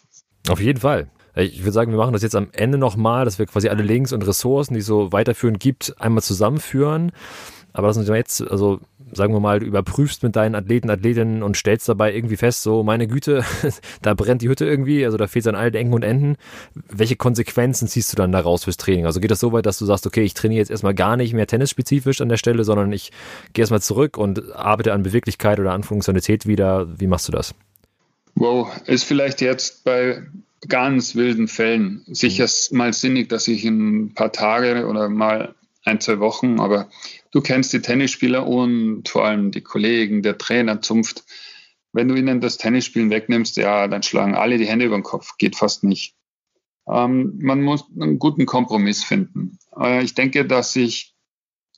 Auf 0.48 0.60
jeden 0.60 0.80
Fall. 0.80 1.10
Ich 1.34 1.60
würde 1.60 1.72
sagen, 1.72 1.90
wir 1.90 1.98
machen 1.98 2.14
das 2.14 2.22
jetzt 2.22 2.34
am 2.34 2.48
Ende 2.52 2.78
nochmal, 2.78 3.26
dass 3.26 3.38
wir 3.38 3.44
quasi 3.44 3.68
alle 3.68 3.82
Links 3.82 4.12
und 4.12 4.26
Ressourcen, 4.26 4.72
die 4.72 4.80
es 4.80 4.86
so 4.86 5.12
weiterführend 5.12 5.60
gibt, 5.60 5.94
einmal 6.00 6.22
zusammenführen. 6.22 7.12
Aber 7.76 7.88
lass 7.88 7.98
uns 7.98 8.08
jetzt, 8.08 8.40
also 8.40 8.80
sagen 9.12 9.34
wir 9.34 9.40
mal, 9.40 9.60
du 9.60 9.66
überprüfst 9.66 10.22
mit 10.22 10.34
deinen 10.34 10.54
Athleten, 10.54 10.88
Athletinnen 10.88 11.42
und 11.42 11.58
stellst 11.58 11.86
dabei 11.90 12.14
irgendwie 12.14 12.38
fest, 12.38 12.62
so 12.62 12.82
meine 12.82 13.06
Güte, 13.06 13.44
da 14.02 14.14
brennt 14.14 14.40
die 14.40 14.48
Hütte 14.48 14.64
irgendwie, 14.64 15.04
also 15.04 15.18
da 15.18 15.26
fehlt 15.26 15.44
es 15.44 15.48
an 15.48 15.56
allen 15.56 15.74
Ecken 15.74 15.92
und 15.92 16.02
Enden. 16.02 16.36
Welche 16.88 17.16
Konsequenzen 17.16 17.86
ziehst 17.86 18.10
du 18.10 18.16
dann 18.16 18.32
daraus 18.32 18.64
fürs 18.64 18.78
Training? 18.78 19.04
Also 19.04 19.20
geht 19.20 19.30
das 19.30 19.40
so 19.40 19.52
weit, 19.52 19.66
dass 19.66 19.78
du 19.78 19.84
sagst, 19.84 20.06
okay, 20.06 20.22
ich 20.22 20.32
trainiere 20.32 20.60
jetzt 20.60 20.70
erstmal 20.70 20.94
gar 20.94 21.18
nicht 21.18 21.34
mehr 21.34 21.46
tennisspezifisch 21.46 22.22
an 22.22 22.30
der 22.30 22.38
Stelle, 22.38 22.64
sondern 22.64 22.90
ich 22.94 23.12
gehe 23.52 23.62
erstmal 23.62 23.82
zurück 23.82 24.16
und 24.16 24.56
arbeite 24.56 24.94
an 24.94 25.02
Beweglichkeit 25.02 25.60
oder 25.60 25.72
an 25.72 25.82
Funktionalität 25.82 26.46
wieder. 26.46 26.98
Wie 26.98 27.06
machst 27.06 27.28
du 27.28 27.32
das? 27.32 27.54
Wow, 28.36 28.70
ist 28.86 29.04
vielleicht 29.04 29.42
jetzt 29.42 29.84
bei 29.84 30.22
ganz 30.66 31.14
wilden 31.14 31.46
Fällen 31.46 32.04
sicher 32.06 32.46
mhm. 32.70 32.78
mal 32.78 32.92
sinnig, 32.94 33.28
dass 33.28 33.48
ich 33.48 33.66
in 33.66 34.04
ein 34.06 34.14
paar 34.14 34.32
Tage 34.32 34.86
oder 34.86 35.10
mal 35.10 35.54
ein, 35.84 36.00
zwei 36.00 36.18
Wochen, 36.18 36.58
aber 36.58 36.88
du 37.36 37.42
kennst 37.42 37.74
die 37.74 37.82
Tennisspieler 37.82 38.46
und 38.46 39.10
vor 39.10 39.26
allem 39.26 39.50
die 39.50 39.60
Kollegen, 39.60 40.22
der 40.22 40.38
Trainer 40.38 40.80
Zunft. 40.80 41.26
Wenn 41.92 42.08
du 42.08 42.14
ihnen 42.14 42.40
das 42.40 42.56
Tennisspielen 42.56 43.10
wegnimmst, 43.10 43.58
ja, 43.58 43.88
dann 43.88 44.02
schlagen 44.02 44.34
alle 44.34 44.56
die 44.56 44.66
Hände 44.66 44.86
über 44.86 44.96
den 44.96 45.02
Kopf. 45.02 45.36
Geht 45.36 45.54
fast 45.54 45.84
nicht. 45.84 46.14
Ähm, 46.88 47.38
man 47.42 47.60
muss 47.60 47.84
einen 47.94 48.18
guten 48.18 48.46
Kompromiss 48.46 49.04
finden. 49.04 49.58
Äh, 49.78 50.02
ich 50.02 50.14
denke, 50.14 50.46
dass 50.46 50.74
ich, 50.76 51.14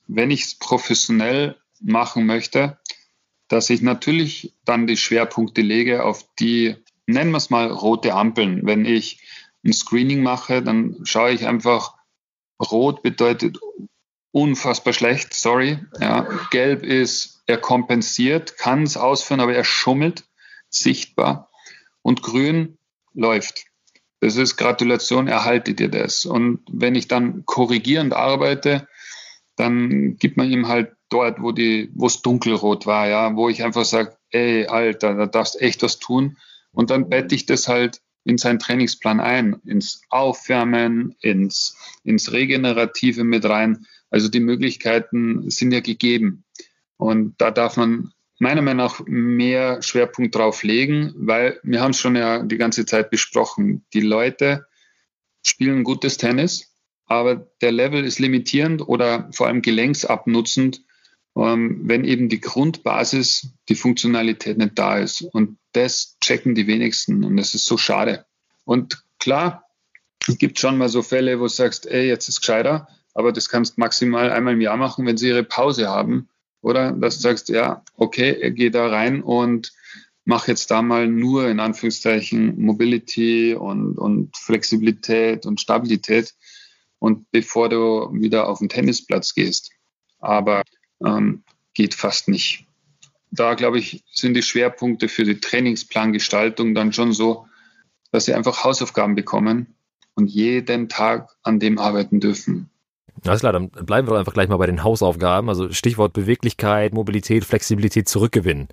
wenn 0.07 0.31
ich 0.31 0.43
es 0.43 0.57
professionell 0.57 1.57
machen 1.81 2.25
möchte, 2.25 2.79
dass 3.49 3.69
ich 3.69 3.81
natürlich 3.81 4.55
dann 4.63 4.87
die 4.87 4.95
Schwerpunkte 4.95 5.61
lege 5.61 6.05
auf 6.05 6.25
die, 6.39 6.77
nennen 7.05 7.31
wir 7.31 7.37
es 7.37 7.49
mal, 7.49 7.69
rote 7.69 8.13
Ampeln. 8.13 8.61
Wenn 8.63 8.85
ich 8.85 9.21
ein 9.65 9.73
Screening 9.73 10.23
mache, 10.23 10.63
dann 10.63 11.01
schaue 11.03 11.31
ich 11.31 11.47
einfach, 11.47 11.95
rot 12.61 13.03
bedeutet 13.03 13.59
unfassbar 14.31 14.93
schlecht, 14.93 15.33
sorry. 15.33 15.79
Ja. 15.99 16.27
Gelb 16.51 16.83
ist, 16.83 17.41
er 17.45 17.57
kompensiert, 17.57 18.57
kann 18.57 18.83
es 18.83 18.97
ausführen, 18.97 19.39
aber 19.39 19.55
er 19.55 19.63
schummelt, 19.63 20.25
sichtbar. 20.69 21.49
Und 22.01 22.21
grün 22.21 22.77
läuft. 23.13 23.65
Das 24.19 24.35
ist 24.35 24.57
Gratulation, 24.57 25.27
erhalte 25.27 25.73
dir 25.73 25.89
das. 25.89 26.25
Und 26.25 26.59
wenn 26.69 26.95
ich 26.95 27.07
dann 27.07 27.45
korrigierend 27.45 28.13
arbeite, 28.13 28.87
dann 29.55 30.17
gibt 30.17 30.37
man 30.37 30.49
ihm 30.49 30.67
halt 30.67 30.93
dort, 31.09 31.41
wo 31.41 31.51
die, 31.51 31.89
wo 31.95 32.07
es 32.07 32.21
dunkelrot 32.21 32.85
war, 32.85 33.07
ja, 33.07 33.35
wo 33.35 33.49
ich 33.49 33.63
einfach 33.63 33.85
sage, 33.85 34.17
ey, 34.29 34.67
Alter, 34.67 35.15
da 35.15 35.25
darfst 35.25 35.61
echt 35.61 35.81
was 35.83 35.99
tun. 35.99 36.37
Und 36.71 36.91
dann 36.91 37.09
bette 37.09 37.33
ich 37.33 37.45
das 37.45 37.67
halt 37.67 38.01
in 38.29 38.37
seinen 38.37 38.59
Trainingsplan 38.59 39.19
ein, 39.19 39.59
ins 39.65 40.01
Aufwärmen, 40.09 41.15
ins, 41.19 41.75
ins 42.03 42.31
Regenerative 42.31 43.23
mit 43.23 43.43
rein. 43.45 43.87
Also 44.11 44.29
die 44.29 44.39
Möglichkeiten 44.39 45.49
sind 45.49 45.71
ja 45.71 45.79
gegeben. 45.79 46.43
Und 46.97 47.35
da 47.39 47.51
darf 47.51 47.75
man 47.75 48.13
meiner 48.37 48.61
Meinung 48.61 48.85
nach 48.85 49.01
mehr 49.05 49.81
Schwerpunkt 49.81 50.35
drauf 50.35 50.63
legen, 50.63 51.13
weil 51.15 51.59
wir 51.63 51.81
haben 51.81 51.91
es 51.91 51.99
schon 51.99 52.15
ja 52.15 52.43
die 52.43 52.57
ganze 52.57 52.85
Zeit 52.85 53.09
besprochen. 53.09 53.83
Die 53.93 54.01
Leute 54.01 54.65
spielen 55.43 55.83
gutes 55.83 56.17
Tennis, 56.17 56.73
aber 57.05 57.35
der 57.61 57.71
Level 57.71 58.05
ist 58.05 58.19
limitierend 58.19 58.87
oder 58.87 59.29
vor 59.33 59.47
allem 59.47 59.61
gelenksabnutzend, 59.61 60.83
wenn 61.39 62.03
eben 62.03 62.29
die 62.29 62.41
Grundbasis, 62.41 63.53
die 63.69 63.75
Funktionalität 63.75 64.57
nicht 64.57 64.77
da 64.77 64.97
ist. 64.97 65.21
Und 65.21 65.57
das 65.73 66.17
checken 66.21 66.55
die 66.55 66.67
wenigsten 66.67 67.23
und 67.23 67.37
das 67.37 67.53
ist 67.53 67.65
so 67.65 67.77
schade. 67.77 68.25
Und 68.65 69.03
klar, 69.19 69.65
es 70.27 70.37
gibt 70.37 70.59
schon 70.59 70.77
mal 70.77 70.89
so 70.89 71.01
Fälle, 71.01 71.39
wo 71.39 71.43
du 71.43 71.49
sagst, 71.49 71.85
ey, 71.85 72.07
jetzt 72.07 72.27
ist 72.27 72.41
gescheiter, 72.41 72.87
aber 73.13 73.31
das 73.31 73.49
kannst 73.49 73.77
maximal 73.77 74.31
einmal 74.31 74.53
im 74.53 74.61
Jahr 74.61 74.77
machen, 74.77 75.05
wenn 75.05 75.17
sie 75.17 75.29
ihre 75.29 75.43
Pause 75.43 75.87
haben 75.87 76.29
oder 76.61 76.91
dass 76.91 77.15
du 77.15 77.21
sagst, 77.21 77.49
ja, 77.49 77.83
okay, 77.95 78.51
geh 78.51 78.69
da 78.69 78.87
rein 78.87 79.21
und 79.23 79.71
mach 80.25 80.47
jetzt 80.47 80.69
da 80.71 80.81
mal 80.81 81.07
nur 81.07 81.47
in 81.47 81.59
Anführungszeichen 81.59 82.61
Mobility 82.61 83.55
und, 83.55 83.97
und 83.97 84.35
Flexibilität 84.37 85.45
und 85.45 85.61
Stabilität 85.61 86.35
und 86.99 87.31
bevor 87.31 87.69
du 87.69 88.09
wieder 88.13 88.47
auf 88.47 88.59
den 88.59 88.69
Tennisplatz 88.69 89.33
gehst. 89.33 89.71
Aber 90.19 90.63
ähm, 91.05 91.43
geht 91.73 91.93
fast 91.93 92.27
nicht. 92.27 92.65
Da, 93.31 93.53
glaube 93.53 93.79
ich, 93.79 94.03
sind 94.11 94.33
die 94.33 94.41
Schwerpunkte 94.41 95.07
für 95.07 95.23
die 95.23 95.39
Trainingsplangestaltung 95.39 96.73
dann 96.73 96.93
schon 96.93 97.13
so, 97.13 97.47
dass 98.11 98.25
sie 98.25 98.33
einfach 98.33 98.63
Hausaufgaben 98.63 99.15
bekommen 99.15 99.75
und 100.15 100.27
jeden 100.27 100.89
Tag 100.89 101.29
an 101.43 101.59
dem 101.59 101.77
arbeiten 101.77 102.19
dürfen. 102.19 102.69
Alles 103.25 103.41
klar, 103.41 103.53
dann 103.53 103.69
bleiben 103.69 104.07
wir 104.07 104.11
doch 104.11 104.19
einfach 104.19 104.33
gleich 104.33 104.47
mal 104.47 104.57
bei 104.57 104.65
den 104.65 104.83
Hausaufgaben. 104.83 105.49
Also 105.49 105.71
Stichwort 105.71 106.13
Beweglichkeit, 106.13 106.93
Mobilität, 106.93 107.43
Flexibilität 107.45 108.07
zurückgewinnen. 108.07 108.69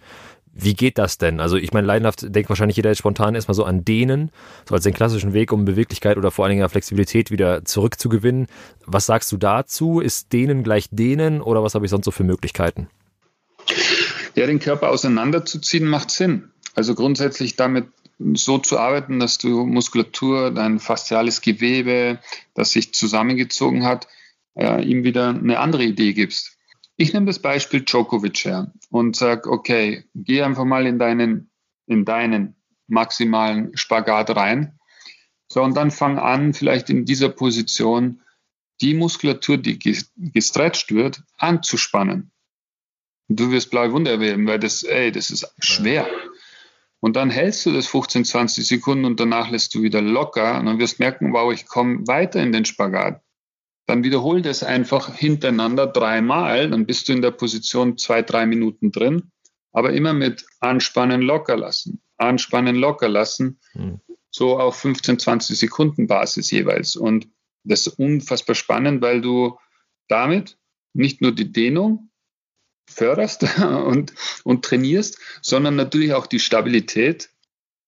Wie 0.58 0.72
geht 0.72 0.96
das 0.96 1.18
denn? 1.18 1.38
Also 1.38 1.58
ich 1.58 1.74
meine, 1.74 1.86
leidenhaft 1.86 2.34
denkt 2.34 2.48
wahrscheinlich 2.48 2.78
jeder 2.78 2.88
jetzt 2.88 2.98
spontan 2.98 3.34
erstmal 3.34 3.54
so 3.54 3.64
an 3.64 3.84
Dehnen, 3.84 4.30
so 4.66 4.74
als 4.74 4.84
den 4.84 4.94
klassischen 4.94 5.34
Weg, 5.34 5.52
um 5.52 5.66
Beweglichkeit 5.66 6.16
oder 6.16 6.30
vor 6.30 6.46
allen 6.46 6.56
Dingen 6.56 6.68
Flexibilität 6.70 7.30
wieder 7.30 7.64
zurückzugewinnen. 7.66 8.46
Was 8.86 9.04
sagst 9.04 9.30
du 9.32 9.36
dazu? 9.36 10.00
Ist 10.00 10.32
Dehnen 10.32 10.62
gleich 10.62 10.88
Dehnen 10.90 11.42
oder 11.42 11.62
was 11.62 11.74
habe 11.74 11.84
ich 11.84 11.90
sonst 11.90 12.06
so 12.06 12.10
für 12.10 12.24
Möglichkeiten? 12.24 12.88
Ja, 14.34 14.46
den 14.46 14.58
Körper 14.58 14.88
auseinanderzuziehen 14.88 15.86
macht 15.86 16.10
Sinn. 16.10 16.50
Also 16.74 16.94
grundsätzlich 16.94 17.56
damit 17.56 17.88
so 18.18 18.56
zu 18.56 18.78
arbeiten, 18.78 19.20
dass 19.20 19.36
du 19.36 19.66
Muskulatur, 19.66 20.50
dein 20.52 20.78
fasziales 20.78 21.42
Gewebe, 21.42 22.18
das 22.54 22.70
sich 22.70 22.94
zusammengezogen 22.94 23.84
hat, 23.84 24.08
äh, 24.54 24.82
ihm 24.82 25.04
wieder 25.04 25.28
eine 25.28 25.58
andere 25.58 25.84
Idee 25.84 26.14
gibst. 26.14 26.55
Ich 26.96 27.12
nehme 27.12 27.26
das 27.26 27.40
Beispiel 27.40 27.82
Djokovic 27.82 28.44
her 28.44 28.72
und 28.90 29.16
sage, 29.16 29.50
okay, 29.50 30.04
geh 30.14 30.42
einfach 30.42 30.64
mal 30.64 30.86
in 30.86 30.98
deinen, 30.98 31.50
in 31.86 32.04
deinen 32.04 32.56
maximalen 32.86 33.76
Spagat 33.76 34.34
rein. 34.34 34.78
So, 35.48 35.62
und 35.62 35.76
dann 35.76 35.90
fang 35.90 36.18
an, 36.18 36.54
vielleicht 36.54 36.88
in 36.88 37.04
dieser 37.04 37.28
Position 37.28 38.22
die 38.80 38.94
Muskulatur, 38.94 39.58
die 39.58 39.78
gestretcht 39.78 40.92
wird, 40.92 41.22
anzuspannen. 41.36 42.32
Du 43.28 43.50
wirst 43.50 43.70
blaue 43.70 43.92
Wunder 43.92 44.12
erleben, 44.12 44.46
weil 44.46 44.58
das, 44.58 44.82
ey, 44.82 45.12
das 45.12 45.30
ist 45.30 45.52
schwer. 45.58 46.08
Und 47.00 47.16
dann 47.16 47.30
hältst 47.30 47.66
du 47.66 47.72
das 47.72 47.86
15, 47.86 48.24
20 48.24 48.66
Sekunden 48.66 49.04
und 49.04 49.20
danach 49.20 49.50
lässt 49.50 49.74
du 49.74 49.82
wieder 49.82 50.00
locker 50.00 50.58
und 50.58 50.66
dann 50.66 50.78
wirst 50.78 50.98
merken, 50.98 51.32
wow, 51.32 51.52
ich 51.52 51.66
komme 51.66 52.06
weiter 52.06 52.42
in 52.42 52.52
den 52.52 52.64
Spagat 52.64 53.22
dann 53.86 54.02
wiederhol 54.02 54.42
das 54.42 54.62
einfach 54.62 55.14
hintereinander 55.14 55.86
dreimal, 55.86 56.70
dann 56.70 56.86
bist 56.86 57.08
du 57.08 57.12
in 57.12 57.22
der 57.22 57.30
Position 57.30 57.96
zwei, 57.98 58.22
drei 58.22 58.44
Minuten 58.46 58.90
drin, 58.90 59.30
aber 59.72 59.92
immer 59.92 60.12
mit 60.12 60.44
Anspannen 60.60 61.22
locker 61.22 61.56
lassen, 61.56 62.02
Anspannen 62.16 62.76
locker 62.76 63.08
lassen, 63.08 63.60
mhm. 63.74 64.00
so 64.30 64.58
auf 64.58 64.76
15, 64.76 65.18
20 65.20 65.58
Sekunden 65.58 66.06
Basis 66.06 66.50
jeweils. 66.50 66.96
Und 66.96 67.28
das 67.62 67.86
ist 67.86 67.98
unfassbar 67.98 68.54
spannend, 68.54 69.02
weil 69.02 69.20
du 69.20 69.58
damit 70.08 70.58
nicht 70.92 71.20
nur 71.20 71.32
die 71.32 71.52
Dehnung 71.52 72.10
förderst 72.88 73.58
und, 73.60 74.14
und 74.44 74.64
trainierst, 74.64 75.18
sondern 75.42 75.76
natürlich 75.76 76.12
auch 76.12 76.26
die 76.26 76.40
Stabilität 76.40 77.30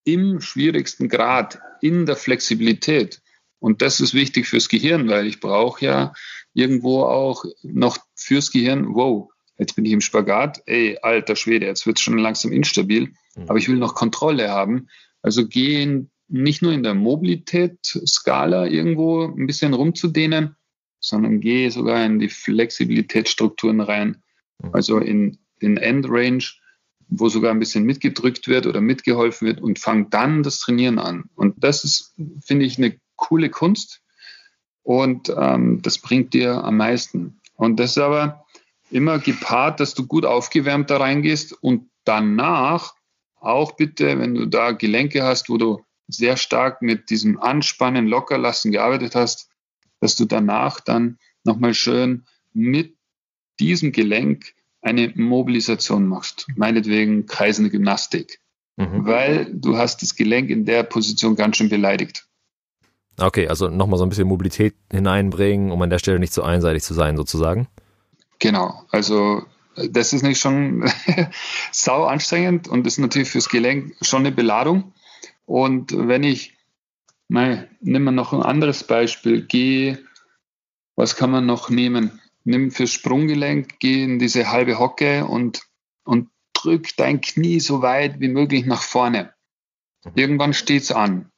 im 0.05 0.41
schwierigsten 0.41 1.09
Grad, 1.09 1.59
in 1.81 2.07
der 2.07 2.17
Flexibilität. 2.17 3.21
Und 3.61 3.83
das 3.83 4.01
ist 4.01 4.15
wichtig 4.15 4.47
fürs 4.47 4.69
Gehirn, 4.69 5.09
weil 5.09 5.27
ich 5.27 5.41
brauche 5.41 5.85
ja 5.85 6.13
irgendwo 6.55 7.03
auch 7.03 7.45
noch 7.63 7.99
fürs 8.15 8.51
Gehirn, 8.51 8.95
wow, 8.95 9.31
jetzt 9.59 9.75
bin 9.75 9.85
ich 9.85 9.93
im 9.93 10.01
Spagat, 10.01 10.63
ey, 10.67 10.99
alter 11.03 11.37
Schwede, 11.37 11.67
jetzt 11.67 11.87
wird 11.87 11.99
es 11.99 12.03
schon 12.03 12.19
langsam 12.19 12.53
instabil, 12.53 13.13
mhm. 13.35 13.45
aber 13.49 13.59
ich 13.59 13.69
will 13.69 13.77
noch 13.77 13.95
Kontrolle 13.95 14.51
haben. 14.51 14.89
Also 15.23 15.47
gehen 15.47 16.11
nicht 16.29 16.63
nur 16.63 16.73
in 16.73 16.83
der 16.83 16.95
Mobilität-Skala 16.95 18.67
irgendwo 18.67 19.25
ein 19.25 19.47
bisschen 19.47 19.75
rumzudehnen, 19.75 20.57
sondern 21.01 21.41
gehe 21.41 21.71
sogar 21.71 22.05
in 22.05 22.19
die 22.19 22.29
Flexibilitätsstrukturen 22.29 23.81
rein, 23.81 24.23
mhm. 24.59 24.71
also 24.73 24.99
in 24.99 25.39
den 25.61 25.77
Endrange, 25.77 26.45
wo 27.09 27.29
sogar 27.29 27.51
ein 27.51 27.59
bisschen 27.59 27.85
mitgedrückt 27.85 28.49
wird 28.49 28.67
oder 28.67 28.81
mitgeholfen 28.81 29.49
wird 29.49 29.61
und 29.61 29.79
fang 29.79 30.11
dann 30.11 30.43
das 30.43 30.61
Trainieren 30.61 30.99
an. 30.99 31.25
Und 31.35 31.65
das 31.65 31.85
ist, 31.85 32.15
finde 32.45 32.67
ich, 32.67 32.79
eine 32.79 32.99
coole 33.19 33.51
Kunst 33.51 34.01
und 34.83 35.29
ähm, 35.37 35.83
das 35.83 35.99
bringt 35.99 36.33
dir 36.33 36.65
am 36.65 36.79
meisten. 36.79 37.41
Und 37.57 37.79
das 37.79 37.91
ist 37.91 37.99
aber 37.99 38.47
immer 38.91 39.19
gepaart, 39.19 39.81
dass 39.81 39.93
du 39.93 40.07
gut 40.07 40.25
aufgewärmt 40.25 40.89
da 40.89 40.97
reingehst 40.97 41.53
und 41.53 41.91
danach 42.05 42.95
auch 43.37 43.73
bitte, 43.73 44.19
wenn 44.19 44.35
du 44.35 44.47
da 44.47 44.73
Gelenke 44.73 45.23
hast, 45.25 45.51
wo 45.51 45.59
du 45.59 45.85
sehr 46.07 46.37
stark 46.37 46.81
mit 46.81 47.11
diesem 47.11 47.39
Anspannen, 47.39 48.07
Lockerlassen 48.07 48.73
gearbeitet 48.73 49.15
hast, 49.15 49.51
dass 50.01 50.17
du 50.17 50.25
danach 50.25 50.81
dann 50.81 51.19
nochmal 51.45 51.75
schön 51.75 52.25
mit 52.55 52.97
diesem 53.61 53.93
Gelenk 53.93 54.55
eine 54.81 55.13
Mobilisation 55.15 56.07
machst. 56.07 56.47
Meinetwegen 56.57 57.27
kreisende 57.27 57.71
Gymnastik. 57.71 58.41
Mhm. 58.77 59.05
Weil 59.05 59.53
du 59.53 59.77
hast 59.77 60.03
das 60.03 60.15
Gelenk 60.15 60.51
in 60.51 60.65
der 60.65 60.85
Position 60.85 61.37
ganz 61.37 61.57
schön 61.57 61.69
beleidigt. 61.69 62.28
Okay, 63.19 63.49
also 63.49 63.69
nochmal 63.69 63.99
so 63.99 64.05
ein 64.05 64.09
bisschen 64.09 64.29
Mobilität 64.29 64.75
hineinbringen, 64.91 65.73
um 65.73 65.83
an 65.83 65.91
der 65.91 65.99
Stelle 65.99 66.19
nicht 66.19 66.33
so 66.33 66.43
einseitig 66.43 66.83
zu 66.83 66.95
sein, 66.95 67.17
sozusagen. 67.17 67.67
Genau, 68.39 68.85
also 68.91 69.43
das 69.75 70.13
ist 70.13 70.23
nicht 70.23 70.41
schon 70.41 70.89
sau 71.73 72.05
anstrengend 72.05 72.69
und 72.69 72.87
ist 72.87 72.99
natürlich 72.99 73.31
fürs 73.31 73.49
Gelenk 73.49 73.97
schon 74.03 74.21
eine 74.21 74.33
Beladung. 74.33 74.93
Und 75.47 75.93
wenn 75.97 76.23
ich, 76.23 76.57
nein, 77.29 77.69
nimm 77.81 78.05
mal 78.05 78.13
noch 78.13 78.33
ein 78.33 78.43
anderes 78.43 78.85
Beispiel, 78.85 79.43
geh, 79.43 79.97
was 80.95 81.17
kann 81.17 81.31
man 81.31 81.47
noch 81.47 81.71
nehmen? 81.71 82.21
Nimm 82.45 82.71
fürs 82.71 82.93
Sprunggelenk, 82.93 83.79
geh 83.81 84.05
in 84.05 84.19
diese 84.19 84.51
halbe 84.51 84.79
Hocke 84.79 85.27
und, 85.27 85.63
und 86.05 86.29
drück 86.53 86.97
dein 86.97 87.21
Knie 87.21 87.61
so 87.61 87.83
weit 87.83 88.21
wie 88.21 88.29
möglich 88.29 88.65
nach 88.65 88.83
vorne. 88.83 89.33
Mhm. 90.05 90.13
Irgendwann 90.15 90.55
steht's 90.55 90.93
an 90.93 91.31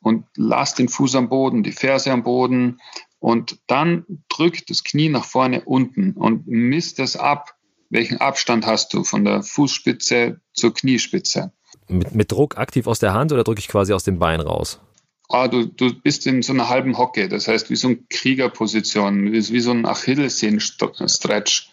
und 0.00 0.24
lass 0.36 0.74
den 0.74 0.88
Fuß 0.88 1.14
am 1.16 1.28
Boden, 1.28 1.62
die 1.62 1.72
Ferse 1.72 2.12
am 2.12 2.22
Boden 2.22 2.80
und 3.18 3.58
dann 3.66 4.04
drück 4.28 4.66
das 4.66 4.84
Knie 4.84 5.08
nach 5.08 5.24
vorne 5.24 5.62
unten 5.64 6.12
und 6.12 6.46
misst 6.46 6.98
es 6.98 7.16
ab. 7.16 7.54
Welchen 7.88 8.18
Abstand 8.20 8.66
hast 8.66 8.94
du 8.94 9.04
von 9.04 9.24
der 9.24 9.42
Fußspitze 9.42 10.40
zur 10.54 10.74
Kniespitze? 10.74 11.52
Mit, 11.88 12.14
mit 12.14 12.32
Druck 12.32 12.56
aktiv 12.58 12.86
aus 12.86 12.98
der 12.98 13.12
Hand 13.12 13.32
oder 13.32 13.44
drücke 13.44 13.60
ich 13.60 13.68
quasi 13.68 13.92
aus 13.92 14.04
dem 14.04 14.18
Bein 14.18 14.40
raus? 14.40 14.80
Ah, 15.28 15.48
du, 15.48 15.66
du 15.66 15.94
bist 15.94 16.26
in 16.26 16.42
so 16.42 16.52
einer 16.52 16.68
halben 16.68 16.98
Hocke, 16.98 17.28
das 17.28 17.48
heißt 17.48 17.70
wie 17.70 17.76
so 17.76 17.88
eine 17.88 17.98
Kriegerposition, 18.10 19.32
wie, 19.32 19.48
wie 19.48 19.60
so 19.60 19.70
ein 19.70 19.86
Achillessehnen-Stretch, 19.86 21.70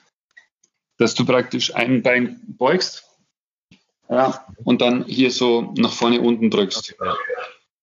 dass 0.98 1.16
du 1.16 1.26
praktisch 1.26 1.76
ein 1.76 2.02
Bein 2.02 2.40
beugst 2.48 3.06
ja, 4.10 4.46
und 4.64 4.82
dann 4.82 5.06
hier 5.06 5.32
so 5.32 5.74
nach 5.78 5.94
vorne 5.94 6.22
unten 6.22 6.50
drückst. 6.50 6.96
Okay. 7.00 7.14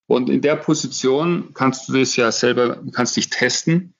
Und 0.07 0.31
in 0.31 0.41
der 0.41 0.57
Position 0.57 1.53
kannst 1.55 1.89
du 1.89 1.95
das 1.95 2.17
ja 2.17 2.31
selber, 2.31 2.83
kannst 2.93 3.17
dich 3.17 3.29
testen 3.29 3.95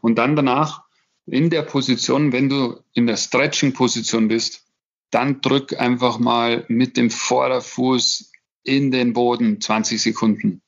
und 0.00 0.16
dann 0.16 0.36
danach 0.36 0.84
in 1.26 1.50
der 1.50 1.62
Position, 1.62 2.32
wenn 2.32 2.48
du 2.48 2.80
in 2.94 3.06
der 3.06 3.16
Stretching-Position 3.16 4.28
bist, 4.28 4.64
dann 5.10 5.40
drück 5.40 5.78
einfach 5.78 6.18
mal 6.18 6.64
mit 6.68 6.96
dem 6.96 7.10
Vorderfuß 7.10 8.32
in 8.62 8.90
den 8.90 9.12
Boden 9.12 9.60
20 9.60 10.00
Sekunden. 10.00 10.62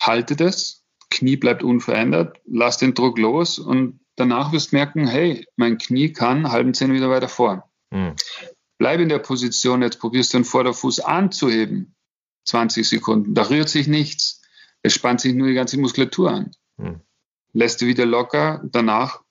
Halte 0.00 0.36
das, 0.36 0.84
Knie 1.10 1.36
bleibt 1.36 1.62
unverändert, 1.62 2.40
lass 2.46 2.78
den 2.78 2.94
Druck 2.94 3.18
los 3.18 3.58
und 3.58 4.00
danach 4.16 4.52
wirst 4.52 4.72
du 4.72 4.76
merken, 4.76 5.06
hey, 5.06 5.46
mein 5.56 5.78
Knie 5.78 6.12
kann 6.12 6.50
halben 6.50 6.74
Zehn 6.74 6.92
wieder 6.92 7.10
weiter 7.10 7.28
vor. 7.28 7.70
Mhm. 7.90 8.14
Bleib 8.78 9.00
in 9.00 9.08
der 9.08 9.18
Position, 9.18 9.82
jetzt 9.82 9.98
probierst 9.98 10.32
du 10.32 10.38
den 10.38 10.44
Vorderfuß 10.44 11.00
anzuheben. 11.00 11.94
20 12.48 12.88
Sekunden. 12.88 13.34
Da 13.34 13.48
rührt 13.48 13.68
sich 13.68 13.86
nichts. 13.86 14.42
Es 14.82 14.94
spannt 14.94 15.20
sich 15.20 15.34
nur 15.34 15.48
die 15.48 15.54
ganze 15.54 15.78
Muskulatur 15.78 16.30
an. 16.30 16.50
Mhm. 16.76 17.00
Lässt 17.52 17.80
du 17.80 17.86
wieder 17.86 18.06
locker, 18.06 18.62
danach 18.64 19.22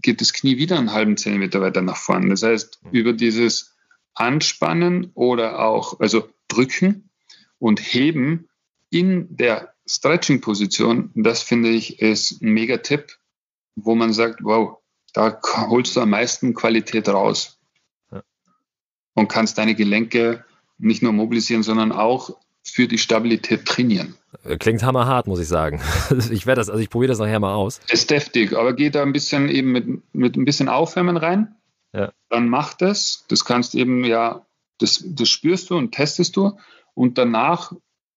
geht 0.00 0.20
das 0.20 0.32
Knie 0.32 0.58
wieder 0.58 0.78
einen 0.78 0.92
halben 0.92 1.16
Zentimeter 1.16 1.60
weiter 1.60 1.82
nach 1.82 1.96
vorne. 1.96 2.28
Das 2.30 2.42
heißt, 2.42 2.80
mhm. 2.82 2.90
über 2.90 3.12
dieses 3.12 3.76
Anspannen 4.14 5.10
oder 5.14 5.60
auch, 5.60 6.00
also 6.00 6.28
drücken 6.48 7.10
und 7.58 7.80
heben 7.80 8.48
in 8.90 9.36
der 9.36 9.74
Stretching-Position, 9.86 11.10
das 11.14 11.42
finde 11.42 11.70
ich 11.70 12.00
ist 12.00 12.42
ein 12.42 12.52
mega 12.52 12.78
Tipp, 12.78 13.18
wo 13.74 13.94
man 13.94 14.12
sagt, 14.12 14.40
wow, 14.42 14.78
da 15.12 15.38
holst 15.68 15.96
du 15.96 16.00
am 16.00 16.10
meisten 16.10 16.54
Qualität 16.54 17.08
raus 17.08 17.58
ja. 18.10 18.22
und 19.14 19.28
kannst 19.28 19.58
deine 19.58 19.74
Gelenke 19.74 20.44
nicht 20.78 21.02
nur 21.02 21.12
mobilisieren, 21.12 21.62
sondern 21.62 21.92
auch 21.92 22.36
für 22.62 22.86
die 22.86 22.98
Stabilität 22.98 23.66
trainieren. 23.66 24.14
Klingt 24.58 24.82
hammerhart, 24.82 25.26
muss 25.26 25.40
ich 25.40 25.48
sagen. 25.48 25.80
Ich 26.30 26.46
werde 26.46 26.60
das, 26.60 26.70
also 26.70 26.80
ich 26.80 26.90
probiere 26.90 27.10
das 27.10 27.18
nachher 27.18 27.40
mal 27.40 27.54
aus. 27.54 27.80
Ist 27.88 28.10
deftig, 28.10 28.56
aber 28.56 28.72
geh 28.72 28.90
da 28.90 29.02
ein 29.02 29.12
bisschen 29.12 29.48
eben 29.48 29.72
mit, 29.72 30.14
mit 30.14 30.36
ein 30.36 30.44
bisschen 30.44 30.68
Aufwärmen 30.68 31.16
rein. 31.16 31.54
Ja. 31.92 32.12
Dann 32.28 32.48
mach 32.48 32.74
das. 32.74 33.24
Das 33.28 33.44
kannst 33.44 33.74
eben 33.74 34.04
ja, 34.04 34.46
das, 34.78 35.04
das 35.06 35.28
spürst 35.28 35.70
du 35.70 35.76
und 35.76 35.92
testest 35.92 36.36
du. 36.36 36.56
Und 36.94 37.18
danach, 37.18 37.72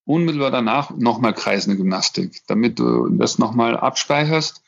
unmittelbar 0.05 0.51
danach, 0.51 0.91
nochmal 0.91 1.33
kreisende 1.33 1.77
Gymnastik, 1.77 2.41
damit 2.47 2.79
du 2.79 3.09
das 3.09 3.37
nochmal 3.39 3.77
abspeicherst 3.77 4.61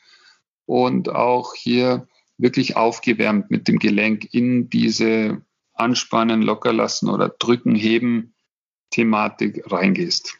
und 0.66 1.08
auch 1.08 1.54
hier 1.54 2.06
wirklich 2.36 2.76
aufgewärmt 2.76 3.50
mit 3.50 3.68
dem 3.68 3.78
Gelenk 3.78 4.32
in 4.32 4.70
diese 4.70 5.42
Anspannen, 5.74 6.42
locker 6.42 6.72
lassen 6.72 7.08
oder 7.08 7.28
drücken, 7.28 7.74
heben 7.74 8.34
Thematik 8.90 9.62
reingehst. 9.70 10.38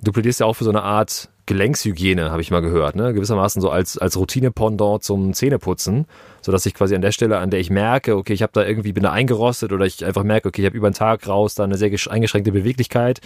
Du 0.00 0.12
plädierst 0.12 0.40
ja 0.40 0.46
auch 0.46 0.54
für 0.54 0.64
so 0.64 0.70
eine 0.70 0.82
Art 0.82 1.28
Gelenkshygiene, 1.48 2.30
habe 2.30 2.42
ich 2.42 2.50
mal 2.50 2.60
gehört, 2.60 2.94
ne? 2.94 3.14
Gewissermaßen 3.14 3.62
so 3.62 3.70
als, 3.70 3.96
als 3.96 4.18
Routine-Pendant 4.18 5.02
zum 5.02 5.32
Zähneputzen, 5.32 6.04
sodass 6.42 6.66
ich 6.66 6.74
quasi 6.74 6.94
an 6.94 7.00
der 7.00 7.10
Stelle, 7.10 7.38
an 7.38 7.48
der 7.50 7.58
ich 7.58 7.70
merke, 7.70 8.16
okay, 8.16 8.34
ich 8.34 8.42
habe 8.42 8.52
da 8.52 8.64
irgendwie, 8.64 8.92
bin 8.92 9.02
da 9.02 9.12
eingerostet 9.12 9.72
oder 9.72 9.86
ich 9.86 10.04
einfach 10.04 10.24
merke, 10.24 10.48
okay, 10.48 10.60
ich 10.60 10.66
habe 10.66 10.76
über 10.76 10.90
den 10.90 10.94
Tag 10.94 11.26
raus 11.26 11.54
da 11.54 11.64
eine 11.64 11.78
sehr 11.78 11.90
eingeschränkte 12.10 12.52
Beweglichkeit 12.52 13.22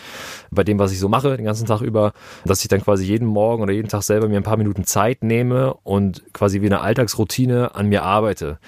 bei 0.53 0.63
dem, 0.63 0.79
was 0.79 0.93
ich 0.93 1.01
so 1.01 1.09
mache, 1.09 1.37
den 1.37 1.45
ganzen 1.45 1.67
Tag 1.67 1.81
über, 1.81 2.13
dass 2.45 2.63
ich 2.63 2.69
dann 2.69 2.81
quasi 2.81 3.05
jeden 3.05 3.27
Morgen 3.27 3.61
oder 3.61 3.73
jeden 3.73 3.89
Tag 3.89 4.05
selber 4.05 4.29
mir 4.29 4.37
ein 4.37 4.45
paar 4.45 4.57
Minuten 4.57 4.85
Zeit 4.85 5.25
nehme 5.25 5.75
und 5.83 6.23
quasi 6.33 6.63
wie 6.63 6.67
eine 6.67 6.81
Alltagsroutine 6.81 7.75
an 7.75 7.89
mir 7.89 8.05
arbeite. 8.05 8.59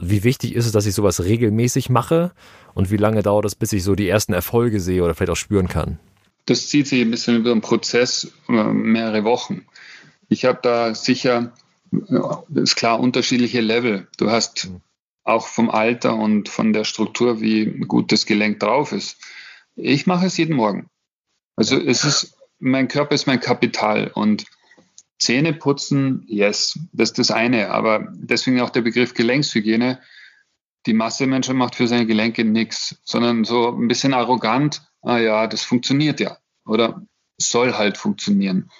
Wie 0.00 0.24
wichtig 0.24 0.56
ist 0.56 0.66
es, 0.66 0.72
dass 0.72 0.86
ich 0.86 0.94
sowas 0.94 1.22
regelmäßig 1.22 1.88
mache 1.88 2.32
und 2.74 2.90
wie 2.90 2.96
lange 2.96 3.22
dauert 3.22 3.44
es, 3.44 3.54
bis 3.54 3.72
ich 3.72 3.82
so 3.82 3.94
die 3.94 4.08
ersten 4.08 4.32
Erfolge 4.32 4.80
sehe 4.80 5.02
oder 5.02 5.14
vielleicht 5.14 5.30
auch 5.30 5.36
spüren 5.36 5.68
kann? 5.68 5.98
das 6.48 6.68
zieht 6.68 6.86
sich 6.86 7.02
ein 7.02 7.10
bisschen 7.10 7.36
über 7.36 7.50
den 7.50 7.60
Prozess 7.60 8.32
mehrere 8.46 9.24
Wochen. 9.24 9.66
Ich 10.28 10.46
habe 10.46 10.58
da 10.62 10.94
sicher, 10.94 11.52
das 11.90 12.62
ist 12.70 12.76
klar, 12.76 13.00
unterschiedliche 13.00 13.60
Level. 13.60 14.08
Du 14.16 14.30
hast 14.30 14.70
auch 15.24 15.46
vom 15.46 15.68
Alter 15.68 16.16
und 16.16 16.48
von 16.48 16.72
der 16.72 16.84
Struktur, 16.84 17.42
wie 17.42 17.66
gut 17.66 18.12
das 18.12 18.24
Gelenk 18.24 18.60
drauf 18.60 18.92
ist. 18.92 19.18
Ich 19.76 20.06
mache 20.06 20.26
es 20.26 20.38
jeden 20.38 20.56
Morgen. 20.56 20.88
Also 21.54 21.78
es 21.78 22.04
ist, 22.04 22.34
mein 22.58 22.88
Körper 22.88 23.14
ist 23.14 23.26
mein 23.26 23.40
Kapital 23.40 24.10
und 24.14 24.46
Zähne 25.18 25.52
putzen, 25.52 26.24
yes, 26.28 26.78
das 26.92 27.10
ist 27.10 27.18
das 27.18 27.30
eine. 27.30 27.70
Aber 27.70 28.10
deswegen 28.14 28.60
auch 28.60 28.70
der 28.70 28.82
Begriff 28.82 29.12
Gelenkshygiene. 29.12 30.00
Die 30.86 30.94
Masse 30.94 31.26
Menschen 31.26 31.56
macht 31.56 31.74
für 31.74 31.88
seine 31.88 32.06
Gelenke 32.06 32.44
nichts, 32.44 33.00
sondern 33.04 33.44
so 33.44 33.68
ein 33.68 33.88
bisschen 33.88 34.14
arrogant 34.14 34.88
ah 35.02 35.18
ja, 35.18 35.46
das 35.46 35.62
funktioniert 35.62 36.20
ja 36.20 36.38
oder 36.66 37.06
soll 37.38 37.74
halt 37.74 37.96
funktionieren. 37.96 38.70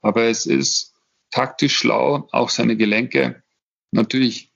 Aber 0.00 0.24
es 0.24 0.46
ist 0.46 0.94
taktisch 1.30 1.76
schlau, 1.76 2.28
auch 2.32 2.50
seine 2.50 2.76
Gelenke 2.76 3.42
natürlich 3.90 4.52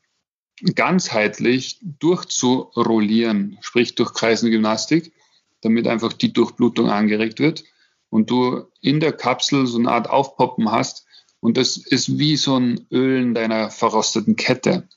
ganzheitlich 0.74 1.80
durchzurollieren, 1.82 3.59
sprich 3.61 3.95
durch 3.95 4.12
kreisende 4.12 4.51
Gymnastik, 4.51 5.12
damit 5.61 5.86
einfach 5.86 6.12
die 6.12 6.32
Durchblutung 6.32 6.91
angeregt 6.91 7.41
wird 7.41 7.64
und 8.11 8.30
du 8.30 8.66
in 8.80 9.01
der 9.01 9.12
Kapsel 9.12 9.66
so 9.66 9.78
eine 9.78 9.91
Art 9.91 10.11
Aufpoppen 10.11 10.70
hast 10.70 11.07
und 11.41 11.57
das 11.57 11.76
ist 11.76 12.18
wie 12.18 12.36
so 12.36 12.57
ein 12.57 12.86
Ölen 12.91 13.34
deiner 13.34 13.70
verrosteten 13.70 14.36
Kette. 14.36 14.89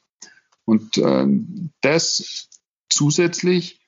Und 0.66 0.98
äh, 0.98 1.26
das 1.82 2.50
zusätzlich 2.90 3.82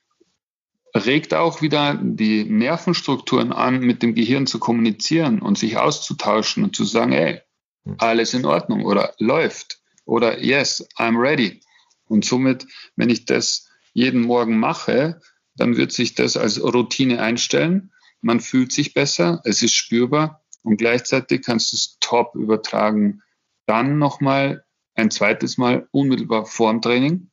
regt 0.95 1.33
auch 1.33 1.61
wieder 1.61 1.99
die 2.01 2.43
Nervenstrukturen 2.43 3.51
an, 3.51 3.79
mit 3.79 4.03
dem 4.03 4.13
Gehirn 4.15 4.47
zu 4.47 4.59
kommunizieren 4.59 5.41
und 5.41 5.57
sich 5.57 5.77
auszutauschen 5.77 6.63
und 6.63 6.75
zu 6.75 6.83
sagen, 6.85 7.11
hey, 7.11 7.41
hm. 7.85 7.95
alles 7.97 8.33
in 8.33 8.45
Ordnung 8.45 8.85
oder 8.85 9.13
läuft 9.17 9.81
oder 10.05 10.41
yes, 10.41 10.87
I'm 10.97 11.19
ready. 11.19 11.61
Und 12.07 12.25
somit, 12.25 12.67
wenn 12.95 13.09
ich 13.09 13.25
das 13.25 13.69
jeden 13.93 14.21
Morgen 14.21 14.59
mache, 14.59 15.19
dann 15.55 15.77
wird 15.77 15.91
sich 15.91 16.15
das 16.15 16.37
als 16.37 16.61
Routine 16.61 17.21
einstellen. 17.21 17.91
Man 18.21 18.39
fühlt 18.39 18.71
sich 18.71 18.93
besser, 18.93 19.41
es 19.45 19.61
ist 19.61 19.73
spürbar 19.73 20.43
und 20.63 20.77
gleichzeitig 20.77 21.43
kannst 21.43 21.71
du 21.71 21.77
es 21.77 21.97
top 21.99 22.35
übertragen. 22.35 23.21
Dann 23.65 23.97
nochmal 23.97 24.63
ein 24.95 25.11
zweites 25.11 25.57
Mal 25.57 25.87
unmittelbar 25.91 26.45
vorm 26.45 26.81
Training 26.81 27.31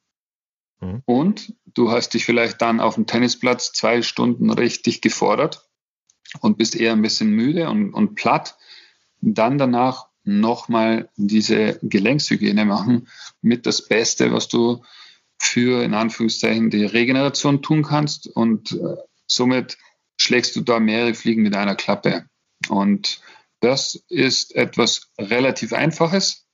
Mhm. 0.81 1.03
Und 1.05 1.55
du 1.67 1.91
hast 1.91 2.15
dich 2.15 2.25
vielleicht 2.25 2.61
dann 2.63 2.81
auf 2.81 2.95
dem 2.95 3.07
Tennisplatz 3.07 3.73
zwei 3.73 4.03
Stunden 4.03 4.51
richtig 4.51 5.01
gefordert 5.01 5.69
und 6.41 6.59
bist 6.59 6.77
eher 6.77 6.93
ein 6.93 7.03
bisschen 7.03 7.31
müde 7.31 7.69
und, 7.69 7.93
und 7.93 8.15
platt. 8.15 8.57
Dann 9.21 9.59
danach 9.59 10.09
nochmal 10.25 11.09
diese 11.17 11.79
Gelenkshygiene 11.83 12.65
machen 12.65 13.09
mit 13.43 13.67
das 13.67 13.87
Beste, 13.87 14.33
was 14.33 14.49
du 14.49 14.83
für 15.39 15.83
in 15.83 15.95
Anführungszeichen 15.95 16.71
die 16.71 16.85
Regeneration 16.85 17.63
tun 17.63 17.83
kannst. 17.83 18.27
Und 18.27 18.73
äh, 18.73 18.97
somit 19.27 19.79
schlägst 20.19 20.57
du 20.57 20.61
da 20.61 20.81
mehrere 20.81 21.15
Fliegen 21.15 21.43
mit 21.43 21.55
einer 21.55 21.75
Klappe. 21.75 22.27
Und 22.69 23.21
das 23.61 23.95
ist 24.09 24.55
etwas 24.55 25.11
relativ 25.19 25.73
Einfaches, 25.73 26.47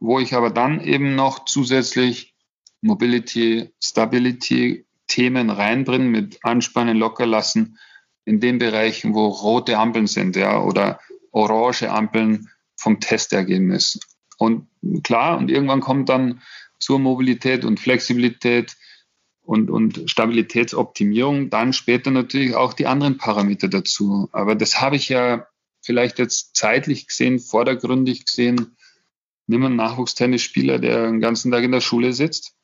wo 0.00 0.18
ich 0.18 0.34
aber 0.34 0.50
dann 0.50 0.80
eben 0.80 1.14
noch 1.14 1.44
zusätzlich 1.44 2.34
Mobility, 2.80 3.70
Stability 3.82 4.86
Themen 5.06 5.50
reinbringen 5.50 6.10
mit 6.10 6.38
Anspannen, 6.42 6.96
locker 6.96 7.26
lassen 7.26 7.78
in 8.24 8.40
den 8.40 8.58
Bereichen, 8.58 9.14
wo 9.14 9.26
rote 9.26 9.78
Ampeln 9.78 10.06
sind, 10.06 10.36
ja, 10.36 10.60
oder 10.60 10.98
orange 11.30 11.90
Ampeln 11.90 12.48
vom 12.76 13.00
Testergebnis. 13.00 14.00
Und 14.38 14.66
klar, 15.02 15.38
und 15.38 15.50
irgendwann 15.50 15.80
kommt 15.80 16.08
dann 16.08 16.42
zur 16.78 16.98
Mobilität 16.98 17.64
und 17.64 17.80
Flexibilität 17.80 18.76
und, 19.42 19.70
und 19.70 20.10
Stabilitätsoptimierung 20.10 21.50
dann 21.50 21.72
später 21.72 22.10
natürlich 22.10 22.54
auch 22.54 22.72
die 22.72 22.86
anderen 22.86 23.18
Parameter 23.18 23.68
dazu. 23.68 24.28
Aber 24.32 24.54
das 24.54 24.80
habe 24.80 24.96
ich 24.96 25.08
ja 25.08 25.46
vielleicht 25.82 26.18
jetzt 26.18 26.56
zeitlich 26.56 27.06
gesehen, 27.06 27.38
vordergründig 27.38 28.24
gesehen, 28.24 28.73
nimm 29.46 29.64
einen 29.64 29.76
Nachwuchstennisspieler, 29.76 30.78
der 30.78 31.06
den 31.06 31.20
ganzen 31.20 31.52
Tag 31.52 31.64
in 31.64 31.72
der 31.72 31.80
Schule 31.80 32.12
sitzt 32.12 32.54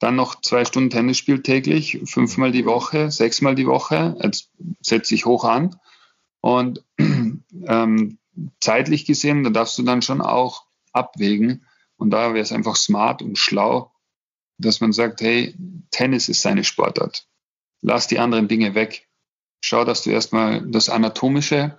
dann 0.00 0.16
noch 0.16 0.40
zwei 0.40 0.64
Stunden 0.64 0.90
Tennis 0.90 1.18
spielt 1.18 1.44
täglich, 1.44 2.00
fünfmal 2.06 2.52
die 2.52 2.64
Woche, 2.64 3.10
sechsmal 3.10 3.54
die 3.54 3.66
Woche. 3.66 4.16
Jetzt 4.20 4.50
setze 4.80 5.14
ich 5.14 5.26
hoch 5.26 5.44
an. 5.44 5.76
Und 6.40 6.82
ähm, 6.98 8.18
zeitlich 8.60 9.04
gesehen, 9.04 9.44
da 9.44 9.50
darfst 9.50 9.78
du 9.78 9.82
dann 9.82 10.00
schon 10.00 10.22
auch 10.22 10.64
abwägen. 10.92 11.66
Und 11.96 12.10
da 12.10 12.32
wäre 12.32 12.42
es 12.42 12.50
einfach 12.50 12.76
smart 12.76 13.20
und 13.20 13.36
schlau, 13.36 13.92
dass 14.56 14.80
man 14.80 14.92
sagt, 14.92 15.20
hey, 15.20 15.54
Tennis 15.90 16.30
ist 16.30 16.40
seine 16.40 16.64
Sportart. 16.64 17.28
Lass 17.82 18.06
die 18.06 18.18
anderen 18.18 18.48
Dinge 18.48 18.74
weg. 18.74 19.06
Schau, 19.62 19.84
dass 19.84 20.02
du 20.02 20.10
erstmal 20.10 20.62
das 20.66 20.88
Anatomische, 20.88 21.76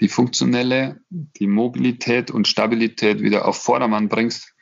die 0.00 0.08
funktionelle, 0.08 1.00
die 1.10 1.46
Mobilität 1.46 2.30
und 2.30 2.48
Stabilität 2.48 3.20
wieder 3.20 3.46
auf 3.46 3.62
Vordermann 3.62 4.08
bringst 4.08 4.56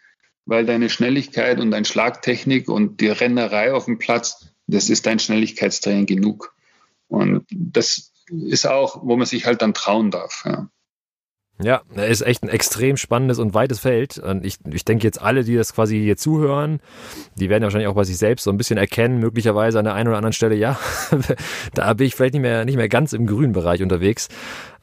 weil 0.47 0.67
deine 0.67 0.91
Schnelligkeit 0.91 1.61
und 1.61 1.71
deine 1.71 1.85
Schlagtechnik 1.85 2.69
und 2.69 3.01
die 3.01 3.09
Rennerei 3.09 3.73
auf 3.73 3.87
dem 3.87 3.99
Platz, 3.99 4.49
das 4.67 4.91
ist 4.91 5.07
dein 5.07 5.19
Schnelligkeitstraining 5.19 6.07
genug. 6.07 6.55
Und 7.09 7.47
das 7.51 8.13
ist 8.31 8.67
auch, 8.67 9.01
wo 9.05 9.17
man 9.17 9.27
sich 9.27 9.47
halt 9.47 9.63
dann 9.63 9.75
trauen 9.75 10.11
darf. 10.11 10.43
Ja. 10.45 10.69
Ja, 11.63 11.83
ist 11.95 12.23
echt 12.23 12.43
ein 12.43 12.49
extrem 12.49 12.97
spannendes 12.97 13.39
und 13.39 13.55
weites 13.55 13.79
Feld. 13.79 14.19
Und 14.19 14.45
ich, 14.45 14.57
ich 14.69 14.85
denke 14.85 15.05
jetzt 15.05 15.23
alle, 15.23 15.45
die 15.45 15.55
das 15.55 15.73
quasi 15.73 16.01
hier 16.01 16.17
zuhören, 16.17 16.81
die 17.37 17.49
werden 17.49 17.63
wahrscheinlich 17.63 17.87
auch 17.87 17.95
bei 17.95 18.03
sich 18.03 18.19
selbst 18.19 18.43
so 18.43 18.51
ein 18.51 18.57
bisschen 18.57 18.77
erkennen, 18.77 19.21
möglicherweise 19.21 19.79
an 19.79 19.85
der 19.85 19.95
einen 19.95 20.09
oder 20.09 20.17
anderen 20.17 20.33
Stelle, 20.33 20.57
ja, 20.57 20.77
da 21.75 21.95
bin 21.95 22.09
ich 22.09 22.17
vielleicht 22.17 22.35
nicht 22.35 22.43
mehr, 22.43 22.65
nicht 22.65 22.77
mehr 22.77 22.89
ganz 22.89 23.13
im 23.13 23.27
grünen 23.27 23.53
Bereich 23.53 23.85
unterwegs. 23.85 24.29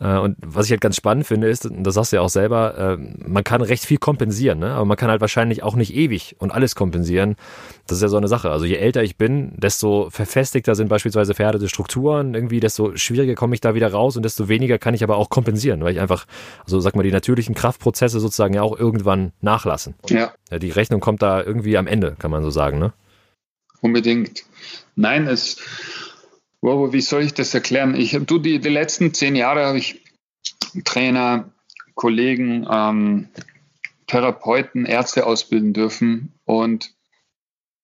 Äh, 0.01 0.17
und 0.17 0.37
was 0.41 0.65
ich 0.65 0.71
halt 0.71 0.81
ganz 0.81 0.95
spannend 0.95 1.27
finde, 1.27 1.47
ist, 1.47 1.65
und 1.65 1.83
das 1.83 1.93
sagst 1.93 2.11
du 2.11 2.17
ja 2.17 2.21
auch 2.21 2.29
selber, 2.29 2.77
äh, 2.77 2.97
man 2.97 3.43
kann 3.43 3.61
recht 3.61 3.85
viel 3.85 3.97
kompensieren, 3.97 4.59
ne? 4.59 4.71
aber 4.71 4.85
man 4.85 4.97
kann 4.97 5.09
halt 5.09 5.21
wahrscheinlich 5.21 5.63
auch 5.63 5.75
nicht 5.75 5.93
ewig 5.93 6.35
und 6.39 6.51
alles 6.51 6.75
kompensieren. 6.75 7.35
Das 7.85 7.97
ist 7.97 8.01
ja 8.01 8.07
so 8.07 8.17
eine 8.17 8.27
Sache. 8.27 8.49
Also 8.49 8.65
je 8.65 8.75
älter 8.75 9.03
ich 9.03 9.17
bin, 9.17 9.53
desto 9.57 10.09
verfestigter 10.09 10.75
sind 10.75 10.87
beispielsweise 10.87 11.33
verhärtete 11.33 11.69
Strukturen, 11.69 12.33
irgendwie 12.33 12.59
desto 12.59 12.95
schwieriger 12.95 13.35
komme 13.35 13.53
ich 13.53 13.61
da 13.61 13.75
wieder 13.75 13.91
raus 13.91 14.17
und 14.17 14.23
desto 14.23 14.47
weniger 14.47 14.77
kann 14.79 14.93
ich 14.93 15.03
aber 15.03 15.17
auch 15.17 15.29
kompensieren, 15.29 15.81
weil 15.83 15.93
ich 15.93 15.99
einfach, 15.99 16.25
also 16.63 16.79
sag 16.79 16.95
mal, 16.95 17.03
die 17.03 17.11
natürlichen 17.11 17.55
Kraftprozesse 17.55 18.19
sozusagen 18.19 18.53
ja 18.53 18.61
auch 18.61 18.77
irgendwann 18.77 19.31
nachlassen. 19.41 19.95
Ja. 20.09 20.33
ja 20.49 20.59
die 20.59 20.71
Rechnung 20.71 20.99
kommt 20.99 21.21
da 21.21 21.41
irgendwie 21.41 21.77
am 21.77 21.87
Ende, 21.87 22.15
kann 22.17 22.31
man 22.31 22.43
so 22.43 22.49
sagen, 22.49 22.79
ne? 22.79 22.93
Unbedingt. 23.81 24.43
Nein, 24.95 25.27
es 25.27 25.57
Wow, 26.61 26.93
wie 26.93 27.01
soll 27.01 27.23
ich 27.23 27.33
das 27.33 27.53
erklären? 27.55 27.95
Ich 27.95 28.11
du 28.11 28.37
die, 28.37 28.59
die 28.59 28.69
letzten 28.69 29.15
zehn 29.15 29.35
Jahre 29.35 29.65
habe 29.65 29.79
ich 29.79 29.99
Trainer, 30.85 31.51
Kollegen, 31.95 32.67
ähm, 32.71 33.29
Therapeuten, 34.05 34.85
Ärzte 34.85 35.25
ausbilden 35.25 35.73
dürfen 35.73 36.33
und 36.45 36.93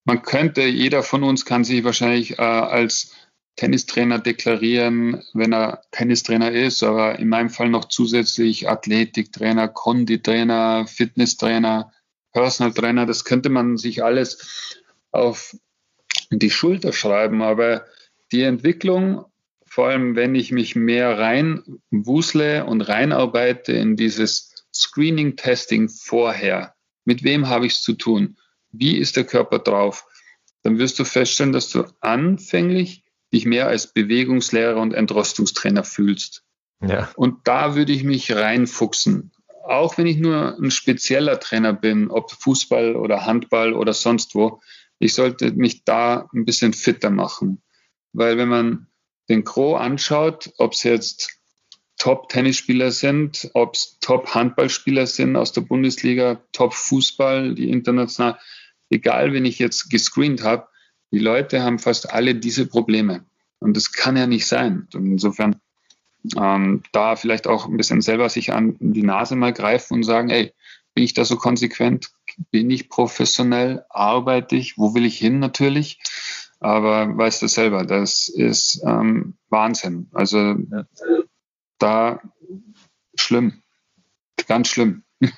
man 0.06 0.22
könnte, 0.22 0.62
jeder 0.62 1.04
von 1.04 1.24
uns 1.24 1.44
kann 1.44 1.64
sich 1.64 1.84
wahrscheinlich 1.84 2.38
äh, 2.38 2.42
als 2.42 3.14
Tennistrainer 3.58 4.20
deklarieren, 4.20 5.24
wenn 5.34 5.52
er 5.52 5.82
Tennistrainer 5.92 6.52
ist, 6.52 6.84
aber 6.84 7.18
in 7.18 7.28
meinem 7.28 7.50
Fall 7.50 7.70
noch 7.70 7.86
zusätzlich 7.86 8.70
Athletiktrainer, 8.70 9.68
Konditrainer, 9.68 10.86
Fitnesstrainer, 10.88 11.92
Personal 12.32 12.74
Trainer. 12.74 13.08
Das 13.08 13.26
könnte 13.26 13.50
man 13.50 13.78
sich 13.78 14.04
alles 14.04 14.84
auf 15.12 15.58
die 16.30 16.52
Schulter 16.52 16.94
schreiben, 16.94 17.42
aber 17.42 17.86
die 18.32 18.44
Entwicklung, 18.44 19.26
vor 19.66 19.88
allem 19.88 20.16
wenn 20.16 20.36
ich 20.36 20.52
mich 20.52 20.76
mehr 20.76 21.18
rein 21.18 21.64
wusle 21.90 22.66
und 22.66 22.82
reinarbeite 22.82 23.74
in 23.74 23.96
dieses 23.96 24.66
Screening-Testing 24.72 25.90
vorher, 25.90 26.76
mit 27.06 27.24
wem 27.24 27.48
habe 27.48 27.66
ich 27.66 27.74
es 27.74 27.82
zu 27.82 27.94
tun? 27.94 28.38
Wie 28.72 28.98
ist 28.98 29.16
der 29.16 29.24
Körper 29.24 29.58
drauf? 29.58 30.06
Dann 30.62 30.78
wirst 30.78 31.00
du 31.00 31.06
feststellen, 31.06 31.54
dass 31.54 31.70
du 31.70 31.86
anfänglich 32.02 33.04
dich 33.34 33.46
mehr 33.46 33.68
als 33.68 33.94
Bewegungslehrer 33.94 34.80
und 34.80 34.94
Entrostungstrainer 34.94 35.84
fühlst. 35.84 36.44
Ja. 36.82 37.10
Und 37.16 37.48
da 37.48 37.76
würde 37.76 37.92
ich 37.92 38.04
mich 38.04 38.34
reinfuchsen. 38.34 39.32
Auch 39.64 39.98
wenn 39.98 40.08
ich 40.08 40.18
nur 40.18 40.58
ein 40.58 40.72
spezieller 40.72 41.40
Trainer 41.40 41.74
bin, 41.74 42.10
ob 42.10 42.32
Fußball 42.32 42.96
oder 42.96 43.26
Handball 43.26 43.74
oder 43.74 43.94
sonst 43.94 44.36
wo, 44.36 44.62
ich 45.00 45.14
sollte 45.14 45.52
mich 45.52 45.84
da 45.84 46.30
ein 46.34 46.46
bisschen 46.46 46.74
fitter 46.74 47.10
machen 47.10 47.62
weil 48.18 48.38
wenn 48.38 48.50
man 48.50 48.88
den 49.30 49.44
Gros 49.44 49.80
anschaut, 49.80 50.52
ob 50.58 50.74
es 50.74 50.84
jetzt 50.84 51.40
Top-Tennisspieler 51.98 52.92
sind, 52.92 53.50
ob 53.54 53.76
es 53.76 54.00
Top-Handballspieler 54.02 55.06
sind 55.06 55.36
aus 55.36 55.52
der 55.52 55.62
Bundesliga, 55.62 56.42
Top-Fußball, 56.52 57.54
die 57.54 57.70
international, 57.70 58.40
egal, 58.90 59.34
wenn 59.34 59.46
ich 59.46 59.60
jetzt 59.60 59.90
gescreent 59.90 60.44
habe, 60.44 60.68
die 61.12 61.20
Leute 61.20 61.64
haben 61.64 61.80
fast 61.80 62.12
alle 62.12 62.36
diese 62.36 62.68
Probleme. 62.68 63.26
Und 63.60 63.76
das 63.76 63.92
kann 63.92 64.18
ja 64.18 64.28
nicht 64.28 64.46
sein. 64.46 64.88
Und 64.94 65.06
insofern 65.06 65.60
ähm, 66.36 66.84
da 66.92 67.16
vielleicht 67.16 67.48
auch 67.48 67.68
ein 67.68 67.78
bisschen 67.78 68.02
selber 68.02 68.30
sich 68.30 68.54
an 68.54 68.76
die 68.80 69.04
Nase 69.04 69.36
mal 69.36 69.54
greifen 69.54 69.96
und 69.96 70.04
sagen, 70.04 70.30
ey, 70.30 70.54
bin 70.94 71.04
ich 71.04 71.14
da 71.14 71.26
so 71.26 71.38
konsequent? 71.38 72.12
Bin 72.52 72.70
ich 72.70 72.90
professionell? 72.90 73.86
Arbeite 73.90 74.56
ich? 74.56 74.78
Wo 74.78 74.94
will 74.94 75.06
ich 75.06 75.18
hin 75.18 75.40
natürlich? 75.40 76.00
Aber 76.60 77.16
weißt 77.16 77.44
du 77.44 77.48
selber, 77.48 77.86
das 77.86 78.28
ist 78.28 78.82
ähm, 78.86 79.36
Wahnsinn. 79.50 80.10
Also 80.12 80.38
ja. 80.38 80.86
da 81.78 82.22
schlimm, 83.16 83.62
ganz 84.48 84.70
schlimm. 84.70 85.04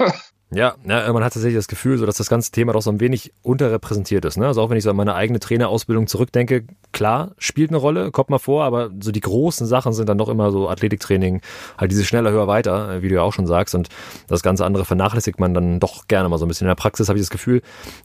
Ja, 0.52 0.76
ja, 0.84 1.14
man 1.14 1.24
hat 1.24 1.34
tatsächlich 1.34 1.58
das 1.60 1.68
Gefühl, 1.68 1.98
so 2.00 2.08
dass 2.08 2.18
das 2.18 2.30
ganze 2.30 2.52
Thema 2.52 2.74
doch 2.74 2.82
so 2.82 2.90
ein 2.90 3.00
wenig 3.00 3.34
unterrepräsentiert 3.44 4.26
ist. 4.26 4.38
Ne? 4.38 4.48
Also 4.48 4.62
auch 4.62 4.70
wenn 4.72 4.78
ich 4.78 4.84
so 4.84 4.90
an 4.90 4.96
meine 4.96 5.14
eigene 5.14 5.40
Trainerausbildung 5.40 6.08
zurückdenke, 6.08 6.66
klar, 6.92 7.32
spielt 7.38 7.70
eine 7.70 7.78
Rolle, 7.78 8.12
kommt 8.12 8.30
mal 8.30 8.40
vor, 8.40 8.64
aber 8.64 8.90
so 9.00 9.12
die 9.12 9.20
großen 9.20 9.68
Sachen 9.68 9.94
sind 9.94 10.10
dann 10.10 10.18
doch 10.18 10.30
immer 10.30 10.52
so 10.52 10.70
Athletiktraining, 10.70 11.42
halt 11.78 11.92
dieses 11.92 12.08
schneller, 12.08 12.32
höher, 12.32 12.48
weiter, 12.48 12.96
äh, 12.96 13.02
wie 13.02 13.10
du 13.10 13.16
ja 13.16 13.22
auch 13.22 13.34
schon 13.34 13.46
sagst. 13.46 13.76
Und 13.76 13.90
das 14.28 14.42
ganze 14.42 14.66
andere 14.66 14.86
vernachlässigt 14.86 15.40
man 15.40 15.54
dann 15.54 15.80
doch 15.80 16.08
gerne 16.08 16.30
mal 16.30 16.38
so 16.38 16.46
ein 16.46 16.48
bisschen. 16.48 16.66
In 16.66 16.70
der 16.70 16.76
Praxis 16.76 17.10
habe 17.10 17.20
ich 17.20 17.24
das 17.24 17.30
Gefühl, 17.30 17.62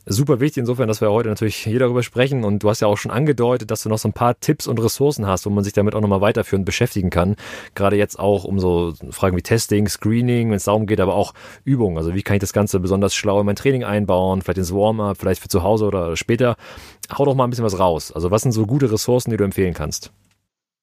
super 0.07 0.41
wichtig 0.41 0.59
insofern, 0.59 0.89
dass 0.89 1.01
wir 1.01 1.11
heute 1.11 1.29
natürlich 1.29 1.57
hier 1.57 1.79
darüber 1.79 2.03
sprechen. 2.03 2.45
Und 2.45 2.63
du 2.63 2.69
hast 2.69 2.81
ja 2.81 2.89
auch 2.89 2.99
schon 2.99 3.11
angedeutet, 3.11 3.71
dass 3.71 3.83
du 3.83 3.89
noch 3.89 3.99
so 3.99 4.09
ein 4.09 4.13
paar 4.13 4.39
Tipps 4.39 4.67
und 4.67 4.79
Ressourcen 4.81 5.27
hast, 5.27 5.47
wo 5.47 5.51
man 5.51 5.65
sich 5.65 5.73
damit 5.73 5.95
auch 5.95 6.01
nochmal 6.01 6.21
weiterführend 6.21 6.67
beschäftigen 6.67 7.11
kann. 7.11 7.37
Gerade 7.75 7.97
jetzt 7.97 8.19
auch 8.19 8.45
um 8.45 8.59
so 8.59 8.95
Fragen 9.11 9.37
wie 9.37 9.43
Testing, 9.43 9.89
Screening, 9.89 10.51
wenn 10.51 10.57
es 10.57 10.65
darum 10.65 10.87
geht, 10.87 11.01
aber 11.01 11.15
auch 11.15 11.35
Übungen. 11.65 11.97
Also 11.97 12.15
wie 12.15 12.23
kann 12.23 12.37
ich 12.37 12.41
das 12.41 12.53
Ganze 12.53 12.81
besonders 12.81 13.15
schlau 13.15 13.41
in 13.41 13.47
mein 13.47 13.57
Training 13.57 13.85
einbauen, 13.85 14.43
vielleicht 14.43 14.59
ins 14.59 14.73
Warm-up, 14.75 15.17
vielleicht 15.19 15.41
für 15.41 15.49
zu 15.49 15.63
Hause 15.63 15.87
oder 15.87 16.17
später. 16.17 16.57
Hau 17.17 17.25
doch 17.25 17.35
mal 17.35 17.45
ein 17.45 17.51
bisschen 17.51 17.65
was 17.65 17.79
raus. 17.79 18.13
Also 18.13 18.31
was 18.31 18.43
sind 18.43 18.53
so 18.53 18.67
gute 18.67 18.74
Ressourcen, 18.83 19.31
die 19.31 19.37
du 19.37 19.45
empfehlen 19.45 19.75
kannst? 19.75 20.11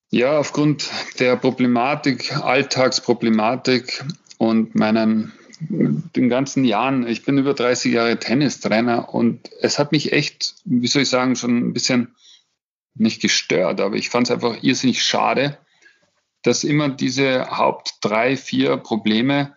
Ja, 0.09 0.37
aufgrund 0.37 0.89
der 1.19 1.35
Problematik, 1.37 2.35
Alltagsproblematik 2.35 4.03
und 4.37 4.75
meinen 4.75 5.31
den 5.69 6.29
ganzen 6.29 6.65
Jahren, 6.65 7.07
ich 7.07 7.23
bin 7.23 7.37
über 7.37 7.53
30 7.53 7.93
Jahre 7.93 8.17
Tennistrainer 8.17 9.13
und 9.13 9.49
es 9.61 9.77
hat 9.77 9.91
mich 9.91 10.11
echt, 10.11 10.55
wie 10.65 10.87
soll 10.87 11.03
ich 11.03 11.09
sagen, 11.09 11.35
schon 11.35 11.57
ein 11.57 11.73
bisschen 11.73 12.15
nicht 12.95 13.21
gestört, 13.21 13.79
aber 13.79 13.95
ich 13.95 14.09
fand 14.09 14.27
es 14.27 14.31
einfach 14.31 14.61
irrsinnig 14.63 15.03
schade, 15.03 15.57
dass 16.41 16.63
immer 16.63 16.89
diese 16.89 17.57
Haupt 17.57 17.95
drei, 18.01 18.35
vier 18.35 18.77
Probleme 18.77 19.55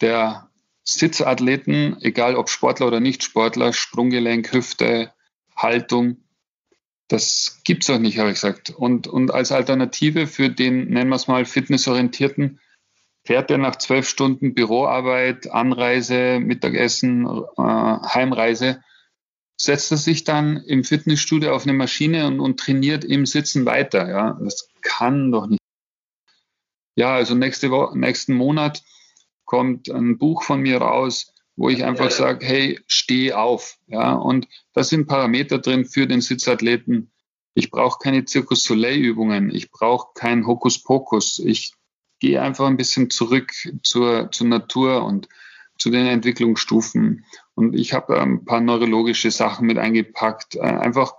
der 0.00 0.48
Sitzathleten, 0.84 1.98
egal 2.00 2.34
ob 2.34 2.48
Sportler 2.48 2.86
oder 2.86 3.00
Nicht-Sportler, 3.00 3.72
Sprunggelenk, 3.72 4.52
Hüfte, 4.52 5.12
Haltung, 5.54 6.21
das 7.08 7.60
gibt 7.64 7.82
es 7.82 7.90
auch 7.90 7.98
nicht, 7.98 8.18
habe 8.18 8.30
ich 8.30 8.36
gesagt. 8.36 8.70
Und, 8.70 9.06
und 9.06 9.32
als 9.32 9.52
Alternative 9.52 10.26
für 10.26 10.48
den, 10.48 10.88
nennen 10.88 11.10
wir 11.10 11.16
es 11.16 11.28
mal, 11.28 11.44
fitnessorientierten, 11.44 12.60
fährt 13.24 13.50
er 13.50 13.58
nach 13.58 13.76
zwölf 13.76 14.08
Stunden 14.08 14.54
Büroarbeit, 14.54 15.50
Anreise, 15.50 16.40
Mittagessen, 16.40 17.26
äh, 17.26 17.62
Heimreise, 17.62 18.82
setzt 19.56 19.92
er 19.92 19.96
sich 19.96 20.24
dann 20.24 20.56
im 20.56 20.82
Fitnessstudio 20.84 21.54
auf 21.54 21.64
eine 21.64 21.72
Maschine 21.72 22.26
und, 22.26 22.40
und 22.40 22.58
trainiert 22.58 23.04
im 23.04 23.26
Sitzen 23.26 23.64
weiter. 23.64 24.08
Ja, 24.08 24.38
das 24.42 24.68
kann 24.80 25.30
doch 25.30 25.46
nicht. 25.46 25.60
Ja, 26.96 27.14
also 27.14 27.34
nächste 27.34 27.70
Woche, 27.70 27.96
nächsten 27.98 28.34
Monat 28.34 28.82
kommt 29.44 29.90
ein 29.90 30.18
Buch 30.18 30.42
von 30.42 30.60
mir 30.60 30.78
raus, 30.78 31.32
wo 31.56 31.68
ich 31.68 31.84
einfach 31.84 32.10
sage, 32.10 32.44
hey, 32.44 32.80
steh 32.86 33.32
auf. 33.32 33.78
Ja, 33.86 34.12
und 34.12 34.48
da 34.72 34.82
sind 34.84 35.06
Parameter 35.06 35.58
drin 35.58 35.84
für 35.84 36.06
den 36.06 36.20
Sitzathleten. 36.20 37.10
Ich 37.54 37.70
brauche 37.70 37.98
keine 38.02 38.26
Circus 38.26 38.64
Soleil 38.64 38.98
Übungen. 38.98 39.54
Ich 39.54 39.70
brauche 39.70 40.08
kein 40.14 40.46
Hokuspokus. 40.46 41.38
Ich 41.40 41.74
gehe 42.20 42.40
einfach 42.40 42.66
ein 42.66 42.76
bisschen 42.76 43.10
zurück 43.10 43.52
zur, 43.82 44.30
zur 44.30 44.46
Natur 44.46 45.04
und 45.04 45.28
zu 45.76 45.90
den 45.90 46.06
Entwicklungsstufen. 46.06 47.24
Und 47.54 47.74
ich 47.74 47.92
habe 47.92 48.20
ein 48.20 48.44
paar 48.44 48.60
neurologische 48.60 49.30
Sachen 49.30 49.66
mit 49.66 49.76
eingepackt. 49.76 50.54
Äh, 50.54 50.60
einfach 50.60 51.14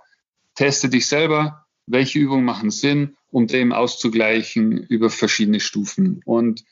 teste 0.54 0.88
dich 0.88 1.06
selber, 1.06 1.66
welche 1.86 2.18
Übungen 2.18 2.44
machen 2.44 2.70
Sinn, 2.70 3.16
um 3.30 3.46
dem 3.46 3.72
auszugleichen 3.72 4.78
über 4.78 5.10
verschiedene 5.10 5.60
Stufen. 5.60 6.22
Und 6.24 6.64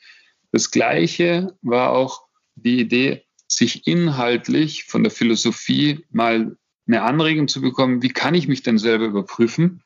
das 0.50 0.70
Gleiche 0.70 1.56
war 1.62 1.90
auch 1.90 2.22
die 2.54 2.80
Idee, 2.80 3.24
sich 3.56 3.86
inhaltlich 3.86 4.84
von 4.84 5.02
der 5.02 5.12
Philosophie 5.12 6.04
mal 6.10 6.56
eine 6.86 7.02
Anregung 7.02 7.48
zu 7.48 7.60
bekommen, 7.60 8.02
wie 8.02 8.08
kann 8.08 8.34
ich 8.34 8.48
mich 8.48 8.62
denn 8.62 8.78
selber 8.78 9.06
überprüfen? 9.06 9.82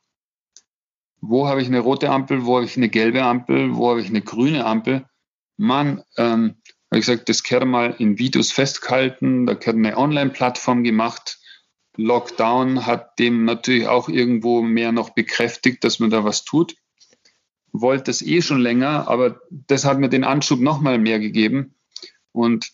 Wo 1.20 1.48
habe 1.48 1.62
ich 1.62 1.68
eine 1.68 1.80
rote 1.80 2.10
Ampel, 2.10 2.44
wo 2.44 2.56
habe 2.56 2.66
ich 2.66 2.76
eine 2.76 2.88
gelbe 2.88 3.22
Ampel, 3.22 3.76
wo 3.76 3.90
habe 3.90 4.00
ich 4.00 4.08
eine 4.08 4.22
grüne 4.22 4.64
Ampel? 4.64 5.06
Man, 5.56 6.02
ähm, 6.16 6.56
habe 6.90 7.00
ich 7.00 7.06
gesagt, 7.06 7.28
das 7.28 7.42
kann 7.42 7.68
mal 7.68 7.94
in 7.98 8.18
Videos 8.18 8.52
festgehalten, 8.52 9.46
da 9.46 9.54
kann 9.54 9.76
eine 9.76 9.96
Online-Plattform 9.96 10.84
gemacht. 10.84 11.38
Lockdown 11.96 12.86
hat 12.86 13.18
dem 13.18 13.44
natürlich 13.44 13.88
auch 13.88 14.08
irgendwo 14.08 14.62
mehr 14.62 14.92
noch 14.92 15.10
bekräftigt, 15.10 15.82
dass 15.82 15.98
man 15.98 16.10
da 16.10 16.24
was 16.24 16.44
tut 16.44 16.76
wollte 17.80 18.10
es 18.10 18.22
eh 18.22 18.42
schon 18.42 18.60
länger, 18.60 19.08
aber 19.08 19.40
das 19.50 19.84
hat 19.84 19.98
mir 19.98 20.08
den 20.08 20.24
Anschub 20.24 20.60
nochmal 20.60 20.98
mehr 20.98 21.18
gegeben. 21.18 21.74
Und 22.32 22.72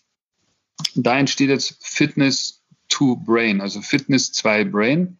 da 0.95 1.17
entsteht 1.17 1.49
jetzt 1.49 1.77
Fitness 1.81 2.63
to 2.89 3.15
Brain, 3.15 3.61
also 3.61 3.81
Fitness 3.81 4.31
2 4.33 4.65
Brain. 4.65 5.17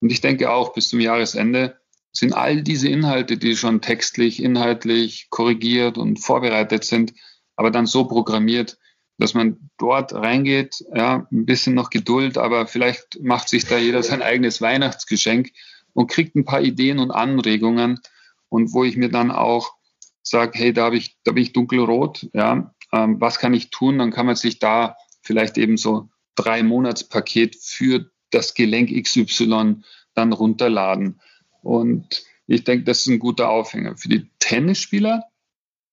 Und 0.00 0.10
ich 0.12 0.20
denke 0.20 0.50
auch 0.50 0.72
bis 0.72 0.88
zum 0.88 1.00
Jahresende 1.00 1.78
sind 2.12 2.32
all 2.32 2.62
diese 2.62 2.88
Inhalte, 2.88 3.36
die 3.36 3.56
schon 3.56 3.80
textlich, 3.82 4.42
inhaltlich 4.42 5.28
korrigiert 5.30 5.98
und 5.98 6.18
vorbereitet 6.18 6.84
sind, 6.84 7.12
aber 7.56 7.70
dann 7.70 7.86
so 7.86 8.04
programmiert, 8.04 8.78
dass 9.18 9.34
man 9.34 9.70
dort 9.78 10.12
reingeht, 10.14 10.84
ja, 10.94 11.26
ein 11.30 11.46
bisschen 11.46 11.74
noch 11.74 11.90
Geduld, 11.90 12.38
aber 12.38 12.66
vielleicht 12.66 13.18
macht 13.22 13.48
sich 13.48 13.66
da 13.66 13.78
jeder 13.78 14.02
sein 14.02 14.22
eigenes 14.22 14.60
Weihnachtsgeschenk 14.60 15.50
und 15.92 16.10
kriegt 16.10 16.36
ein 16.36 16.44
paar 16.44 16.60
Ideen 16.62 16.98
und 16.98 17.10
Anregungen 17.10 18.00
und 18.48 18.72
wo 18.72 18.84
ich 18.84 18.96
mir 18.96 19.08
dann 19.08 19.30
auch 19.30 19.74
sage, 20.22 20.58
hey, 20.58 20.72
da 20.72 20.84
habe 20.84 20.96
ich, 20.96 21.16
da 21.24 21.32
bin 21.32 21.42
ich 21.42 21.52
dunkelrot, 21.52 22.28
ja, 22.32 22.74
ähm, 22.92 23.20
was 23.20 23.38
kann 23.38 23.54
ich 23.54 23.70
tun? 23.70 23.98
Dann 23.98 24.10
kann 24.10 24.26
man 24.26 24.36
sich 24.36 24.58
da 24.58 24.96
vielleicht 25.22 25.58
eben 25.58 25.76
so 25.76 26.08
drei 26.34 26.62
Monatspaket 26.62 27.56
für 27.56 28.10
das 28.30 28.54
Gelenk 28.54 28.90
XY 28.90 29.82
dann 30.14 30.32
runterladen. 30.32 31.20
Und 31.62 32.24
ich 32.46 32.64
denke, 32.64 32.84
das 32.84 33.00
ist 33.00 33.08
ein 33.08 33.18
guter 33.18 33.48
Aufhänger. 33.48 33.96
Für 33.96 34.08
die 34.08 34.30
Tennisspieler 34.38 35.24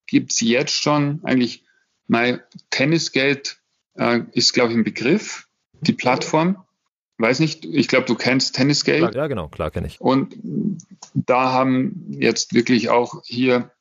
gibt 0.06 0.32
es 0.32 0.41
jetzt 0.41 0.74
schon 0.74 1.22
eigentlich, 1.24 1.64
mein 2.08 2.41
Tennisgeld 2.70 3.58
äh, 3.96 4.22
ist, 4.34 4.54
glaube 4.54 4.72
ich, 4.72 4.78
ein 4.78 4.84
Begriff, 4.84 5.48
die 5.82 5.94
Plattform. 5.94 6.64
Weiß 7.18 7.39
nicht, 7.39 7.66
ich 7.66 7.88
glaube, 7.88 8.06
du 8.06 8.16
kennst 8.16 8.56
Tennisgeld. 8.56 9.16
Ja, 9.16 9.28
genau, 9.28 9.48
klar 9.48 9.72
kenne 9.72 9.88
ich. 9.88 10.02
Und 10.02 10.36
da 11.14 11.52
haben 11.52 12.08
jetzt 12.10 12.54
wirklich 12.54 12.89
auch 12.89 13.24
hier 13.24 13.72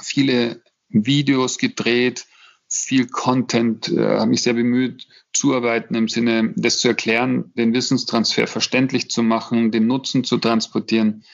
viele 0.00 0.62
Videos 0.88 1.58
gedreht, 1.58 2.26
viel 2.74 3.06
Content, 3.06 3.88
äh, 3.88 4.16
habe 4.16 4.30
mich 4.30 4.42
sehr 4.42 4.54
bemüht, 4.54 5.06
zuarbeiten 5.34 5.94
im 5.94 6.08
Sinne, 6.08 6.54
das 6.56 6.78
zu 6.78 6.88
erklären, 6.88 7.52
den 7.54 7.74
Wissenstransfer 7.74 8.46
verständlich 8.46 9.10
zu 9.10 9.22
machen, 9.22 9.70
den 9.70 9.86
Nutzen 9.86 10.24
zu 10.24 10.38
transportieren. 10.38 11.24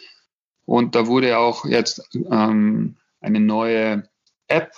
Und 0.64 0.97
da 0.97 1.07
wurde 1.07 1.39
auch 1.39 1.64
jetzt 1.64 2.11
ähm, 2.12 2.97
eine 3.20 3.41
neue 3.41 4.09
App 4.49 4.72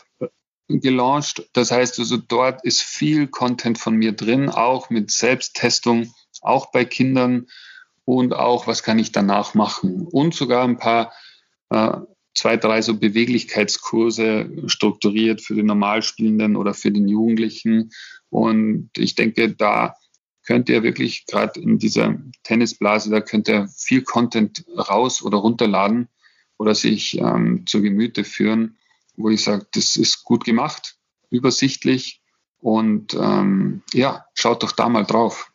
gelauncht. 0.69 1.49
Das 1.55 1.71
heißt 1.71 1.99
also, 1.99 2.19
dort 2.19 2.63
ist 2.63 2.83
viel 2.83 3.27
Content 3.27 3.79
von 3.79 3.97
mir 3.97 4.13
drin, 4.13 4.51
auch 4.51 4.91
mit 4.91 5.11
Selbsttestung, 5.11 6.13
auch 6.43 6.73
bei 6.73 6.85
Kindern 6.85 7.47
und 8.05 8.35
auch, 8.35 8.67
was 8.67 8.83
kann 8.83 8.99
ich 8.99 9.13
danach 9.13 9.55
machen. 9.55 10.07
Und 10.07 10.35
sogar 10.35 10.65
ein 10.65 10.77
paar 10.77 11.13
äh, 11.71 11.93
zwei, 12.35 12.57
drei 12.57 12.83
so 12.83 12.97
Beweglichkeitskurse 12.99 14.51
strukturiert 14.67 15.41
für 15.41 15.55
den 15.55 15.67
Normalspielenden 15.67 16.57
oder 16.57 16.75
für 16.75 16.91
den 16.91 17.09
Jugendlichen. 17.09 17.91
Und 18.29 18.91
ich 18.97 19.15
denke, 19.15 19.55
da 19.55 19.95
könnt 20.45 20.69
ihr 20.69 20.83
wirklich 20.83 21.27
gerade 21.27 21.61
in 21.61 21.79
dieser 21.79 22.19
Tennisblase, 22.45 23.11
da 23.11 23.21
könnt 23.21 23.49
ihr 23.49 23.69
viel 23.69 24.03
Content 24.03 24.65
raus 24.77 25.23
oder 25.23 25.39
runterladen 25.39 26.09
oder 26.59 26.75
sich 26.75 27.19
ähm, 27.19 27.67
zu 27.67 27.83
Gemüte 27.83 28.25
führen, 28.25 28.77
wo 29.17 29.31
ich 29.31 29.45
sage, 29.45 29.67
das 29.73 29.97
ist 29.97 30.25
gut 30.25 30.45
gemacht, 30.45 30.97
übersichtlich 31.31 32.21
und 32.59 33.15
ähm, 33.15 33.83
ja, 33.93 34.27
schaut 34.35 34.63
doch 34.63 34.73
da 34.73 34.89
mal 34.89 35.05
drauf. 35.05 35.50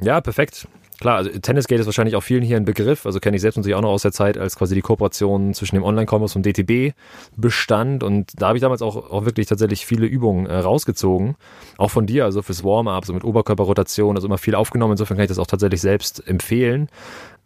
Ja, 0.00 0.20
perfekt. 0.20 0.66
Klar, 1.02 1.16
also 1.16 1.30
Tennisgate 1.30 1.80
ist 1.80 1.86
wahrscheinlich 1.86 2.14
auch 2.14 2.22
vielen 2.22 2.44
hier 2.44 2.56
ein 2.56 2.64
Begriff. 2.64 3.06
Also 3.06 3.18
kenne 3.18 3.34
ich 3.34 3.40
selbst 3.42 3.56
natürlich 3.56 3.74
auch 3.74 3.82
noch 3.82 3.90
aus 3.90 4.02
der 4.02 4.12
Zeit, 4.12 4.38
als 4.38 4.54
quasi 4.54 4.76
die 4.76 4.82
Kooperation 4.82 5.52
zwischen 5.52 5.74
dem 5.74 5.82
Online-Commerce 5.82 6.38
und 6.38 6.46
DTB 6.46 6.94
bestand. 7.36 8.04
Und 8.04 8.40
da 8.40 8.46
habe 8.46 8.58
ich 8.58 8.62
damals 8.62 8.82
auch, 8.82 9.10
auch 9.10 9.24
wirklich 9.24 9.48
tatsächlich 9.48 9.84
viele 9.84 10.06
Übungen 10.06 10.46
äh, 10.46 10.54
rausgezogen. 10.58 11.34
Auch 11.76 11.90
von 11.90 12.06
dir, 12.06 12.24
also 12.24 12.40
fürs 12.42 12.62
Warm-up, 12.62 13.04
so 13.04 13.14
mit 13.14 13.24
Oberkörperrotation, 13.24 14.14
also 14.14 14.28
immer 14.28 14.38
viel 14.38 14.54
aufgenommen. 14.54 14.92
Insofern 14.92 15.16
kann 15.16 15.24
ich 15.24 15.28
das 15.28 15.40
auch 15.40 15.48
tatsächlich 15.48 15.80
selbst 15.80 16.24
empfehlen. 16.28 16.88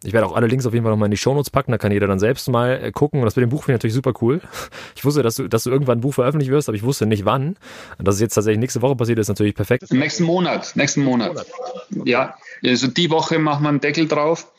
Ich 0.03 0.13
werde 0.13 0.27
auch 0.27 0.35
alle 0.35 0.47
Links 0.47 0.65
auf 0.65 0.73
jeden 0.73 0.83
Fall 0.83 0.91
nochmal 0.91 1.07
in 1.07 1.11
die 1.11 1.17
Shownotes 1.17 1.49
packen, 1.49 1.71
da 1.71 1.79
kann 1.79 1.91
jeder 1.91 2.05
dann 2.05 2.19
selbst 2.19 2.47
mal 2.49 2.83
äh, 2.83 2.91
gucken. 2.91 3.19
Und 3.19 3.25
das 3.25 3.35
mit 3.35 3.43
dem 3.43 3.49
Buch 3.49 3.63
finde 3.63 3.73
ich 3.73 3.79
natürlich 3.79 3.95
super 3.95 4.13
cool. 4.21 4.41
Ich 4.95 5.05
wusste, 5.05 5.21
dass 5.21 5.35
du, 5.35 5.47
dass 5.47 5.63
du 5.63 5.69
irgendwann 5.69 5.99
ein 5.99 6.01
Buch 6.01 6.13
veröffentlicht 6.13 6.51
wirst, 6.51 6.69
aber 6.69 6.75
ich 6.75 6.83
wusste 6.83 7.05
nicht 7.05 7.25
wann. 7.25 7.55
Und 7.97 8.07
dass 8.07 8.15
es 8.15 8.21
jetzt 8.21 8.33
tatsächlich 8.33 8.59
nächste 8.59 8.81
Woche 8.81 8.95
passiert, 8.95 9.19
ist 9.19 9.27
natürlich 9.27 9.53
perfekt. 9.53 9.91
Nächsten 9.91 10.23
Monat, 10.23 10.75
nächsten 10.75 11.03
Monat. 11.03 11.45
Ja, 12.05 12.35
also 12.63 12.87
die 12.87 13.09
Woche 13.11 13.37
machen 13.37 13.63
wir 13.63 13.69
einen 13.69 13.79
Deckel 13.79 14.07
drauf. 14.07 14.51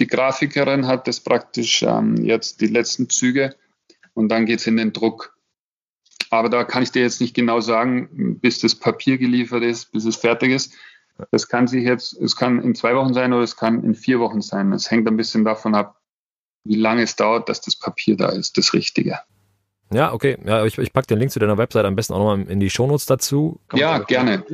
Die 0.00 0.06
Grafikerin 0.06 0.86
hat 0.86 1.06
das 1.06 1.20
praktisch 1.20 1.82
ähm, 1.82 2.16
jetzt 2.24 2.60
die 2.60 2.66
letzten 2.66 3.08
Züge 3.08 3.54
und 4.14 4.28
dann 4.28 4.46
geht 4.46 4.60
es 4.60 4.66
in 4.66 4.76
den 4.76 4.92
Druck. 4.92 5.36
Aber 6.30 6.48
da 6.48 6.64
kann 6.64 6.82
ich 6.82 6.90
dir 6.90 7.02
jetzt 7.02 7.20
nicht 7.20 7.34
genau 7.34 7.60
sagen, 7.60 8.38
bis 8.40 8.60
das 8.60 8.74
Papier 8.74 9.18
geliefert 9.18 9.62
ist, 9.62 9.92
bis 9.92 10.04
es 10.04 10.16
fertig 10.16 10.52
ist. 10.52 10.74
Das 11.30 11.48
kann 11.48 11.66
sich 11.66 11.84
jetzt, 11.84 12.12
es 12.14 12.36
kann 12.36 12.62
in 12.62 12.74
zwei 12.74 12.94
Wochen 12.94 13.14
sein 13.14 13.32
oder 13.32 13.42
es 13.42 13.56
kann 13.56 13.82
in 13.84 13.94
vier 13.94 14.20
Wochen 14.20 14.40
sein. 14.40 14.72
Es 14.72 14.90
hängt 14.90 15.08
ein 15.08 15.16
bisschen 15.16 15.44
davon 15.44 15.74
ab, 15.74 15.96
wie 16.64 16.76
lange 16.76 17.02
es 17.02 17.16
dauert, 17.16 17.48
dass 17.48 17.60
das 17.60 17.76
Papier 17.76 18.16
da 18.16 18.28
ist, 18.28 18.58
das 18.58 18.72
Richtige. 18.72 19.18
Ja, 19.92 20.12
okay. 20.12 20.38
Ja, 20.44 20.64
ich, 20.64 20.78
ich 20.78 20.92
packe 20.92 21.08
den 21.08 21.18
Link 21.18 21.32
zu 21.32 21.38
deiner 21.38 21.58
Website 21.58 21.84
am 21.84 21.96
besten 21.96 22.12
auch 22.12 22.18
nochmal 22.18 22.48
in 22.48 22.60
die 22.60 22.70
Shownotes 22.70 23.06
dazu. 23.06 23.60
Kann 23.68 23.80
ja, 23.80 23.98
gerne. 23.98 24.44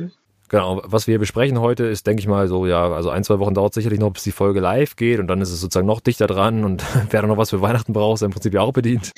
Genau, 0.49 0.81
was 0.85 1.07
wir 1.07 1.19
besprechen 1.19 1.59
heute 1.59 1.83
ist, 1.85 2.07
denke 2.07 2.21
ich 2.21 2.27
mal, 2.27 2.47
so, 2.47 2.65
ja, 2.65 2.89
also 2.89 3.09
ein, 3.09 3.25
zwei 3.25 3.37
Wochen 3.39 3.53
dauert 3.53 3.73
sicherlich 3.73 3.99
noch, 3.99 4.11
bis 4.11 4.23
die 4.23 4.31
Folge 4.31 4.61
live 4.61 4.95
geht 4.95 5.19
und 5.19 5.27
dann 5.27 5.41
ist 5.41 5.51
es 5.51 5.59
sozusagen 5.59 5.87
noch 5.87 5.99
dichter 5.99 6.25
dran 6.25 6.63
und 6.63 6.83
wer 7.09 7.21
da 7.21 7.27
noch 7.27 7.37
was 7.37 7.49
für 7.49 7.61
Weihnachten 7.61 7.91
braucht, 7.91 8.15
ist 8.15 8.21
im 8.21 8.31
Prinzip 8.31 8.53
ja 8.53 8.61
auch 8.61 8.71
bedient. 8.71 9.11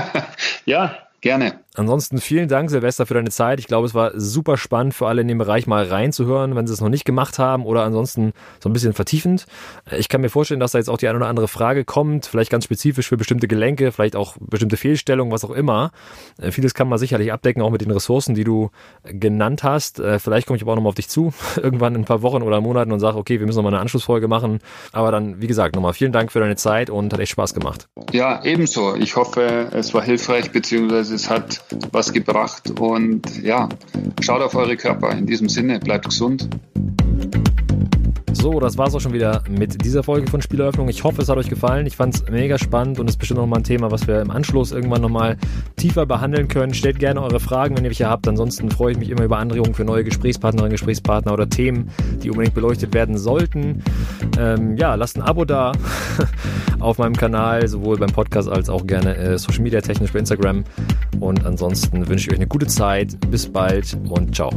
ja, 0.66 1.07
Gerne. 1.20 1.60
Ansonsten 1.78 2.18
vielen 2.18 2.48
Dank, 2.48 2.70
Silvester, 2.70 3.06
für 3.06 3.14
deine 3.14 3.30
Zeit. 3.30 3.60
Ich 3.60 3.68
glaube, 3.68 3.86
es 3.86 3.94
war 3.94 4.10
super 4.18 4.56
spannend 4.56 4.94
für 4.94 5.06
alle 5.06 5.20
in 5.20 5.28
dem 5.28 5.38
Bereich 5.38 5.68
mal 5.68 5.84
reinzuhören, 5.84 6.56
wenn 6.56 6.66
sie 6.66 6.72
es 6.72 6.80
noch 6.80 6.88
nicht 6.88 7.04
gemacht 7.04 7.38
haben 7.38 7.64
oder 7.64 7.84
ansonsten 7.84 8.32
so 8.58 8.68
ein 8.68 8.72
bisschen 8.72 8.94
vertiefend. 8.94 9.46
Ich 9.96 10.08
kann 10.08 10.20
mir 10.20 10.28
vorstellen, 10.28 10.58
dass 10.58 10.72
da 10.72 10.78
jetzt 10.78 10.90
auch 10.90 10.98
die 10.98 11.06
eine 11.06 11.18
oder 11.18 11.28
andere 11.28 11.46
Frage 11.46 11.84
kommt, 11.84 12.26
vielleicht 12.26 12.50
ganz 12.50 12.64
spezifisch 12.64 13.08
für 13.08 13.16
bestimmte 13.16 13.46
Gelenke, 13.46 13.92
vielleicht 13.92 14.16
auch 14.16 14.36
bestimmte 14.40 14.76
Fehlstellungen, 14.76 15.32
was 15.32 15.44
auch 15.44 15.52
immer. 15.52 15.92
Äh, 16.40 16.50
vieles 16.50 16.74
kann 16.74 16.88
man 16.88 16.98
sicherlich 16.98 17.32
abdecken, 17.32 17.62
auch 17.62 17.70
mit 17.70 17.80
den 17.80 17.92
Ressourcen, 17.92 18.34
die 18.34 18.44
du 18.44 18.70
genannt 19.04 19.62
hast. 19.62 20.00
Äh, 20.00 20.18
vielleicht 20.18 20.48
komme 20.48 20.56
ich 20.56 20.62
aber 20.62 20.72
auch 20.72 20.76
nochmal 20.76 20.90
auf 20.90 20.96
dich 20.96 21.08
zu, 21.08 21.32
irgendwann 21.56 21.94
in 21.94 22.02
ein 22.02 22.06
paar 22.06 22.22
Wochen 22.22 22.42
oder 22.42 22.60
Monaten 22.60 22.90
und 22.90 22.98
sage, 22.98 23.16
okay, 23.16 23.38
wir 23.38 23.46
müssen 23.46 23.58
nochmal 23.58 23.74
eine 23.74 23.80
Anschlussfolge 23.82 24.26
machen. 24.26 24.58
Aber 24.90 25.12
dann, 25.12 25.40
wie 25.40 25.46
gesagt, 25.46 25.76
nochmal 25.76 25.92
vielen 25.92 26.12
Dank 26.12 26.32
für 26.32 26.40
deine 26.40 26.56
Zeit 26.56 26.90
und 26.90 27.12
hat 27.12 27.20
echt 27.20 27.32
Spaß 27.32 27.54
gemacht. 27.54 27.88
Ja, 28.12 28.42
ebenso. 28.44 28.96
Ich 28.96 29.14
hoffe, 29.14 29.68
es 29.72 29.94
war 29.94 30.02
hilfreich, 30.02 30.50
beziehungsweise 30.50 31.07
es 31.10 31.28
hat 31.28 31.62
was 31.92 32.12
gebracht. 32.12 32.70
Und 32.78 33.42
ja, 33.42 33.68
schaut 34.20 34.42
auf 34.42 34.54
eure 34.54 34.76
Körper. 34.76 35.10
In 35.12 35.26
diesem 35.26 35.48
Sinne, 35.48 35.78
bleibt 35.78 36.06
gesund. 36.06 36.48
So, 38.40 38.60
das 38.60 38.78
war's 38.78 38.94
auch 38.94 39.00
schon 39.00 39.12
wieder 39.12 39.42
mit 39.48 39.84
dieser 39.84 40.04
Folge 40.04 40.30
von 40.30 40.40
Spieleröffnung. 40.40 40.88
Ich 40.88 41.02
hoffe, 41.02 41.22
es 41.22 41.28
hat 41.28 41.36
euch 41.38 41.48
gefallen. 41.48 41.86
Ich 41.86 41.96
fand's 41.96 42.22
mega 42.30 42.56
spannend 42.56 43.00
und 43.00 43.08
ist 43.08 43.16
bestimmt 43.16 43.40
nochmal 43.40 43.58
ein 43.58 43.64
Thema, 43.64 43.90
was 43.90 44.06
wir 44.06 44.20
im 44.20 44.30
Anschluss 44.30 44.70
irgendwann 44.70 45.02
nochmal 45.02 45.36
tiefer 45.74 46.06
behandeln 46.06 46.46
können. 46.46 46.72
Stellt 46.72 47.00
gerne 47.00 47.20
eure 47.20 47.40
Fragen, 47.40 47.76
wenn 47.76 47.82
ihr 47.82 47.90
welche 47.90 48.08
habt. 48.08 48.28
Ansonsten 48.28 48.70
freue 48.70 48.92
ich 48.92 48.98
mich 48.98 49.10
immer 49.10 49.24
über 49.24 49.38
Anregungen 49.38 49.74
für 49.74 49.84
neue 49.84 50.04
Gesprächspartnerinnen, 50.04 50.70
Gesprächspartner 50.70 51.32
oder 51.32 51.48
Themen, 51.48 51.90
die 52.22 52.30
unbedingt 52.30 52.54
beleuchtet 52.54 52.94
werden 52.94 53.18
sollten. 53.18 53.82
Ähm, 54.38 54.76
ja, 54.76 54.94
lasst 54.94 55.16
ein 55.16 55.22
Abo 55.22 55.44
da 55.44 55.72
auf 56.78 56.98
meinem 56.98 57.16
Kanal, 57.16 57.66
sowohl 57.66 57.96
beim 57.96 58.12
Podcast 58.12 58.48
als 58.48 58.70
auch 58.70 58.86
gerne 58.86 59.16
äh, 59.16 59.36
Social 59.36 59.62
Media 59.62 59.80
technisch 59.80 60.12
bei 60.12 60.20
Instagram. 60.20 60.62
Und 61.20 61.44
ansonsten 61.46 62.08
wünsche 62.08 62.28
ich 62.28 62.32
euch 62.32 62.38
eine 62.38 62.46
gute 62.46 62.66
Zeit. 62.66 63.18
Bis 63.30 63.50
bald 63.50 63.96
und 64.08 64.34
ciao. 64.34 64.50